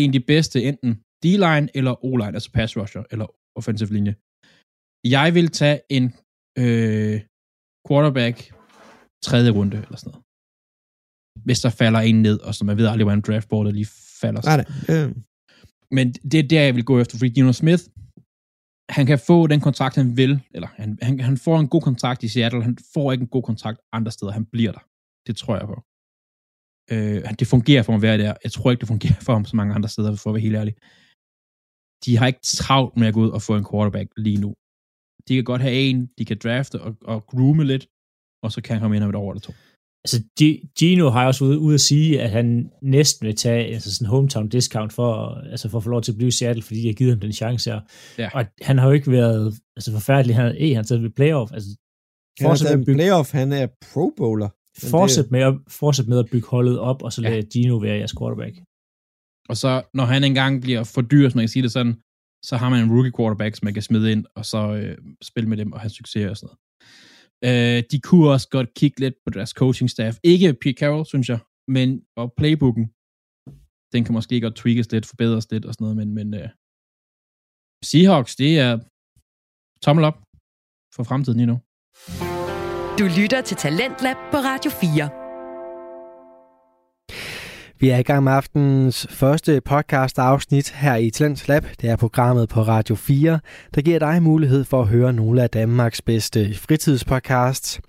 en 0.00 0.08
af 0.10 0.14
de 0.18 0.24
bedste, 0.32 0.56
enten 0.68 0.90
D-line 1.22 1.66
eller 1.78 1.94
O-line, 2.08 2.34
altså 2.38 2.50
pass 2.58 2.76
rusher 2.76 3.04
eller 3.12 3.26
offensive 3.58 3.92
linje. 3.96 4.14
Jeg 5.16 5.28
vil 5.36 5.48
tage 5.60 5.78
en 5.96 6.04
øh, 6.62 7.16
quarterback 7.86 8.36
tredje 9.28 9.50
runde 9.58 9.76
eller 9.84 9.98
sådan 9.98 10.10
noget. 10.10 10.24
Hvis 11.46 11.60
der 11.64 11.70
falder 11.82 12.00
en 12.10 12.18
ned, 12.26 12.38
og 12.46 12.52
så 12.54 12.62
man 12.64 12.76
ved 12.76 12.86
aldrig, 12.86 13.04
hvordan 13.04 13.26
draftboardet 13.28 13.72
lige 13.74 13.90
falder. 14.22 14.42
Nej, 14.48 14.56
nej. 14.60 14.66
Øh. 14.92 15.08
Men 15.96 16.06
det 16.30 16.38
er 16.40 16.48
der, 16.52 16.62
jeg 16.68 16.74
vil 16.76 16.84
gå 16.90 16.94
efter, 17.02 17.14
fordi 17.18 17.30
Geno 17.36 17.52
Smith, 17.52 17.84
han 18.90 19.06
kan 19.06 19.18
få 19.18 19.46
den 19.46 19.60
kontrakt, 19.60 19.96
han 19.96 20.16
vil, 20.16 20.40
eller 20.50 20.68
han, 20.74 20.98
han, 21.02 21.20
han 21.20 21.36
får 21.36 21.58
en 21.58 21.68
god 21.68 21.82
kontrakt 21.82 22.22
i 22.22 22.28
Seattle, 22.28 22.62
han 22.62 22.78
får 22.94 23.12
ikke 23.12 23.22
en 23.22 23.28
god 23.28 23.42
kontrakt 23.42 23.78
andre 23.92 24.12
steder, 24.12 24.32
han 24.32 24.46
bliver 24.46 24.72
der. 24.72 24.84
Det 25.26 25.36
tror 25.36 25.56
jeg 25.56 25.66
på. 25.66 25.76
Øh, 26.92 27.38
det 27.38 27.46
fungerer 27.46 27.82
for 27.82 27.92
ham 27.92 27.98
at 27.98 28.02
være 28.02 28.18
der. 28.18 28.34
Jeg 28.44 28.52
tror 28.52 28.70
ikke, 28.70 28.80
det 28.80 28.88
fungerer 28.88 29.20
for 29.26 29.32
ham 29.32 29.44
så 29.44 29.56
mange 29.56 29.74
andre 29.74 29.88
steder, 29.88 30.16
for 30.16 30.30
at 30.30 30.34
være 30.34 30.46
helt 30.48 30.56
ærlig. 30.56 30.74
De 32.04 32.16
har 32.16 32.26
ikke 32.26 32.40
travlt 32.42 32.96
med 32.96 33.06
at 33.08 33.14
gå 33.14 33.20
ud 33.20 33.30
og 33.30 33.42
få 33.42 33.56
en 33.56 33.66
quarterback 33.70 34.08
lige 34.16 34.40
nu. 34.44 34.54
De 35.28 35.34
kan 35.34 35.44
godt 35.44 35.62
have 35.62 35.74
en, 35.74 36.06
de 36.18 36.24
kan 36.24 36.38
drafte 36.44 36.80
og, 36.80 36.96
og 37.02 37.26
groome 37.26 37.64
lidt, 37.64 37.86
og 38.42 38.52
så 38.52 38.58
kan 38.62 38.74
han 38.74 38.80
komme 38.82 38.96
ind 38.96 39.04
om 39.04 39.10
et 39.10 39.16
år 39.16 39.30
eller 39.32 39.40
to. 39.40 39.52
Altså, 40.04 40.22
Gino 40.78 41.10
har 41.10 41.26
også 41.26 41.44
ude, 41.44 41.58
ude 41.58 41.74
at 41.74 41.80
sige, 41.80 42.20
at 42.22 42.30
han 42.30 42.70
næsten 42.82 43.26
vil 43.26 43.36
tage 43.36 43.64
altså 43.74 43.94
sådan 43.94 44.06
en 44.06 44.10
hometown 44.10 44.48
discount 44.48 44.92
for, 44.92 45.34
altså 45.34 45.68
for 45.68 45.78
at 45.78 45.84
få 45.84 45.90
lov 45.90 46.02
til 46.02 46.12
at 46.12 46.16
blive 46.16 46.28
i 46.28 46.30
Seattle, 46.30 46.62
fordi 46.62 46.82
jeg 46.82 46.88
har 46.88 46.94
givet 46.94 47.12
ham 47.12 47.20
den 47.20 47.32
chance 47.32 47.70
her. 47.70 47.80
Ja. 48.18 48.28
Og 48.34 48.44
han 48.62 48.78
har 48.78 48.86
jo 48.86 48.92
ikke 48.92 49.10
været 49.10 49.54
altså 49.76 49.92
forfærdelig. 49.92 50.36
Han, 50.36 50.56
eh, 50.58 50.76
han 50.76 50.84
taget 50.84 51.02
ved 51.02 51.10
playoff. 51.10 51.52
Altså, 51.52 51.68
Han 52.40 52.50
er 52.50 52.54
taget 52.56 52.78
en 52.78 52.84
playoff, 52.84 53.32
han 53.32 53.52
er 53.52 53.66
pro 53.92 54.12
bowler. 54.16 54.48
Fortsæt, 54.90 55.30
med 55.30 55.40
at, 55.40 55.54
fortsæt 55.68 56.08
med 56.08 56.18
at 56.18 56.26
bygge 56.32 56.48
holdet 56.48 56.78
op, 56.78 57.02
og 57.02 57.12
så 57.12 57.22
Ja. 57.22 57.30
lade 57.30 57.46
Gino 57.52 57.76
være 57.76 57.96
jeres 57.96 58.14
quarterback. 58.18 58.54
Og 59.48 59.56
så, 59.56 59.82
når 59.94 60.04
han 60.04 60.24
engang 60.24 60.62
bliver 60.62 60.84
for 60.84 61.02
dyr, 61.02 61.28
som 61.28 61.36
man 61.38 61.42
kan 61.42 61.48
sige 61.48 61.62
det 61.62 61.72
sådan, 61.72 61.94
så 62.44 62.56
har 62.56 62.68
man 62.68 62.84
en 62.84 62.90
rookie 62.94 63.12
quarterback, 63.18 63.56
som 63.56 63.64
man 63.64 63.74
kan 63.74 63.82
smide 63.82 64.12
ind, 64.12 64.24
og 64.36 64.44
så 64.46 64.74
øh, 64.74 64.98
spille 65.22 65.48
med 65.48 65.56
dem 65.56 65.72
og 65.72 65.80
have 65.80 65.90
succes 65.90 66.26
og 66.30 66.36
sådan 66.36 66.46
noget. 66.46 66.58
Øh, 67.44 67.82
de 67.90 68.00
kunne 68.00 68.30
også 68.30 68.48
godt 68.48 68.74
kigge 68.74 69.00
lidt 69.00 69.14
på 69.24 69.30
deres 69.30 69.50
coaching 69.50 69.90
staff. 69.90 70.18
Ikke 70.24 70.54
Pete 70.62 70.78
Carroll, 70.80 71.06
synes 71.06 71.28
jeg, 71.28 71.38
men 71.68 71.88
og 72.16 72.32
playbooken, 72.36 72.86
den 73.92 74.04
kan 74.04 74.14
måske 74.14 74.40
godt 74.40 74.56
tweakes 74.56 74.92
lidt, 74.92 75.06
forbedres 75.06 75.50
lidt 75.50 75.64
og 75.64 75.74
sådan 75.74 75.84
noget, 75.84 75.96
men, 75.96 76.14
men 76.14 76.34
øh, 76.34 76.48
Seahawks, 77.84 78.36
det 78.36 78.58
er 78.58 78.78
tommel 79.82 80.04
op 80.04 80.18
for 80.94 81.02
fremtiden 81.02 81.38
lige 81.38 81.46
nu. 81.52 81.58
Du 82.98 83.04
lytter 83.20 83.40
til 83.44 83.56
Talentlab 83.56 84.16
på 84.32 84.36
Radio 84.36 84.70
4. 84.70 85.19
Vi 87.80 87.88
er 87.88 87.98
i 87.98 88.02
gang 88.02 88.24
med 88.24 88.32
aftenens 88.32 89.06
første 89.10 89.60
podcast 89.60 90.18
afsnit 90.18 90.70
her 90.70 90.96
i 90.96 91.10
Talents 91.10 91.48
Lab. 91.48 91.64
Det 91.80 91.90
er 91.90 91.96
programmet 91.96 92.48
på 92.48 92.62
Radio 92.62 92.94
4, 92.94 93.40
der 93.74 93.82
giver 93.82 93.98
dig 93.98 94.22
mulighed 94.22 94.64
for 94.64 94.82
at 94.82 94.88
høre 94.88 95.12
nogle 95.12 95.42
af 95.42 95.50
Danmarks 95.50 96.02
bedste 96.02 96.54
fritidspodcasts. 96.54 97.80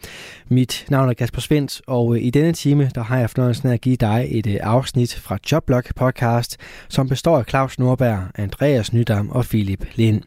Mit 0.48 0.86
navn 0.89 1.10
er 1.10 1.14
Kasper 1.14 1.42
Svendt, 1.42 1.82
og 1.88 2.16
øh, 2.16 2.24
i 2.24 2.30
denne 2.30 2.54
time 2.54 2.92
der 2.96 3.04
har 3.04 3.20
jeg 3.20 3.30
fornøjelsen 3.30 3.70
af 3.70 3.74
at 3.74 3.82
give 3.82 3.96
dig 3.96 4.28
et 4.30 4.48
øh, 4.48 4.58
afsnit 4.62 5.16
fra 5.16 5.38
Jobblock 5.52 5.96
podcast, 5.96 6.58
som 6.89 7.10
består 7.10 7.38
af 7.38 7.46
Claus 7.50 7.80
Norberg, 7.80 8.24
Andreas 8.36 8.94
Nydam 8.94 9.30
og 9.30 9.46
Philip 9.46 9.86
Lind. 9.96 10.22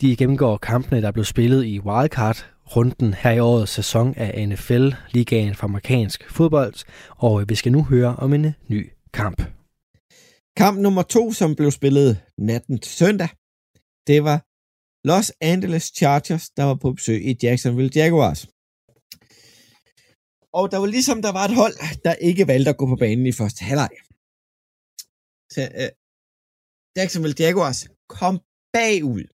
De 0.00 0.16
gennemgår 0.16 0.56
kampene, 0.56 1.02
der 1.02 1.10
blev 1.10 1.24
spillet 1.24 1.64
i 1.64 1.80
Wildcard 1.80 2.46
runden 2.76 3.14
her 3.14 3.30
i 3.30 3.38
årets 3.38 3.72
sæson 3.72 4.14
af 4.16 4.48
NFL, 4.48 4.88
ligaen 5.10 5.54
for 5.54 5.64
amerikansk 5.66 6.30
fodbold, 6.30 6.74
og 7.16 7.40
øh, 7.40 7.48
vi 7.48 7.54
skal 7.54 7.72
nu 7.72 7.82
høre 7.84 8.16
om 8.16 8.34
en 8.34 8.54
ny 8.68 8.90
kamp. 9.18 9.38
Kamp 10.56 10.76
nummer 10.84 11.02
to, 11.02 11.32
som 11.32 11.56
blev 11.58 11.70
spillet 11.70 12.10
natten 12.38 12.78
til 12.78 12.92
søndag, 13.02 13.30
det 14.08 14.24
var 14.28 14.38
Los 15.08 15.28
Angeles 15.52 15.84
Chargers, 15.98 16.44
der 16.56 16.64
var 16.64 16.74
på 16.82 16.88
besøg 16.92 17.20
i 17.30 17.32
Jacksonville 17.42 17.92
Jaguars. 18.00 18.40
Og 20.58 20.64
der 20.72 20.78
var 20.82 20.88
ligesom, 20.96 21.18
der 21.26 21.32
var 21.38 21.44
et 21.48 21.54
hold, 21.62 21.76
der 22.06 22.14
ikke 22.28 22.48
valgte 22.52 22.70
at 22.70 22.78
gå 22.80 22.86
på 22.86 22.96
banen 23.04 23.26
i 23.26 23.38
første 23.40 23.60
halvleg. 23.68 23.94
Så, 25.54 25.62
øh, 25.80 25.90
Jacksonville 26.96 27.40
Jaguars 27.44 27.80
kom 28.18 28.34
bagud 28.76 29.24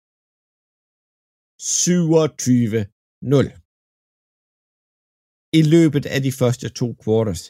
27-0 1.61 3.49
i 5.61 5.63
løbet 5.75 6.05
af 6.15 6.21
de 6.27 6.33
første 6.41 6.67
to 6.81 6.89
quarters. 7.03 7.43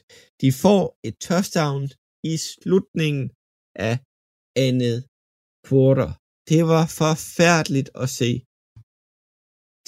De 0.42 0.48
får 0.62 0.82
et 1.08 1.16
touchdown 1.28 1.82
i 2.30 2.32
slutningen 2.50 3.24
af 3.88 3.94
andet 4.66 4.96
quarter. 5.66 6.10
Det 6.50 6.60
var 6.72 6.84
forfærdeligt 7.02 7.88
at 8.02 8.08
se 8.18 8.30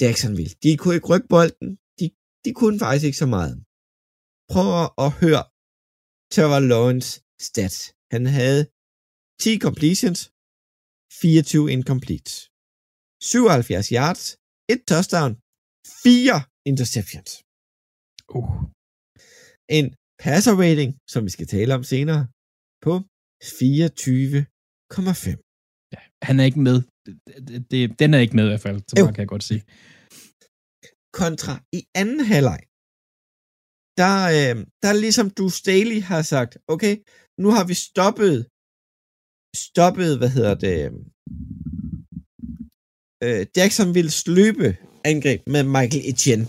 Jacksonville. 0.03 0.55
De 0.65 0.71
kunne 0.81 0.97
ikke 0.97 1.11
rykke 1.13 1.29
bolden. 1.35 1.71
De, 1.99 2.07
de 2.45 2.51
kunne 2.61 2.79
faktisk 2.85 3.07
ikke 3.09 3.23
så 3.25 3.31
meget. 3.37 3.55
Prøv 4.53 4.69
at 5.05 5.11
høre 5.23 5.43
Trevor 6.33 6.61
Lawrence 6.73 7.09
stats. 7.49 7.77
Han 8.15 8.23
havde 8.39 8.61
10 9.43 9.59
completions, 9.67 10.21
24 11.23 11.73
incomplete, 11.77 12.31
77 13.33 13.89
yards, 13.99 14.23
et 14.73 14.81
touchdown, 14.91 15.33
4 16.05 16.41
interceptions. 16.71 17.31
Uh. 18.37 18.53
En 19.79 19.87
passer 20.25 20.55
rating, 20.65 20.91
som 21.13 21.25
vi 21.27 21.31
skal 21.37 21.47
tale 21.47 21.75
om 21.75 21.85
senere, 21.93 22.23
på 22.85 22.93
24,5. 23.45 25.39
Han 26.29 26.35
er 26.41 26.45
ikke 26.51 26.61
med. 26.69 26.79
Det, 27.49 27.71
det, 27.71 27.99
den 28.03 28.15
er 28.15 28.19
ikke 28.25 28.37
med 28.37 28.45
i 28.45 28.51
hvert 28.53 28.67
fald, 28.69 28.81
så 28.89 28.95
meget 28.97 29.15
kan 29.15 29.25
jeg 29.25 29.33
godt 29.35 29.49
sige. 29.51 29.63
Kontra 31.21 31.55
i 31.79 31.81
anden 32.01 32.21
halvleg, 32.33 32.61
der, 34.01 34.15
øh, 34.37 34.57
der 34.83 34.89
er 34.93 34.99
ligesom 35.05 35.29
du 35.39 35.47
Staley 35.61 36.01
har 36.11 36.23
sagt, 36.35 36.53
okay, 36.75 36.95
nu 37.43 37.49
har 37.57 37.65
vi 37.71 37.75
stoppet, 37.89 38.37
stoppet, 39.69 40.11
hvad 40.19 40.31
hedder 40.37 40.55
det, 40.65 40.77
øh, 43.25 43.43
Jacksonvilles 43.57 44.19
løbe 44.37 44.69
angreb 45.11 45.41
med 45.55 45.63
Michael 45.77 46.05
Etienne. 46.11 46.47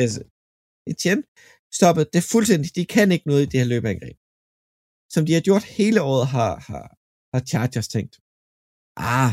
Altså, 0.00 0.20
Etienne 0.90 1.22
stoppede 1.78 2.08
det 2.14 2.22
fuldstændig. 2.32 2.68
De 2.78 2.84
kan 2.94 3.12
ikke 3.12 3.28
noget 3.30 3.42
i 3.42 3.50
det 3.50 3.60
her 3.60 3.68
løbeangreb. 3.72 4.16
Som 5.14 5.22
de 5.26 5.32
har 5.36 5.44
gjort 5.48 5.64
hele 5.78 6.00
året, 6.10 6.26
har, 6.34 6.52
har, 6.68 6.86
har 7.32 7.40
Chargers 7.50 7.88
tænkt. 7.94 8.14
Ah, 9.16 9.32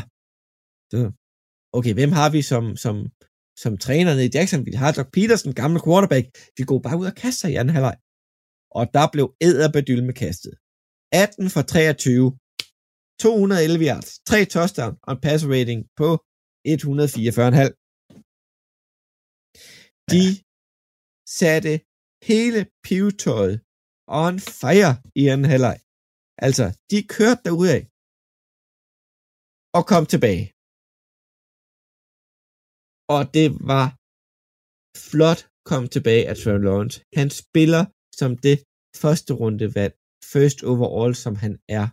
så, 0.90 1.00
okay, 1.78 1.92
hvem 1.98 2.12
har 2.18 2.28
vi 2.36 2.40
som, 2.52 2.64
som, 2.84 2.96
som 3.62 3.72
træner 3.86 4.12
nede 4.14 4.28
i 4.28 4.34
Jackson? 4.36 4.66
Vi 4.68 4.72
har 4.82 4.90
Doc 4.92 5.08
Peterson, 5.16 5.52
gamle 5.62 5.80
quarterback. 5.86 6.26
Vi 6.58 6.62
går 6.70 6.78
bare 6.86 6.98
ud 7.00 7.06
og 7.12 7.16
kaster 7.22 7.48
i 7.48 7.58
anden 7.60 7.74
halvleg. 7.76 7.98
Og 8.78 8.84
der 8.96 9.06
blev 9.14 9.26
æderbedyl 9.46 10.02
med 10.08 10.14
kastet. 10.24 10.54
18 11.12 11.50
for 11.54 11.62
23. 11.62 12.38
211 13.20 13.84
yards, 13.90 14.10
3 14.30 14.44
touchdown 14.54 14.94
og 15.06 15.12
en 15.12 15.20
pass 15.26 15.42
rating 15.54 15.80
på 16.00 16.08
144,5. 16.68 17.74
De 20.12 20.26
satte 21.40 21.72
hele 22.30 22.60
pivetøjet 22.86 23.56
on 24.24 24.34
fire 24.62 24.92
i 25.20 25.22
anden 25.32 25.48
halvleg. 25.52 25.78
Altså, 26.46 26.66
de 26.90 26.98
kørte 27.16 27.42
derudad 27.46 27.82
og 29.76 29.82
kom 29.92 30.04
tilbage. 30.12 30.44
Og 33.14 33.22
det 33.36 33.46
var 33.72 33.86
flot 35.10 35.40
kom 35.70 35.84
tilbage 35.94 36.24
af 36.30 36.34
Trevor 36.36 36.62
Lawrence. 36.66 36.96
Han 37.20 37.28
spiller 37.42 37.82
som 38.20 38.30
det 38.46 38.58
første 39.02 39.32
runde 39.40 39.66
valg, 39.78 39.94
first 40.34 40.58
overall, 40.72 41.14
som 41.24 41.34
han 41.44 41.54
er. 41.78 41.86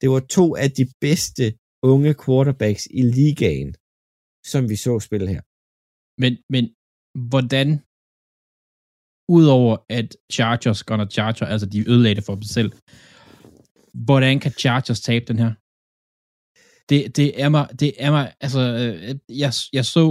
Det 0.00 0.08
var 0.14 0.22
to 0.36 0.46
af 0.64 0.68
de 0.78 0.84
bedste 1.06 1.44
unge 1.92 2.12
quarterbacks 2.22 2.84
i 3.00 3.02
ligaen, 3.18 3.70
som 4.52 4.62
vi 4.70 4.76
så 4.86 4.92
spille 5.06 5.28
her. 5.34 5.42
Men, 6.22 6.32
men 6.54 6.64
hvordan, 7.32 7.68
udover 9.28 9.76
at 9.90 10.16
Chargers 10.32 10.82
gonna 10.84 11.06
Charger, 11.10 11.46
altså 11.46 11.66
de 11.66 11.90
ødelagde 11.90 12.14
det 12.14 12.24
for 12.24 12.34
dem 12.34 12.42
selv, 12.42 12.72
hvordan 13.94 14.40
kan 14.40 14.52
Chargers 14.52 15.00
tabe 15.00 15.24
den 15.24 15.38
her? 15.38 15.52
Det, 16.88 17.16
det 17.16 17.42
er 17.42 17.48
mig, 17.48 17.68
det 17.80 17.92
er 17.98 18.10
mig, 18.10 18.32
altså, 18.40 18.60
øh, 18.60 19.14
jeg, 19.42 19.52
jeg 19.72 19.84
så 19.84 20.04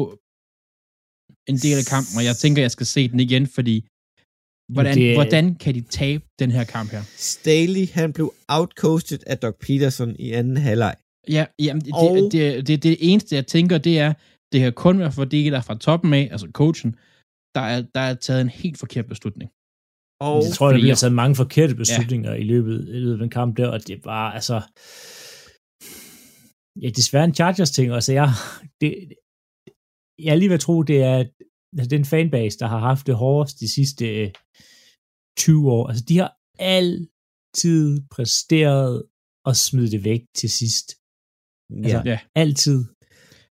en 1.50 1.58
del 1.58 1.78
af 1.82 1.86
kampen, 1.94 2.14
og 2.20 2.24
jeg 2.30 2.36
tænker, 2.36 2.62
jeg 2.62 2.72
skal 2.72 2.86
se 2.86 3.08
den 3.08 3.20
igen, 3.20 3.48
fordi 3.48 3.76
hvordan, 4.74 4.98
det- 4.98 5.16
hvordan 5.16 5.56
kan 5.56 5.76
de 5.76 5.82
tabe 5.82 6.24
den 6.40 6.52
her 6.52 6.64
kamp 6.64 6.92
her? 6.92 7.04
Staley, 7.16 7.88
han 7.92 8.14
blev 8.14 8.34
outcoasted 8.48 9.20
af 9.28 9.38
Doc 9.38 9.56
Peterson 9.60 10.16
i 10.20 10.32
anden 10.32 10.58
halvleg. 10.58 10.96
Ja, 11.30 11.46
jamen, 11.60 11.82
det, 11.86 11.94
Og- 11.94 12.16
det, 12.18 12.32
det, 12.32 12.68
det, 12.68 12.84
det 12.84 12.98
eneste, 13.00 13.36
jeg 13.36 13.48
tænker, 13.48 13.78
det 13.78 14.00
er, 14.00 14.14
det 14.52 14.60
kan 14.62 14.74
kun 14.74 15.00
være 15.00 15.12
fordi, 15.12 15.50
der 15.50 15.62
fra 15.62 15.78
toppen 15.78 16.14
af, 16.14 16.28
altså 16.32 16.48
coachen, 16.54 16.96
der 17.56 17.62
er, 17.74 17.82
der 17.96 18.04
er 18.10 18.14
taget 18.14 18.42
en 18.42 18.50
helt 18.50 18.78
forkert 18.84 19.08
beslutning. 19.14 19.50
Og 20.28 20.44
Jeg 20.44 20.54
tror, 20.54 20.66
der 20.68 20.74
Fordi 20.74 20.82
bliver 20.82 20.96
taget 20.96 21.14
mange 21.22 21.36
forkerte 21.36 21.76
beslutninger 21.76 22.32
ja. 22.32 22.38
i, 22.38 22.44
løbet, 22.44 22.78
i 22.96 23.00
løbet 23.00 23.14
af 23.14 23.20
den 23.20 23.30
kamp 23.30 23.58
der, 23.58 23.68
og 23.68 23.88
det 23.88 24.06
var 24.06 24.32
altså... 24.38 24.58
Ja, 26.82 26.90
desværre 26.90 27.26
en 27.26 27.36
Chargers-ting. 27.40 27.92
Altså, 27.92 28.14
jeg, 28.14 28.28
det, 28.82 28.92
jeg 30.26 30.32
er 30.34 30.40
lige 30.40 30.50
ved 30.50 30.60
at 30.62 30.66
tro, 30.68 30.84
det 30.84 30.98
er 31.12 31.18
altså, 31.78 31.90
den 31.96 32.06
fanbase, 32.06 32.60
der 32.60 32.68
har 32.68 32.80
haft 32.80 33.08
det 33.08 33.16
hårdest 33.16 33.60
de 33.60 33.74
sidste 33.78 34.06
øh, 34.22 34.32
20 35.38 35.72
år. 35.72 35.88
Altså, 35.90 36.04
de 36.10 36.18
har 36.18 36.32
altid 36.76 38.02
præsteret 38.16 39.04
at 39.50 39.56
smide 39.58 39.92
det 39.92 40.04
væk 40.04 40.22
til 40.40 40.50
sidst. 40.50 40.88
Altså, 41.84 42.02
ja. 42.06 42.20
Altid. 42.36 42.80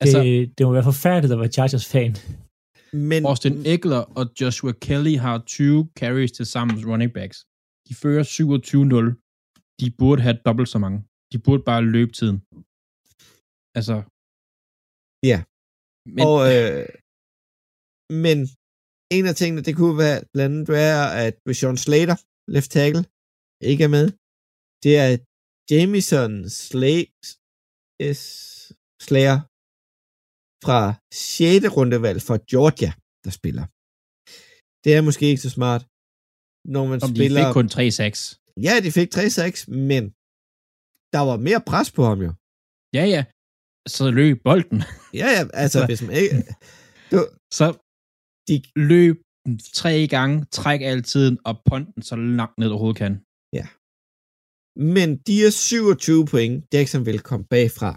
Altså, 0.00 0.18
det, 0.22 0.58
det 0.58 0.66
må 0.66 0.72
være 0.72 0.90
forfærdeligt 0.92 1.32
at 1.32 1.38
være 1.38 1.54
Chargers-fan. 1.56 2.12
Men 3.10 3.20
Austin 3.30 3.56
Eckler 3.72 4.02
og 4.18 4.24
Joshua 4.40 4.72
Kelly 4.84 5.16
har 5.24 5.36
20 5.46 5.90
carries 6.00 6.32
til 6.32 6.46
sammen 6.46 6.76
running 6.90 7.12
backs. 7.18 7.38
De 7.88 7.94
fører 8.02 8.24
27-0. 8.24 9.76
De 9.80 9.86
burde 9.98 10.22
have 10.26 10.38
dobbelt 10.46 10.68
så 10.68 10.78
mange. 10.84 10.98
De 11.32 11.38
burde 11.44 11.62
bare 11.70 11.82
løbe 11.96 12.12
tiden. 12.18 12.38
Altså. 13.78 13.96
Ja. 15.30 15.38
Men, 16.14 16.22
og, 16.30 16.38
øh, 16.54 16.86
men 18.24 18.38
en 19.16 19.24
af 19.30 19.34
tingene, 19.40 19.62
det 19.66 19.74
kunne 19.76 19.98
være 20.06 20.18
blandt 20.32 20.54
andet 20.54 20.68
være, 20.78 21.02
at 21.26 21.34
Sean 21.58 21.78
Slater, 21.84 22.16
left 22.54 22.70
tackle, 22.76 23.04
ikke 23.70 23.84
er 23.88 23.92
med. 23.98 24.06
Det 24.84 24.92
er 25.04 25.10
Jamison 25.70 26.34
Slay, 26.48 27.00
S, 28.18 28.22
Slayer 29.06 29.38
fra 30.64 30.80
6. 31.12 31.76
rundevalg 31.76 32.18
for 32.28 32.36
Georgia, 32.52 32.92
der 33.24 33.30
spiller. 33.40 33.66
Det 34.84 34.90
er 34.96 35.02
måske 35.08 35.24
ikke 35.30 35.42
så 35.46 35.50
smart, 35.58 35.82
når 36.74 36.84
man 36.90 36.98
om 37.04 37.10
de 37.10 37.16
spiller... 37.16 37.42
fik 37.46 37.52
kun 37.58 37.66
3-6. 37.66 38.62
Ja, 38.66 38.74
de 38.84 38.90
fik 38.98 39.08
3-6, 39.16 39.70
men 39.90 40.02
der 41.14 41.22
var 41.30 41.36
mere 41.48 41.60
pres 41.70 41.88
på 41.96 42.02
ham 42.10 42.18
jo. 42.26 42.32
Ja, 42.98 43.04
ja. 43.14 43.22
Så 43.96 44.04
løb 44.18 44.36
bolden. 44.48 44.80
Ja, 45.20 45.28
ja, 45.36 45.42
altså 45.62 45.78
Så- 45.80 45.86
hvis 45.88 46.02
man 46.06 46.14
ikke... 46.22 46.34
Du, 47.12 47.18
Så 47.58 47.66
de, 48.48 48.54
løb 48.92 49.16
tre 49.80 50.06
gange, 50.14 50.44
træk 50.58 50.80
altid, 50.92 51.26
og 51.48 51.54
ponten 51.68 52.02
så 52.02 52.16
langt 52.16 52.58
ned 52.58 52.68
overhovedet 52.68 52.98
kan. 53.04 53.12
men 54.96 55.08
de 55.26 55.34
er 55.46 55.50
27 55.50 56.26
point, 56.32 56.64
Jacksonville 56.74 57.22
kom 57.30 57.44
bagfra. 57.44 57.90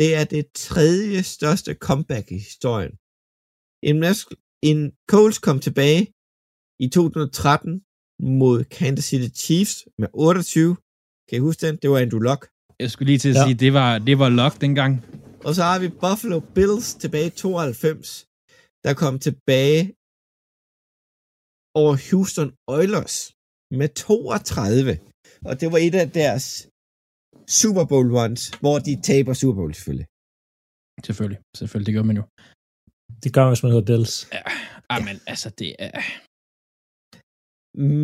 Det 0.00 0.10
er 0.20 0.24
det 0.34 0.44
tredje 0.66 1.18
største 1.36 1.70
comeback 1.86 2.26
i 2.36 2.38
historien. 2.48 2.92
En, 3.88 3.96
mas- 4.04 4.32
en 4.70 4.78
Coles 5.12 5.38
kom 5.46 5.58
tilbage 5.66 6.02
i 6.84 6.86
2013 6.88 7.72
mod 8.40 8.56
Kansas 8.78 9.04
City 9.10 9.30
Chiefs 9.42 9.76
med 10.00 10.08
28. 10.14 10.76
Kan 11.28 11.34
I 11.38 11.42
huske 11.46 11.60
den? 11.66 11.74
Det 11.82 11.88
var 11.90 11.98
Andrew 11.98 12.22
Luck. 12.28 12.42
Jeg 12.82 12.90
skulle 12.90 13.08
lige 13.10 13.22
til 13.24 13.32
at 13.32 13.38
ja. 13.38 13.44
sige, 13.44 13.56
det 13.64 13.72
var, 13.72 13.90
det 14.08 14.16
var 14.22 14.28
luck 14.40 14.54
dengang. 14.64 14.92
Og 15.46 15.52
så 15.56 15.62
har 15.70 15.78
vi 15.84 15.88
Buffalo 16.04 16.38
Bills 16.54 16.88
tilbage 17.02 17.26
i 17.26 17.30
92, 17.30 18.26
der 18.84 18.92
kom 19.02 19.14
tilbage 19.26 19.80
over 21.80 21.94
Houston 22.08 22.50
Oilers 22.76 23.16
med 23.78 23.88
32. 23.88 24.98
Og 25.48 25.60
det 25.60 25.72
var 25.72 25.78
et 25.86 25.94
af 25.94 26.10
deres 26.20 26.44
Super 27.60 27.84
Bowl 27.90 28.08
runs, 28.18 28.42
hvor 28.62 28.76
de 28.86 28.92
taber 29.08 29.32
Super 29.40 29.56
Bowl 29.60 29.74
selvfølgelig. 29.78 30.08
Selvfølgelig, 31.06 31.40
selvfølgelig, 31.58 31.88
det 31.90 31.96
gør 31.98 32.06
man 32.10 32.16
jo. 32.20 32.24
Det 33.22 33.30
gør 33.34 33.42
man, 33.44 33.52
hvis 33.52 33.64
man 33.64 33.72
hedder 33.72 33.88
Bills. 33.90 34.14
Ja, 34.36 34.42
ja. 34.90 34.98
men 35.08 35.16
altså, 35.32 35.48
det 35.60 35.70
er... 35.86 35.92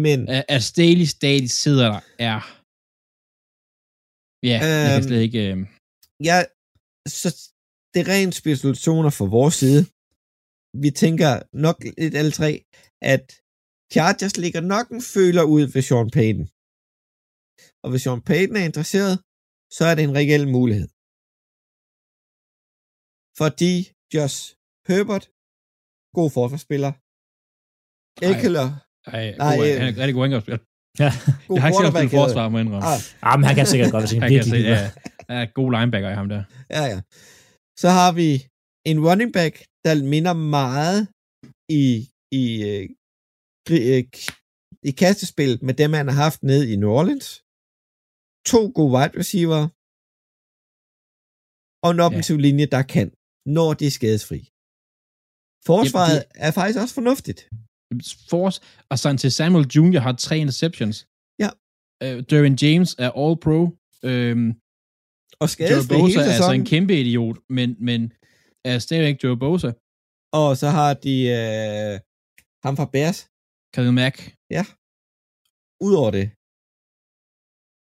Men 0.03 0.19
At, 0.55 0.63
Staley 0.71 1.07
stadig 1.17 1.51
sidder 1.63 1.87
der, 1.93 2.01
er... 2.29 2.39
Ja, 4.51 4.57
um, 4.59 4.67
jeg 4.67 4.91
kan 4.91 4.99
Øhm, 4.99 5.07
slet 5.09 5.23
ikke... 5.27 5.41
Øh, 5.51 5.59
ja, 6.29 6.39
så 7.21 7.29
det 7.93 7.99
er 8.03 8.09
rent 8.15 8.35
spekulationer 8.43 9.11
fra 9.19 9.27
vores 9.37 9.57
side. 9.63 9.83
Vi 10.85 10.91
tænker 11.03 11.31
nok 11.67 11.79
lidt 12.01 12.15
alle 12.21 12.35
tre, 12.41 12.51
at 13.15 13.25
Chargers 13.95 14.37
ligger 14.45 14.63
nok 14.75 14.87
en 14.97 15.03
føler 15.15 15.45
ud 15.55 15.65
ved 15.75 15.83
Sean 15.89 16.11
Payton. 16.17 16.47
Og 17.83 17.89
hvis 17.91 18.03
Sean 18.05 18.23
Payton 18.29 18.57
er 18.61 18.67
interesseret, 18.71 19.15
så 19.77 19.83
er 19.91 19.95
det 19.97 20.05
en 20.09 20.15
reel 20.21 20.45
mulighed. 20.59 20.89
Fordi 23.41 23.73
Josh 24.15 24.39
Herbert, 24.89 25.25
god 26.19 26.31
forsvarsspiller, 26.39 26.93
Eckler, 28.29 28.69
ej, 29.17 29.25
nej, 29.45 29.57
god, 29.57 29.65
øh, 29.67 29.75
han 29.81 29.89
er 29.95 29.97
rigtig 30.03 30.15
god 30.19 30.25
angrebsspiller. 30.29 30.63
Ja. 31.03 31.11
god 31.49 31.55
Jeg 31.57 31.63
har 31.63 31.69
ikke 31.69 31.79
set 31.79 31.97
ham 32.03 32.11
forsvar, 32.23 32.45
må 32.49 32.55
jeg 32.59 32.65
indrømme. 32.67 32.87
Ah, 32.93 33.01
Ah, 33.29 33.35
men 33.39 33.45
han 33.49 33.55
kan 33.59 33.67
sikkert 33.73 33.91
godt, 33.95 34.03
hvis 34.05 34.13
han 34.13 34.21
Jeg 34.23 34.31
kan 34.31 34.37
virkelig 34.37 34.63
se, 34.65 34.71
ja, 34.75 34.81
er 35.41 35.45
god 35.59 35.69
linebacker 35.77 36.09
i 36.15 36.19
ham 36.21 36.29
der. 36.35 36.43
Ja, 36.77 36.83
ja. 36.93 36.99
Så 37.83 37.89
har 37.99 38.11
vi 38.21 38.29
en 38.91 38.99
running 39.07 39.31
back, 39.39 39.55
der 39.87 39.93
minder 40.15 40.35
meget 40.59 40.99
i, 41.83 41.85
i, 42.41 42.45
øh, 42.71 42.83
øh, 43.93 44.03
k- 44.17 44.35
i 44.91 44.91
kastespillet 45.03 45.59
med 45.69 45.75
dem, 45.81 45.91
han 46.01 46.07
har 46.11 46.19
haft 46.27 46.41
nede 46.51 46.65
i 46.73 46.75
New 46.83 46.91
Orleans. 47.01 47.27
To 48.51 48.61
gode 48.77 48.93
wide 48.97 49.15
receiver. 49.21 49.63
Og 51.85 51.89
en 51.95 52.01
offensiv 52.07 52.37
ja. 52.39 52.45
linje, 52.47 52.67
der 52.77 52.83
kan, 52.95 53.09
når 53.57 53.69
de 53.79 53.85
er 53.91 53.95
skadesfri. 53.99 54.41
Forsvaret 55.71 56.19
Jamen, 56.21 56.47
er 56.47 56.53
faktisk 56.59 56.79
også 56.83 56.95
fornuftigt. 57.01 57.41
Force 58.33 58.59
og 58.91 58.97
Sante 59.03 59.29
Samuel 59.39 59.67
Jr. 59.75 60.01
har 60.07 60.15
tre 60.27 60.35
interceptions. 60.45 60.97
Ja. 61.43 61.51
Uh, 62.05 62.19
Derwin 62.29 62.57
James 62.63 62.91
er 63.05 63.11
all-pro. 63.23 63.61
Øhm, 64.09 64.49
Og 65.43 65.47
Joe 65.47 65.55
skadesfri 65.55 65.95
Bosa 66.01 66.19
er 66.21 66.29
altså 66.31 66.53
en 66.61 66.67
kæmpe 66.73 66.93
idiot, 67.03 67.37
men, 67.57 67.69
men 67.89 68.01
er 68.71 68.77
stadigvæk 68.87 69.17
Joe 69.23 69.37
Bosa. 69.45 69.71
Og 70.41 70.49
så 70.61 70.69
har 70.79 70.91
de 71.07 71.15
øh, 71.39 71.95
ham 72.65 72.75
fra 72.79 72.89
Bears. 72.95 73.19
Khalil 73.73 73.95
Mack. 74.01 74.17
Udover 75.87 76.11
det. 76.19 76.27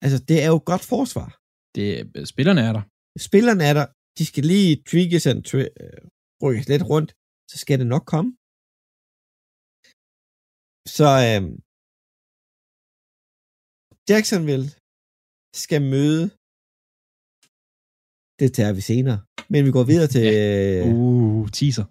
Altså, 0.05 0.19
det 0.29 0.37
er 0.45 0.51
jo 0.55 0.59
godt 0.71 0.85
forsvar. 0.95 1.29
Det, 1.75 1.89
spillerne 2.33 2.63
er 2.69 2.73
der. 2.79 2.83
spillerne 3.29 3.63
er 3.71 3.75
der, 3.79 3.87
de 4.19 4.25
skal 4.31 4.45
lige 4.53 4.83
tweakes 4.91 5.25
og 5.31 5.37
twi- 5.49 5.75
øh, 5.83 6.01
rykkes 6.43 6.67
lidt 6.73 6.85
rundt, 6.93 7.11
så 7.51 7.57
skal 7.63 7.77
det 7.81 7.89
nok 7.95 8.05
komme. 8.13 8.31
Så 10.97 11.09
øh, 11.29 11.43
Jacksonville 14.11 14.67
skal 15.63 15.83
møde 15.95 16.25
det 18.41 18.51
tager 18.59 18.73
vi 18.79 18.83
senere. 18.93 19.19
Men 19.53 19.61
vi 19.67 19.71
går 19.77 19.85
videre 19.93 20.09
til... 20.15 20.23
Ja. 20.23 20.93
Uh, 20.93 21.49
teaser. 21.57 21.87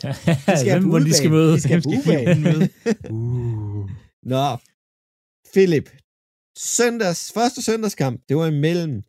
de 0.46 0.56
skal 0.60 0.72
Hvem 0.74 0.88
må 0.92 0.98
de 1.08 1.14
skal 1.20 1.30
møde? 1.36 1.52
De 1.56 1.60
skal 1.64 1.76
Hvem 1.80 2.00
skal 2.02 2.40
møde? 2.46 2.64
uh. 3.16 3.84
Nå, 4.32 4.44
Philip. 5.52 5.88
Søndags, 6.58 7.32
første 7.32 7.62
søndagskamp, 7.62 8.20
det 8.28 8.36
var 8.36 8.46
imellem 8.46 9.02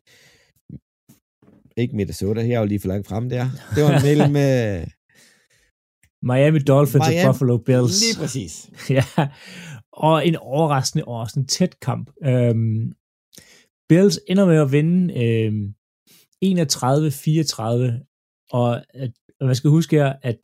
ikke 1.76 1.96
Minnesota, 1.96 2.40
jeg 2.40 2.52
er 2.52 2.58
jo 2.58 2.64
lige 2.64 2.80
for 2.80 2.88
langt 2.88 3.06
frem 3.06 3.28
der. 3.28 3.44
Det 3.74 3.84
var 3.84 3.92
imellem 4.00 4.34
uh, 4.46 4.82
Miami 6.30 6.58
Dolphins 6.58 7.08
Miami- 7.08 7.26
og 7.26 7.26
Buffalo 7.26 7.56
Bills. 7.58 8.00
lige 8.04 8.18
præcis. 8.22 8.70
ja, 8.98 9.04
og 9.92 10.26
en 10.26 10.36
overraskende 10.36 11.04
og 11.04 11.30
sådan 11.30 11.42
en 11.42 11.46
tæt 11.46 11.80
kamp. 11.80 12.10
Øhm, 12.24 12.92
Bills 13.88 14.20
ender 14.28 14.46
med 14.46 14.58
at 14.64 14.72
vinde 14.72 14.98
øhm, 15.22 15.74
31-34, 16.44 16.48
og 18.58 18.68
at, 19.02 19.12
og 19.40 19.46
man 19.46 19.56
skal 19.56 19.70
huske 19.70 19.96
her, 19.96 20.12
at 20.22 20.38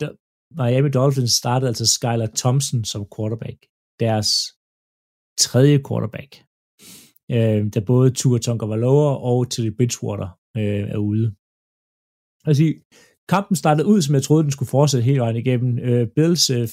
Miami 0.59 0.91
Dolphins 0.91 1.33
startede 1.33 1.69
altså 1.69 1.87
Skylar 1.87 2.31
Thompson 2.37 2.85
som 2.85 3.07
quarterback, 3.17 3.59
deres 4.01 4.29
tredje 5.45 5.79
quarterback, 5.89 6.31
øh, 7.31 7.67
da 7.75 7.81
både 7.81 8.11
Tua 8.11 8.39
Tagovailoa 8.39 9.17
og 9.17 9.51
Teddy 9.51 9.77
Bridgewater 9.77 10.29
øh, 10.57 10.91
er 10.91 10.97
ude. 10.97 11.35
Altså, 12.45 12.75
kampen 13.29 13.57
startede 13.57 13.87
ud, 13.87 14.03
som 14.03 14.15
jeg 14.15 14.23
troede, 14.23 14.43
den 14.43 14.51
skulle 14.51 14.69
fortsætte 14.69 15.05
hele 15.05 15.21
vejen 15.21 15.37
igennem. 15.37 15.79
Øh, 15.79 16.09
Bills 16.17 16.51
øh, 16.51 16.69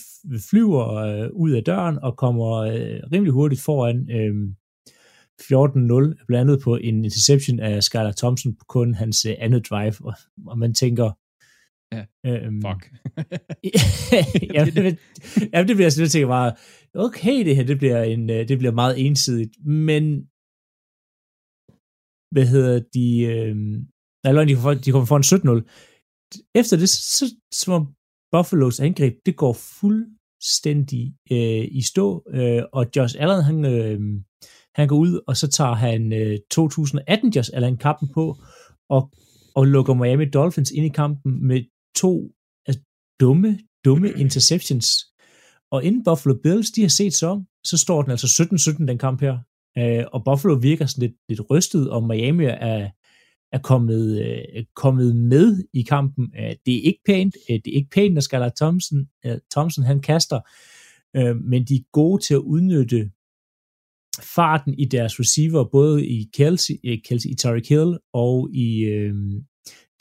flyver 0.49 0.93
øh, 0.93 1.29
ud 1.33 1.51
af 1.51 1.63
døren 1.63 1.99
og 1.99 2.17
kommer 2.17 2.51
øh, 2.55 2.99
rimelig 3.11 3.33
hurtigt 3.33 3.61
foran 3.61 4.09
øh, 4.11 4.49
14-0, 5.41 6.25
blandt 6.27 6.41
andet 6.41 6.63
på 6.63 6.75
en 6.75 7.05
interception 7.05 7.59
af 7.59 7.83
Skylar 7.83 8.11
Thompson 8.11 8.55
på 8.55 8.65
kun 8.69 8.93
hans 8.93 9.25
øh, 9.25 9.35
andet 9.39 9.69
drive, 9.69 9.93
og, 9.99 10.13
og 10.47 10.57
man 10.59 10.73
tænker, 10.73 11.11
Ja, 11.93 12.05
øhm, 12.25 12.61
Fuck. 12.61 12.91
jamen, 14.55 14.75
det, 14.75 14.97
jamen, 15.53 15.67
det 15.67 15.75
bliver 15.75 15.89
sådan, 15.89 16.03
jeg 16.03 16.11
tænker 16.11 16.27
bare, 16.27 16.53
okay, 16.95 17.45
det 17.45 17.55
her, 17.55 17.63
det 17.63 17.77
bliver, 17.77 18.03
en, 18.03 18.29
øh, 18.29 18.47
det 18.47 18.57
bliver 18.57 18.71
meget 18.71 19.05
ensidigt, 19.05 19.65
men 19.65 20.27
hvad 22.35 22.45
hedder 22.53 22.75
de, 22.93 23.05
øh, 23.33 23.55
eller 24.27 24.45
de, 24.45 24.53
kommer 24.53 24.61
for- 24.75 24.81
de 24.83 24.91
kommer 24.91 25.05
foran 25.11 25.23
17-0. 25.23 26.51
Efter 26.61 26.77
det, 26.77 26.89
så, 26.89 27.25
som 27.61 27.73
om 27.73 27.83
Buffalo's 28.35 28.79
angreb, 28.87 29.13
det 29.25 29.35
går 29.35 29.53
fuldstændig 29.79 31.03
øh, 31.31 31.65
i 31.79 31.81
stå, 31.91 32.23
øh, 32.33 32.61
og 32.73 32.85
Josh 32.95 33.15
Allen, 33.19 33.43
han, 33.49 33.65
øh, 33.65 33.99
han 34.75 34.87
går 34.87 34.97
ud, 35.05 35.13
og 35.27 35.37
så 35.37 35.47
tager 35.47 35.73
han 35.73 36.13
øh, 36.13 36.37
2018 36.51 37.29
Josh 37.35 37.49
Allen 37.53 37.77
kampen 37.77 38.07
på, 38.13 38.35
og, 38.89 39.01
og 39.55 39.63
lukker 39.67 39.93
Miami 39.93 40.25
Dolphins 40.25 40.71
ind 40.71 40.85
i 40.85 40.89
kampen 40.89 41.47
med 41.47 41.59
to 41.95 42.11
altså, 42.67 42.81
dumme, 43.19 43.59
dumme 43.85 44.09
interceptions. 44.23 44.87
Og 45.71 45.83
inden 45.83 46.03
Buffalo 46.03 46.35
Bills, 46.43 46.71
de 46.71 46.81
har 46.81 46.89
set 46.99 47.13
så, 47.13 47.43
så 47.65 47.77
står 47.77 48.01
den 48.01 48.11
altså 48.11 48.27
17-17, 48.81 48.85
den 48.85 48.97
kamp 48.97 49.21
her. 49.21 49.37
Øh, 49.77 50.03
og 50.13 50.23
Buffalo 50.25 50.53
virker 50.53 50.85
sådan 50.85 51.01
lidt, 51.09 51.17
lidt 51.29 51.41
rystet, 51.49 51.89
og 51.89 52.03
Miami 52.07 52.45
er, 52.45 52.89
er 53.51 53.59
kommet, 53.63 54.21
øh, 54.25 54.63
kommet 54.75 55.15
med 55.15 55.63
i 55.73 55.81
kampen. 55.81 56.31
Øh, 56.39 56.55
det 56.65 56.75
er 56.77 56.81
ikke 56.81 56.99
pænt. 57.05 57.35
Øh, 57.49 57.55
det 57.65 57.67
er 57.71 57.75
ikke 57.75 57.89
pænt, 57.89 58.13
når 58.13 58.21
Skylar 58.21 58.51
Thompson, 58.61 59.07
øh, 59.25 59.37
Thompson 59.51 59.83
han 59.83 60.01
kaster, 60.01 60.39
øh, 61.15 61.35
men 61.37 61.65
de 61.65 61.75
er 61.75 61.83
gode 61.91 62.21
til 62.23 62.33
at 62.33 62.39
udnytte 62.39 63.11
farten 64.35 64.73
i 64.79 64.85
deres 64.85 65.19
receiver, 65.19 65.63
både 65.71 66.07
i 66.07 66.29
Kelsey, 66.33 66.73
Kelsey 67.05 67.29
i 67.29 67.35
Tyreek 67.35 67.69
Hill 67.69 67.97
og 68.13 68.49
i 68.53 68.79
øh, 68.83 69.13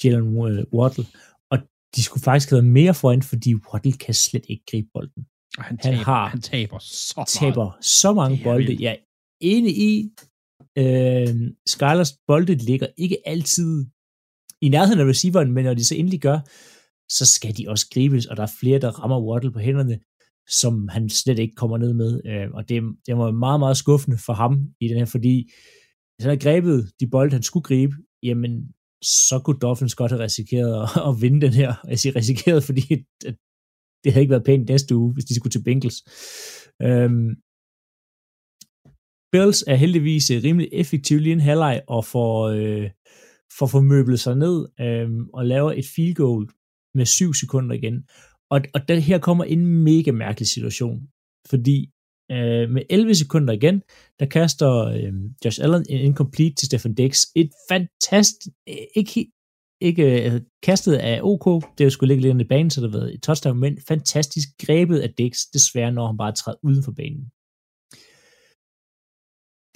Jalen 0.04 0.26
øh, 0.28 0.64
Waddle. 0.74 1.04
Og 1.50 1.58
de 1.96 2.02
skulle 2.02 2.22
faktisk 2.24 2.50
have 2.50 2.56
været 2.62 2.72
mere 2.72 2.94
foran, 2.94 3.22
fordi 3.22 3.54
Waddle 3.54 3.92
kan 3.92 4.14
slet 4.14 4.44
ikke 4.48 4.64
gribe 4.70 4.88
bolden. 4.94 5.26
Og 5.58 5.64
han, 5.64 5.78
Han 5.82 5.92
taber, 5.92 6.04
har- 6.04 6.28
han 6.28 6.40
taber 6.40 6.78
så 6.80 7.12
meget. 7.16 7.28
Taber 7.28 7.78
så 7.80 8.12
mange 8.12 8.40
bolde. 8.44 8.66
vildt. 8.66 8.80
Jeg 8.80 8.98
enig 9.40 9.78
i, 9.78 10.10
øh, 10.78 11.34
Skylers 11.66 12.12
bolde 12.26 12.54
ligger 12.54 12.86
ikke 12.96 13.18
altid 13.28 13.86
i 14.60 14.68
nærheden 14.68 15.00
af 15.00 15.04
receiveren, 15.04 15.52
men 15.52 15.64
når 15.64 15.74
de 15.74 15.84
så 15.84 15.94
endelig 15.94 16.20
gør, 16.20 16.38
så 17.08 17.26
skal 17.26 17.56
de 17.56 17.68
også 17.68 17.86
gribes, 17.94 18.26
og 18.26 18.36
der 18.36 18.42
er 18.42 18.56
flere, 18.60 18.78
der 18.78 18.90
rammer 18.90 19.26
Waddle 19.26 19.52
på 19.52 19.58
hænderne, 19.58 19.98
som 20.48 20.88
han 20.88 21.08
slet 21.08 21.38
ikke 21.38 21.54
kommer 21.54 21.78
ned 21.78 21.94
med. 21.94 22.20
Øh, 22.26 22.50
og 22.54 22.68
det, 22.68 22.82
det 23.06 23.16
var 23.16 23.30
meget, 23.30 23.60
meget 23.60 23.76
skuffende 23.76 24.18
for 24.26 24.32
ham 24.32 24.52
i 24.80 24.88
den 24.88 24.98
her, 24.98 25.04
fordi 25.04 25.50
hvis 26.14 26.24
han 26.24 26.30
havde 26.30 26.40
grebet 26.40 26.92
de 27.00 27.06
bolde, 27.06 27.32
han 27.32 27.42
skulle 27.42 27.64
gribe, 27.64 27.94
jamen, 28.22 28.68
så 29.02 29.40
kunne 29.44 29.58
Dolphins 29.58 29.94
godt 29.94 30.12
have 30.12 30.22
risikeret 30.22 30.82
at, 30.82 30.88
at 31.08 31.22
vinde 31.22 31.40
den 31.40 31.52
her. 31.52 31.74
Jeg 31.88 31.98
siger 31.98 32.16
risikeret, 32.16 32.64
fordi 32.64 32.82
at 33.26 33.36
det 34.04 34.12
havde 34.12 34.22
ikke 34.22 34.30
været 34.30 34.44
pænt 34.44 34.68
næste 34.68 34.96
uge, 34.96 35.12
hvis 35.12 35.24
de 35.24 35.34
skulle 35.34 35.50
til 35.50 35.62
Bengals. 35.62 35.98
Øhm, 36.82 37.30
Bills 39.34 39.64
er 39.66 39.74
heldigvis 39.74 40.30
øh, 40.30 40.42
rimelig 40.44 40.68
effektiv 40.72 41.18
lige 41.18 41.32
en 41.32 41.40
halvleg 41.40 41.82
og 41.86 42.04
får, 42.04 42.48
øh, 42.48 42.90
får 43.58 43.66
formøblet 43.66 44.20
sig 44.20 44.36
ned 44.36 44.66
øh, 44.80 45.08
og 45.32 45.46
laver 45.46 45.72
et 45.72 45.84
field 45.96 46.14
goal 46.14 46.48
med 46.94 47.06
syv 47.06 47.34
sekunder 47.34 47.74
igen. 47.74 48.04
Og, 48.50 48.60
og 48.74 48.88
der, 48.88 48.94
her 48.94 49.18
kommer 49.18 49.44
en 49.44 49.66
mega 49.66 50.12
mærkelig 50.12 50.48
situation, 50.48 51.00
fordi 51.50 51.90
øh, 52.32 52.70
med 52.70 52.82
11 52.90 53.14
sekunder 53.14 53.52
igen, 53.52 53.82
der 54.18 54.26
kaster 54.26 54.72
øh, 54.84 55.12
Josh 55.44 55.60
Allen 55.62 55.86
en 55.90 56.00
incomplete 56.00 56.54
til 56.54 56.66
Stefan 56.66 56.94
Dix. 56.94 57.20
Et 57.36 57.50
fantastisk, 57.70 58.48
øh, 58.68 58.86
ikke, 58.96 59.26
ikke 59.80 60.32
øh, 60.32 60.40
kastet 60.62 60.94
af 60.94 61.20
OK, 61.22 61.64
det 61.78 61.92
skulle 61.92 62.14
ligge 62.14 62.32
lidt 62.32 62.40
i 62.40 62.48
banen, 62.48 62.70
så 62.70 62.80
der 62.80 62.90
har 62.90 62.98
været 62.98 63.14
et 63.14 63.22
touchdown, 63.22 63.60
men 63.60 63.78
fantastisk 63.88 64.48
grebet 64.58 64.98
af 64.98 65.10
Dix, 65.18 65.38
desværre 65.52 65.92
når 65.92 66.06
han 66.06 66.16
bare 66.16 66.32
træder 66.32 66.58
uden 66.62 66.82
for 66.82 66.92
banen. 66.92 67.30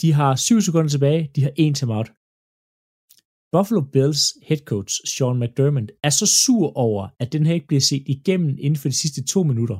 De 0.00 0.12
har 0.18 0.36
7 0.36 0.60
sekunder 0.60 0.90
tilbage, 0.90 1.30
de 1.34 1.42
har 1.46 1.52
en 1.64 1.74
timeout. 1.74 2.08
Buffalo 3.54 3.80
Bills 3.94 4.22
head 4.48 4.62
coach 4.72 4.92
Sean 5.12 5.40
McDermott 5.42 5.90
er 6.06 6.12
så 6.20 6.26
sur 6.44 6.66
over, 6.86 7.02
at 7.22 7.32
den 7.34 7.46
her 7.46 7.54
ikke 7.54 7.70
bliver 7.70 7.80
set 7.80 8.04
igennem 8.16 8.52
inden 8.64 8.80
for 8.80 8.88
de 8.88 9.00
sidste 9.02 9.22
to 9.32 9.40
minutter, 9.50 9.78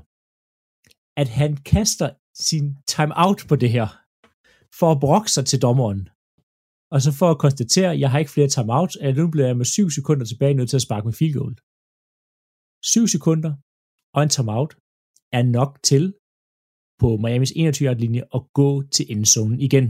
at 1.21 1.29
han 1.41 1.53
kaster 1.73 2.09
sin 2.49 2.65
timeout 2.95 3.41
på 3.49 3.57
det 3.63 3.71
her, 3.77 3.89
for 4.79 4.89
at 4.93 5.01
brokke 5.05 5.31
sig 5.37 5.45
til 5.47 5.63
dommeren. 5.67 6.01
Og 6.95 6.99
så 7.05 7.11
for 7.21 7.29
at 7.31 7.43
konstatere, 7.45 7.91
at 7.93 8.01
jeg 8.01 8.11
har 8.11 8.19
ikke 8.19 8.35
flere 8.37 8.49
timeouts, 8.57 8.97
at 8.97 9.17
nu 9.17 9.31
bliver 9.31 9.47
jeg 9.47 9.57
med 9.57 9.65
7 9.65 9.91
sekunder 9.99 10.25
tilbage 10.27 10.55
nødt 10.55 10.71
til 10.71 10.81
at 10.81 10.87
sparke 10.87 11.07
med 11.09 11.19
field 11.21 11.35
goal. 11.39 11.55
7 12.85 13.07
sekunder 13.15 13.53
og 14.17 14.21
en 14.23 14.33
timeout 14.37 14.73
er 15.39 15.45
nok 15.59 15.73
til 15.91 16.05
på 17.01 17.09
Miamis 17.23 17.53
21 17.57 17.95
linje 17.95 18.23
at 18.37 18.43
gå 18.59 18.69
til 18.95 19.05
endzonen 19.13 19.61
igen. 19.69 19.89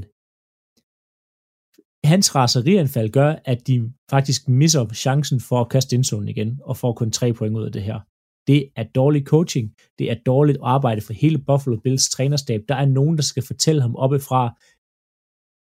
Hans 2.04 2.34
raserianfald 2.34 3.10
gør, 3.10 3.34
at 3.44 3.66
de 3.66 3.92
faktisk 4.10 4.48
misser 4.48 4.88
chancen 4.94 5.40
for 5.40 5.60
at 5.60 5.68
kaste 5.68 5.96
indzonen 5.96 6.28
igen, 6.28 6.60
og 6.64 6.76
får 6.76 6.92
kun 6.92 7.10
tre 7.10 7.32
point 7.32 7.56
ud 7.56 7.64
af 7.64 7.72
det 7.72 7.82
her. 7.82 8.00
Det 8.46 8.70
er 8.76 8.84
dårlig 8.94 9.24
coaching, 9.24 9.74
det 9.98 10.10
er 10.10 10.16
dårligt 10.26 10.58
arbejde 10.62 11.00
for 11.00 11.12
hele 11.12 11.38
Buffalo 11.38 11.76
Bills 11.76 12.08
trænerstab. 12.08 12.60
Der 12.68 12.74
er 12.74 12.86
nogen, 12.86 13.16
der 13.16 13.22
skal 13.22 13.42
fortælle 13.42 13.82
ham 13.82 13.96
oppefra, 13.96 14.56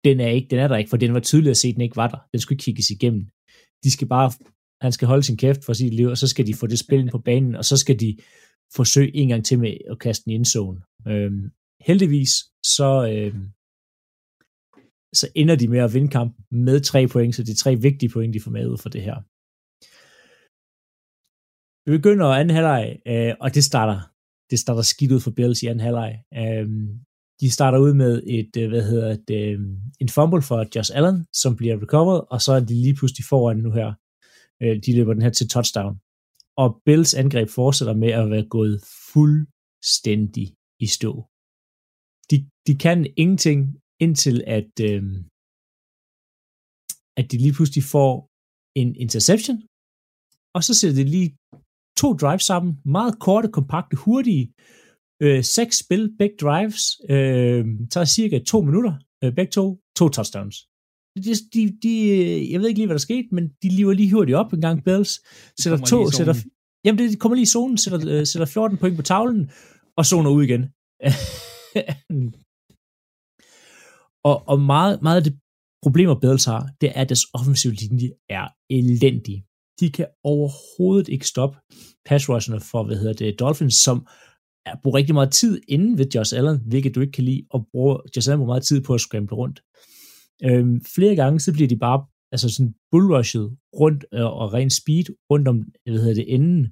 den 0.04 0.20
er, 0.20 0.28
ikke, 0.28 0.48
den 0.48 0.60
er 0.60 0.68
der 0.68 0.78
ikke, 0.78 0.90
for 0.90 0.98
den 0.98 1.14
var 1.14 1.20
tydeligt 1.20 1.52
at 1.52 1.58
se, 1.58 1.68
at 1.68 1.74
den 1.74 1.82
ikke 1.82 1.96
var 1.96 2.08
der. 2.08 2.18
Den 2.32 2.40
skulle 2.40 2.60
kigges 2.60 2.90
igennem. 2.90 3.28
De 3.84 3.92
skal 3.92 4.08
bare, 4.08 4.32
han 4.82 4.92
skal 4.92 5.08
holde 5.08 5.24
sin 5.24 5.38
kæft 5.38 5.66
for 5.66 5.74
sit 5.74 5.94
liv, 5.94 6.08
og 6.08 6.18
så 6.18 6.28
skal 6.28 6.48
de 6.48 6.54
få 6.54 6.68
det 6.68 6.80
spil 6.80 7.10
på 7.12 7.18
banen, 7.18 7.56
og 7.56 7.66
så 7.66 7.78
skal 7.78 8.00
de 8.00 8.18
forsøge 8.76 9.16
en 9.16 9.28
gang 9.28 9.46
til 9.46 9.60
med 9.60 9.78
at 9.92 10.00
kaste 10.00 10.24
den 10.26 10.32
i 10.32 10.36
endzone. 10.36 10.82
Øhm, 11.08 11.52
heldigvis, 11.82 12.30
så, 12.64 13.08
øhm, 13.12 13.48
så 15.14 15.28
ender 15.36 15.56
de 15.56 15.68
med 15.68 15.80
at 15.80 15.94
vinde 15.94 16.08
kampen 16.08 16.46
med 16.52 16.80
tre 16.80 17.08
point, 17.08 17.36
så 17.36 17.44
det 17.44 17.52
er 17.52 17.64
tre 17.64 17.76
vigtige 17.76 18.10
point, 18.14 18.34
de 18.34 18.40
får 18.40 18.52
med 18.52 18.68
ud 18.68 18.78
for 18.78 18.90
det 18.90 19.02
her. 19.02 19.18
Vi 21.86 21.98
begynder 21.98 22.26
anden 22.26 22.56
halvleg, 22.56 22.86
øh, 23.08 23.34
og 23.42 23.56
det 23.56 23.64
starter, 23.64 24.00
det 24.52 24.60
starter 24.60 24.82
skidt 24.82 25.12
ud 25.12 25.20
for 25.20 25.32
Bills 25.32 25.64
i 25.64 25.68
anden 25.68 25.86
halvleg. 25.88 26.12
Øhm, 26.42 26.88
de 27.42 27.52
starter 27.52 27.80
ud 27.80 27.94
med 27.94 28.24
et, 28.28 28.58
øh, 28.58 28.70
hvad 28.70 28.84
hedder 28.92 29.18
det, 29.28 29.42
øh, 29.54 29.60
en 30.00 30.10
fumble 30.10 30.42
for 30.42 30.60
Josh 30.76 30.92
Allen, 30.98 31.26
som 31.42 31.56
bliver 31.56 31.82
recovered, 31.82 32.22
og 32.34 32.42
så 32.42 32.52
er 32.54 32.60
de 32.60 32.74
lige 32.86 32.96
pludselig 32.96 33.26
foran 33.26 33.58
nu 33.58 33.72
her. 33.72 33.94
Øh, 34.62 34.76
de 34.86 34.96
løber 34.98 35.14
den 35.14 35.22
her 35.22 35.30
til 35.30 35.50
touchdown. 35.50 35.96
Og 36.58 36.82
Bills 36.86 37.14
angreb 37.14 37.50
fortsætter 37.50 37.96
med 37.96 38.12
at 38.22 38.30
være 38.30 38.46
gået 38.50 38.82
fuldstændig 39.14 40.48
i 40.80 40.88
stå. 40.98 41.14
De, 42.32 42.38
de 42.68 42.76
kan 42.76 43.14
ingenting 43.18 43.60
indtil 44.00 44.44
at, 44.48 44.74
øh, 44.90 45.04
at 47.18 47.32
de 47.32 47.38
lige 47.38 47.54
pludselig 47.54 47.84
får 47.84 48.14
en 48.82 48.96
interception, 48.96 49.58
og 50.56 50.64
så 50.64 50.74
ser 50.74 50.92
det 50.94 51.10
lige 51.10 51.30
to 52.02 52.14
drives 52.14 52.44
sammen, 52.44 52.72
meget 52.86 53.20
korte, 53.20 53.48
kompakte, 53.58 53.96
hurtige, 53.98 54.54
øh, 55.24 55.44
seks 55.44 55.80
spil, 55.84 56.16
begge 56.20 56.36
drives, 56.42 56.84
øh, 57.10 57.66
tager 57.92 58.06
cirka 58.06 58.40
to 58.40 58.62
minutter, 58.62 58.94
øh, 59.24 59.36
begge 59.36 59.52
to, 59.52 59.80
to 59.98 60.10
touchdowns. 60.10 60.58
De, 61.26 61.34
de, 61.54 61.62
de, 61.84 61.94
jeg 62.52 62.60
ved 62.60 62.68
ikke 62.68 62.80
lige, 62.80 62.88
hvad 62.88 63.00
der 63.00 63.10
skete, 63.10 63.28
men 63.32 63.48
de 63.64 63.70
lever 63.70 63.94
lige 63.94 64.14
hurtigt 64.14 64.36
op 64.36 64.54
en 64.54 64.62
gang, 64.62 64.84
Bills, 64.84 65.14
sætter 65.62 65.86
to, 65.86 66.12
sætter, 66.12 66.36
jamen 66.86 67.00
det 67.00 67.20
kommer 67.20 67.36
lige 67.36 67.44
i 67.44 67.54
zonen, 67.56 67.78
sætter, 67.78 68.00
øh, 68.20 68.28
sætter 68.28 68.46
14 68.46 68.78
point 68.78 68.96
på 68.96 69.02
tavlen, 69.02 69.52
og 69.98 70.06
zoner 70.06 70.30
ud 70.30 70.44
igen. 70.44 70.62
og, 74.24 74.48
og 74.48 74.60
meget, 74.60 75.02
meget 75.02 75.18
af 75.18 75.24
det 75.24 75.40
problemer 75.84 76.16
Bills 76.20 76.46
har, 76.46 76.70
det 76.82 76.90
er, 76.90 77.02
at 77.02 77.10
deres 77.10 77.26
offensive 77.34 77.74
linje 77.74 78.10
er 78.30 78.48
elendig. 78.70 79.44
De 79.80 79.92
kan 79.92 80.08
overhovedet 80.24 81.08
ikke 81.10 81.28
stoppe 81.28 81.58
pass 82.06 82.26
for, 82.26 82.84
hvad 82.84 82.98
hedder 82.98 83.14
det, 83.14 83.40
Dolphins, 83.40 83.76
som 83.76 84.08
er, 84.66 84.76
bruger 84.84 84.98
rigtig 84.98 85.14
meget 85.14 85.32
tid 85.32 85.62
inden 85.68 85.98
ved 85.98 86.08
Josh 86.16 86.38
Allen, 86.38 86.60
hvilket 86.66 86.96
du 86.96 87.02
ikke 87.02 87.12
kan 87.12 87.24
lide, 87.24 87.44
og 87.50 87.68
bruger 87.72 87.98
Josh 88.16 88.30
Allen 88.30 88.40
bruger 88.40 88.54
meget 88.54 88.64
tid 88.64 88.82
på 88.82 88.94
at 88.94 89.02
scramble 89.02 89.38
rundt. 89.38 89.64
Øhm, 90.48 90.82
flere 90.96 91.16
gange, 91.16 91.40
så 91.40 91.54
bliver 91.54 91.68
de 91.68 91.78
bare 91.78 92.06
altså 92.34 92.50
sådan 92.50 92.74
bullrushet 92.92 93.58
rundt 93.80 94.06
øh, 94.14 94.26
og 94.42 94.54
ren 94.54 94.70
speed 94.70 95.06
rundt 95.32 95.48
om, 95.48 95.58
hvad 95.86 96.00
hedder 96.00 96.14
det, 96.14 96.34
enden. 96.34 96.64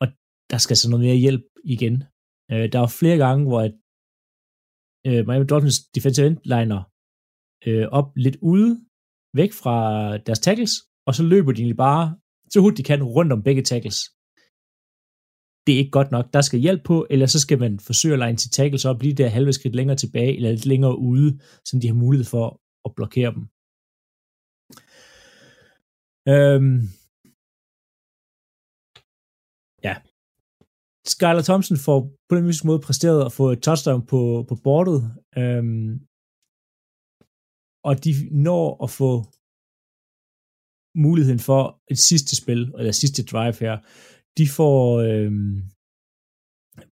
Og 0.00 0.06
der 0.50 0.58
skal 0.58 0.76
så 0.76 0.90
noget 0.90 1.04
mere 1.04 1.16
hjælp 1.16 1.44
igen. 1.64 2.04
Øh, 2.52 2.72
der 2.72 2.78
var 2.78 2.92
flere 3.00 3.16
gange, 3.16 3.46
hvor 3.46 3.60
at, 3.60 3.74
øh, 5.06 5.26
Miami 5.26 5.46
Dolphins 5.46 5.78
defensive 5.94 6.26
end 6.26 6.38
liner 6.44 6.80
øh, 7.66 7.86
op 7.98 8.08
lidt 8.16 8.36
ude, 8.42 8.70
væk 9.34 9.52
fra 9.52 9.76
deres 10.26 10.38
tackles, 10.38 10.72
og 11.06 11.14
så 11.14 11.22
løber 11.22 11.52
de 11.52 11.60
egentlig 11.60 11.76
bare 11.76 12.16
så 12.50 12.60
hurtigt 12.60 12.78
de 12.78 12.82
kan 12.82 13.02
rundt 13.02 13.32
om 13.32 13.42
begge 13.42 13.62
tackles. 13.62 13.98
Det 15.66 15.74
er 15.74 15.78
ikke 15.78 15.90
godt 15.98 16.10
nok. 16.10 16.32
Der 16.32 16.40
skal 16.40 16.58
hjælp 16.60 16.82
på, 16.84 17.06
eller 17.10 17.26
så 17.26 17.40
skal 17.40 17.58
man 17.58 17.80
forsøge 17.80 18.14
at 18.14 18.20
line 18.20 18.36
til 18.36 18.50
tackles 18.50 18.84
op, 18.84 18.98
blive 18.98 19.14
der 19.14 19.28
halve 19.28 19.52
skridt 19.52 19.74
længere 19.74 19.96
tilbage, 19.96 20.36
eller 20.36 20.50
lidt 20.50 20.66
længere 20.66 20.98
ude, 20.98 21.38
så 21.64 21.78
de 21.82 21.86
har 21.86 21.94
mulighed 21.94 22.24
for 22.24 22.60
at 22.86 22.94
blokere 22.96 23.30
dem. 23.36 23.42
Øhm. 26.32 27.01
Skylar 31.10 31.44
Thompson 31.48 31.78
får 31.86 31.98
på 32.28 32.32
den 32.36 32.44
måde 32.68 32.80
præsteret 32.86 33.20
at 33.26 33.32
få 33.38 33.44
et 33.54 33.62
touchdown 33.66 34.00
på, 34.12 34.20
på 34.48 34.54
bordet. 34.66 35.00
Øhm, 35.40 35.90
og 37.88 37.94
de 38.04 38.12
når 38.46 38.64
at 38.84 38.90
få 39.00 39.10
muligheden 41.06 41.42
for 41.48 41.62
et 41.92 42.00
sidste 42.10 42.32
spil, 42.40 42.62
eller 42.78 42.92
sidste 42.92 43.20
drive 43.32 43.56
her. 43.64 43.76
De 44.38 44.46
får 44.58 44.80
øhm, 45.08 45.54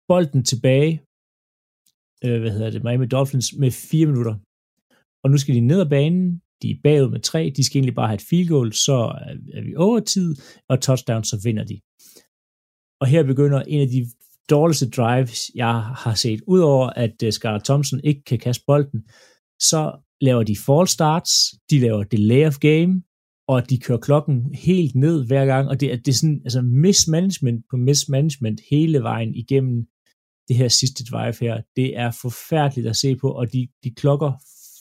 bolden 0.10 0.44
tilbage, 0.52 0.94
øh, 2.26 2.38
hvad 2.42 2.52
hedder 2.56 2.72
det, 2.74 2.84
Miami 2.84 3.08
Dolphins, 3.16 3.48
med 3.62 3.72
fire 3.92 4.08
minutter. 4.12 4.36
Og 5.24 5.28
nu 5.32 5.38
skal 5.40 5.56
de 5.56 5.70
ned 5.72 5.80
ad 5.86 5.90
banen, 5.98 6.26
de 6.62 6.68
er 6.72 6.82
bagud 6.84 7.10
med 7.16 7.22
tre, 7.30 7.42
de 7.58 7.64
skal 7.64 7.78
egentlig 7.78 8.00
bare 8.00 8.12
have 8.12 8.22
et 8.22 8.28
field 8.30 8.50
goal, 8.54 8.70
så 8.88 8.98
er 9.58 9.62
vi 9.68 9.72
over 9.86 10.00
tid, 10.00 10.30
og 10.72 10.76
touchdown, 10.88 11.24
så 11.32 11.36
vinder 11.46 11.66
de. 11.72 11.78
Og 13.02 13.08
her 13.08 13.24
begynder 13.24 13.62
en 13.62 13.82
af 13.82 13.88
de 13.88 14.06
dårligste 14.50 14.90
drives, 14.90 15.52
jeg 15.56 15.82
har 15.82 16.16
set. 16.16 16.42
Udover 16.48 16.90
at 16.90 17.24
øh, 17.24 17.32
Scarlett 17.32 17.66
Thompson 17.66 18.00
ikke 18.04 18.24
kan 18.24 18.40
kaste 18.40 18.64
bolden, 18.68 19.04
så 19.60 20.04
laver 20.22 20.44
de 20.44 20.58
fall 20.66 20.88
starts, 20.88 21.32
de 21.70 21.80
laver 21.80 22.04
delay 22.04 22.48
of 22.48 22.58
game, 22.58 23.02
og 23.48 23.70
de 23.70 23.80
kører 23.80 24.00
klokken 24.00 24.56
helt 24.56 24.96
ned 24.96 25.28
hver 25.28 25.46
gang, 25.46 25.70
og 25.70 25.80
det 25.80 25.94
er, 25.94 25.96
det 25.96 26.08
er 26.08 26.14
sådan, 26.14 26.42
altså 26.44 26.62
mismanagement 26.62 27.66
på 27.70 27.78
mismanagement 27.78 28.62
hele 28.72 29.04
vejen 29.04 29.36
igennem 29.36 29.88
det 30.48 30.56
her 30.56 30.68
sidste 30.68 31.04
drive 31.04 31.36
her. 31.42 31.62
Det 31.76 31.98
er 31.98 32.12
forfærdeligt 32.22 32.88
at 32.88 32.96
se 32.96 33.16
på, 33.16 33.32
og 33.32 33.54
de, 33.54 33.68
de 33.84 33.92
klokker 33.92 34.32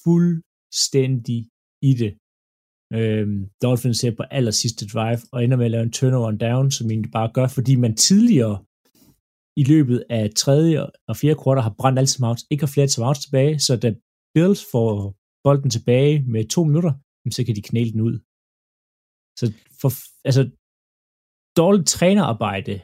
fuldstændig 0.05 1.47
i 1.83 1.95
det. 1.95 2.15
Øhm, 2.95 3.51
Dolphins 3.63 3.99
ser 3.99 4.15
på 4.17 4.23
aller 4.31 4.51
sidste 4.51 4.87
drive, 4.87 5.21
og 5.33 5.45
ender 5.45 5.57
med 5.57 5.65
at 5.65 5.71
lave 5.71 5.83
en 5.83 5.93
turnover 5.93 6.29
and 6.29 6.39
down, 6.39 6.71
som 6.71 6.91
egentlig 6.91 7.13
bare 7.13 7.31
gør, 7.37 7.49
fordi 7.49 7.77
man 7.77 7.97
tidligere 7.97 8.57
i 9.63 9.65
løbet 9.73 10.05
af 10.11 10.31
tredje 10.43 10.77
og 11.09 11.17
fjerde 11.17 11.39
kvartal 11.43 11.63
har 11.63 11.75
brændt 11.79 11.99
alle 11.99 12.13
timeouts, 12.13 12.43
ikke 12.51 12.63
har 12.65 12.73
flere 12.75 12.87
timeouts 12.87 13.21
tilbage, 13.25 13.59
så 13.67 13.73
da 13.77 13.89
Bills 14.35 14.63
får 14.73 14.91
bolden 15.45 15.71
tilbage 15.77 16.15
med 16.33 16.43
to 16.55 16.61
minutter, 16.65 16.93
så 17.37 17.41
kan 17.47 17.57
de 17.57 17.69
knæle 17.71 17.93
den 17.93 18.01
ud. 18.09 18.17
Så 19.39 19.45
for, 19.81 19.91
altså, 20.29 20.43
dårligt 21.61 21.89
trænerarbejde 21.89 22.75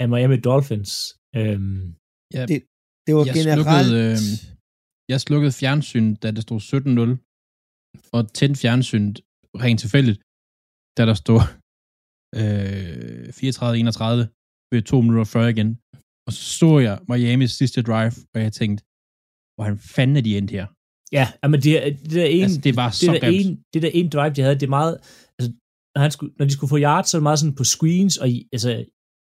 af 0.00 0.06
Miami 0.12 0.38
Dolphins. 0.48 0.90
Øhm, 1.38 1.82
ja, 2.36 2.42
det, 2.50 2.58
det 3.06 3.12
var 3.16 3.24
jeg 3.26 3.34
generelt... 3.40 3.88
Slukkede, 3.88 4.12
øh, 4.12 4.18
jeg 5.12 5.20
slukkede 5.26 5.52
fjernsyn, 5.60 6.08
da 6.22 6.26
det 6.36 6.42
stod 6.46 6.60
17-0, 6.60 7.33
og 8.12 8.20
tændte 8.38 8.60
fjernsyn 8.60 9.14
rent 9.64 9.80
tilfældigt, 9.80 10.18
da 10.96 11.02
der 11.10 11.16
stod 11.24 11.40
øh, 12.40 13.28
34-31 13.28 14.70
ved 14.72 14.82
to 14.82 14.96
minutter 15.00 15.28
før 15.34 15.46
igen. 15.54 15.70
Og 16.26 16.32
så 16.36 16.42
så 16.58 16.78
jeg 16.86 16.96
Miamis 17.08 17.52
sidste 17.60 17.82
drive, 17.82 18.12
og 18.34 18.38
jeg 18.46 18.52
tænkte, 18.60 18.80
hvordan 19.56 19.78
fanden 19.94 20.16
er 20.16 20.24
de 20.28 20.38
endt 20.38 20.50
her? 20.56 20.66
Ja, 21.18 21.26
men 21.52 21.58
det, 21.64 21.72
det 22.02 22.16
der 22.20 22.26
en, 22.26 22.42
altså, 22.42 22.60
det 22.66 22.76
var 22.76 22.88
det 22.88 22.94
så 22.94 23.12
der 23.12 23.28
en, 23.28 23.50
det 23.72 23.82
der 23.82 23.90
en 24.00 24.08
drive, 24.14 24.34
de 24.34 24.42
havde, 24.42 24.54
det 24.60 24.66
er 24.70 24.76
meget, 24.80 24.94
altså, 25.38 25.50
når, 25.94 26.00
han 26.00 26.10
skulle, 26.10 26.32
når 26.38 26.44
de 26.46 26.52
skulle 26.52 26.72
få 26.74 26.78
yards, 26.78 27.06
så 27.08 27.16
er 27.16 27.18
det 27.18 27.28
meget 27.30 27.38
sådan 27.38 27.58
på 27.60 27.64
screens, 27.64 28.16
og 28.22 28.28
altså, 28.52 28.70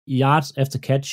yards 0.08 0.50
after 0.62 0.78
catch. 0.88 1.10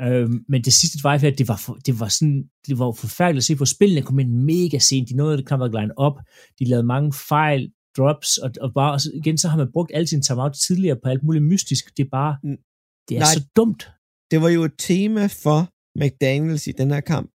Øhm, 0.00 0.44
men 0.48 0.62
det 0.64 0.72
sidste 0.72 0.98
drive 0.98 1.20
her, 1.20 1.30
det 1.30 1.48
var, 1.48 1.56
for, 1.56 1.74
det 1.74 2.00
var 2.00 2.08
sådan, 2.08 2.50
det 2.66 2.78
var 2.78 2.92
forfærdeligt 2.92 3.42
at 3.42 3.44
se 3.44 3.56
på. 3.56 3.64
Spillene 3.64 4.02
kom 4.02 4.18
ind 4.18 4.32
mega 4.32 4.78
sent, 4.78 5.08
de 5.08 5.16
nåede 5.16 5.36
det 5.36 5.46
knap 5.46 5.58
nok 5.58 5.74
line 5.74 5.98
op, 5.98 6.16
de 6.58 6.64
lavede 6.64 6.86
mange 6.86 7.12
fejl, 7.12 7.72
drops, 7.96 8.38
og, 8.38 8.50
og 8.60 8.74
bare, 8.74 8.92
og 8.92 9.00
så, 9.00 9.10
igen, 9.14 9.38
så 9.38 9.48
har 9.48 9.56
man 9.56 9.72
brugt 9.72 9.90
alle 9.94 10.06
sine 10.06 10.22
timeout 10.22 10.54
tidligere 10.66 10.98
på 11.02 11.08
alt 11.08 11.22
muligt 11.22 11.44
mystisk. 11.44 11.96
Det 11.96 12.04
er 12.04 12.10
bare, 12.10 12.38
det 13.08 13.14
er 13.16 13.20
Nej, 13.20 13.34
så 13.34 13.44
dumt. 13.56 13.90
Det 14.30 14.42
var 14.42 14.48
jo 14.48 14.62
et 14.62 14.74
tema 14.78 15.26
for 15.26 15.58
McDaniels 16.00 16.66
i 16.66 16.72
den 16.72 16.90
her 16.90 17.00
kamp. 17.00 17.30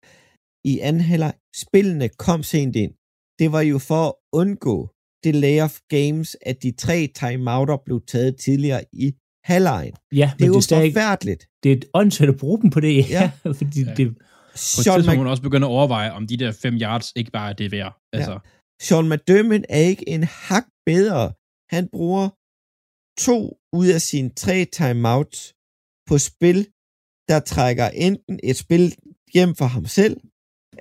I 0.65 0.79
anden 0.79 1.01
halvleg, 1.01 1.33
spillene 1.55 2.09
kom 2.09 2.43
sent 2.43 2.75
ind. 2.75 2.93
Det 3.39 3.51
var 3.51 3.61
jo 3.61 3.77
for 3.79 4.03
at 4.07 4.13
undgå 4.33 4.89
delay 5.23 5.61
of 5.61 5.79
games, 5.89 6.37
at 6.41 6.63
de 6.63 6.71
tre 6.71 7.07
timeouter 7.21 7.77
blev 7.85 8.01
taget 8.07 8.37
tidligere 8.37 8.83
i 8.93 9.07
halvlejen. 9.43 9.93
Ja, 10.11 10.31
det 10.37 10.43
er 10.43 10.47
jo 10.47 10.59
det 10.59 10.71
er 10.71 10.91
forfærdeligt. 10.91 11.47
Det 11.63 11.71
er 11.71 11.75
et 11.75 11.85
åndssvagt 11.93 12.29
at 12.29 12.37
bruge 12.37 12.61
dem 12.61 12.69
på 12.69 12.79
det, 12.79 13.09
ja. 13.09 13.31
ja. 13.45 13.51
fordi 13.61 13.83
ja. 13.83 13.93
det, 13.93 14.07
på 14.17 14.21
et 14.53 14.85
tidspunkt 14.85 15.05
må 15.05 15.23
man 15.23 15.27
også 15.27 15.43
begynde 15.43 15.67
at 15.67 15.71
overveje, 15.71 16.11
om 16.11 16.27
de 16.27 16.37
der 16.37 16.51
fem 16.51 16.75
yards 16.81 17.11
ikke 17.15 17.31
bare 17.31 17.49
er 17.49 17.53
det 17.53 17.71
værd. 17.71 17.93
Altså. 18.13 18.31
Ja. 18.31 18.37
Sean 18.81 19.09
McDermott 19.09 19.65
er 19.69 19.79
ikke 19.91 20.09
en 20.09 20.23
hak 20.23 20.65
bedre. 20.85 21.33
Han 21.75 21.87
bruger 21.95 22.29
to 23.27 23.57
ud 23.79 23.87
af 23.87 24.01
sine 24.01 24.29
tre 24.29 24.65
timeouts 24.65 25.53
på 26.09 26.17
spil, 26.17 26.59
der 27.29 27.39
trækker 27.39 27.87
enten 27.89 28.39
et 28.43 28.57
spil 28.57 28.95
hjem 29.33 29.55
for 29.55 29.65
ham 29.65 29.85
selv, 29.85 30.21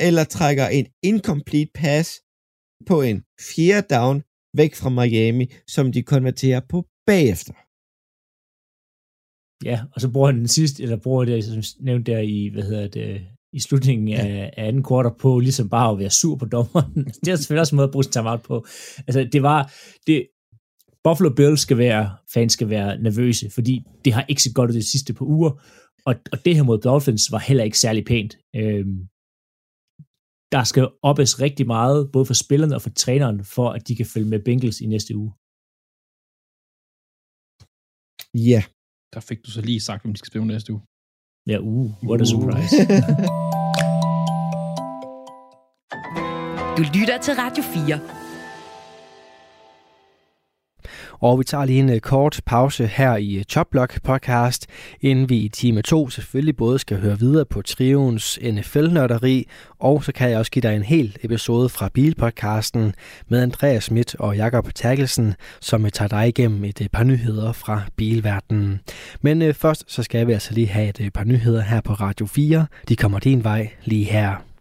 eller 0.06 0.24
trækker 0.24 0.66
en 0.68 0.86
incomplete 1.02 1.70
pass 1.74 2.08
på 2.86 3.02
en 3.02 3.18
fjerde 3.40 3.86
down 3.94 4.22
væk 4.56 4.74
fra 4.74 4.90
Miami, 4.98 5.46
som 5.74 5.92
de 5.92 6.02
konverterer 6.02 6.60
på 6.68 6.86
bagefter. 7.06 7.54
Ja, 9.64 9.80
og 9.92 10.00
så 10.00 10.10
bruger 10.10 10.26
han 10.26 10.38
den 10.38 10.48
sidste, 10.48 10.82
eller 10.82 10.96
bruger 10.96 11.24
det, 11.24 11.44
som 11.44 11.62
nævnt 11.80 12.06
der 12.06 12.18
i, 12.18 12.50
hvad 12.52 12.62
hedder 12.62 12.88
det, 12.88 13.26
i 13.52 13.60
slutningen 13.60 14.08
ja. 14.08 14.26
af, 14.26 14.54
af 14.56 14.68
anden 14.68 14.82
kvartal 14.82 15.12
på, 15.20 15.38
ligesom 15.38 15.68
bare 15.68 15.92
at 15.92 15.98
være 15.98 16.10
sur 16.10 16.36
på 16.36 16.44
dommeren. 16.44 17.04
det 17.24 17.28
er 17.28 17.36
selvfølgelig 17.36 17.60
også 17.60 17.74
en 17.74 17.76
måde 17.76 17.88
at 17.88 17.92
bruge 17.92 18.04
sin 18.04 18.12
timeout 18.12 18.42
på. 18.42 18.66
Altså, 19.06 19.28
det 19.32 19.42
var, 19.42 19.72
det, 20.06 20.26
Buffalo 21.04 21.30
Bills 21.30 21.60
skal 21.60 21.78
være, 21.78 22.16
fans 22.34 22.52
skal 22.52 22.68
være 22.70 22.98
nervøse, 22.98 23.50
fordi 23.50 23.84
det 24.04 24.12
har 24.12 24.24
ikke 24.28 24.42
så 24.42 24.52
godt 24.54 24.70
ud 24.70 24.74
de 24.74 24.90
sidste 24.90 25.14
par 25.14 25.24
uger, 25.24 25.50
og, 26.06 26.14
og 26.32 26.44
det 26.44 26.56
her 26.56 26.62
mod 26.62 26.78
Dolphins 26.78 27.32
var 27.32 27.38
heller 27.38 27.64
ikke 27.64 27.78
særlig 27.78 28.04
pænt. 28.04 28.36
Øhm, 28.56 29.08
der 30.54 30.64
skal 30.64 30.88
oppes 31.02 31.40
rigtig 31.40 31.66
meget, 31.66 32.10
både 32.12 32.26
for 32.26 32.34
spillerne 32.34 32.74
og 32.74 32.82
for 32.82 32.90
træneren, 32.90 33.44
for 33.44 33.68
at 33.70 33.88
de 33.88 33.96
kan 33.96 34.06
følge 34.06 34.28
med 34.28 34.40
Bengals 34.44 34.80
i 34.80 34.86
næste 34.86 35.16
uge. 35.16 35.32
Ja. 38.50 38.62
Der 39.14 39.20
fik 39.20 39.38
du 39.46 39.50
så 39.50 39.60
lige 39.60 39.80
sagt, 39.80 40.04
om 40.04 40.12
de 40.12 40.18
skal 40.18 40.26
spille 40.26 40.46
næste 40.46 40.72
uge. 40.72 40.82
Ja, 41.46 41.58
uh, 41.58 42.04
what 42.08 42.20
a 42.20 42.24
surprise. 42.24 42.76
du 46.76 46.82
lytter 46.98 47.18
til 47.22 47.34
Radio 47.34 47.62
4. 47.62 48.22
Og 51.23 51.39
vi 51.39 51.45
tager 51.45 51.64
lige 51.64 51.79
en 51.79 51.91
øh, 51.91 52.01
kort 52.01 52.41
pause 52.47 52.87
her 52.87 53.16
i 53.16 53.35
øh, 53.35 53.45
Chopblock 53.45 54.03
podcast, 54.03 54.66
inden 55.01 55.29
vi 55.29 55.37
i 55.37 55.49
time 55.49 55.83
2 55.83 56.09
selvfølgelig 56.09 56.57
både 56.57 56.79
skal 56.79 57.01
høre 57.01 57.18
videre 57.18 57.45
på 57.45 57.62
Trions 57.62 58.39
NFL-nørderi, 58.43 59.49
og 59.79 60.05
så 60.05 60.12
kan 60.12 60.31
jeg 60.31 60.39
også 60.39 60.51
give 60.51 60.62
dig 60.62 60.77
en 60.77 60.83
hel 60.83 61.16
episode 61.23 61.68
fra 61.68 61.89
Bilpodcasten 61.95 62.95
med 63.29 63.43
Andreas 63.43 63.85
Schmidt 63.85 64.14
og 64.18 64.37
Jakob 64.37 64.75
Terkelsen, 64.75 65.35
som 65.61 65.85
øh, 65.85 65.91
tager 65.91 66.09
dig 66.09 66.29
igennem 66.29 66.64
et 66.64 66.89
par 66.93 67.05
nyheder 67.05 67.53
fra 67.53 67.83
bilverdenen. 67.97 68.81
Men 69.20 69.55
først 69.55 69.85
så 69.87 70.03
skal 70.03 70.27
vi 70.27 70.33
altså 70.33 70.55
lige 70.55 70.68
have 70.68 71.01
et 71.01 71.12
par 71.12 71.25
nyheder 71.25 71.62
her 71.62 71.81
på 71.81 71.93
Radio 71.93 72.27
4. 72.27 72.66
De 72.89 72.97
kommer 72.97 73.18
din 73.18 73.45
vej 73.45 73.70
lige 73.85 74.05
her. 74.05 74.51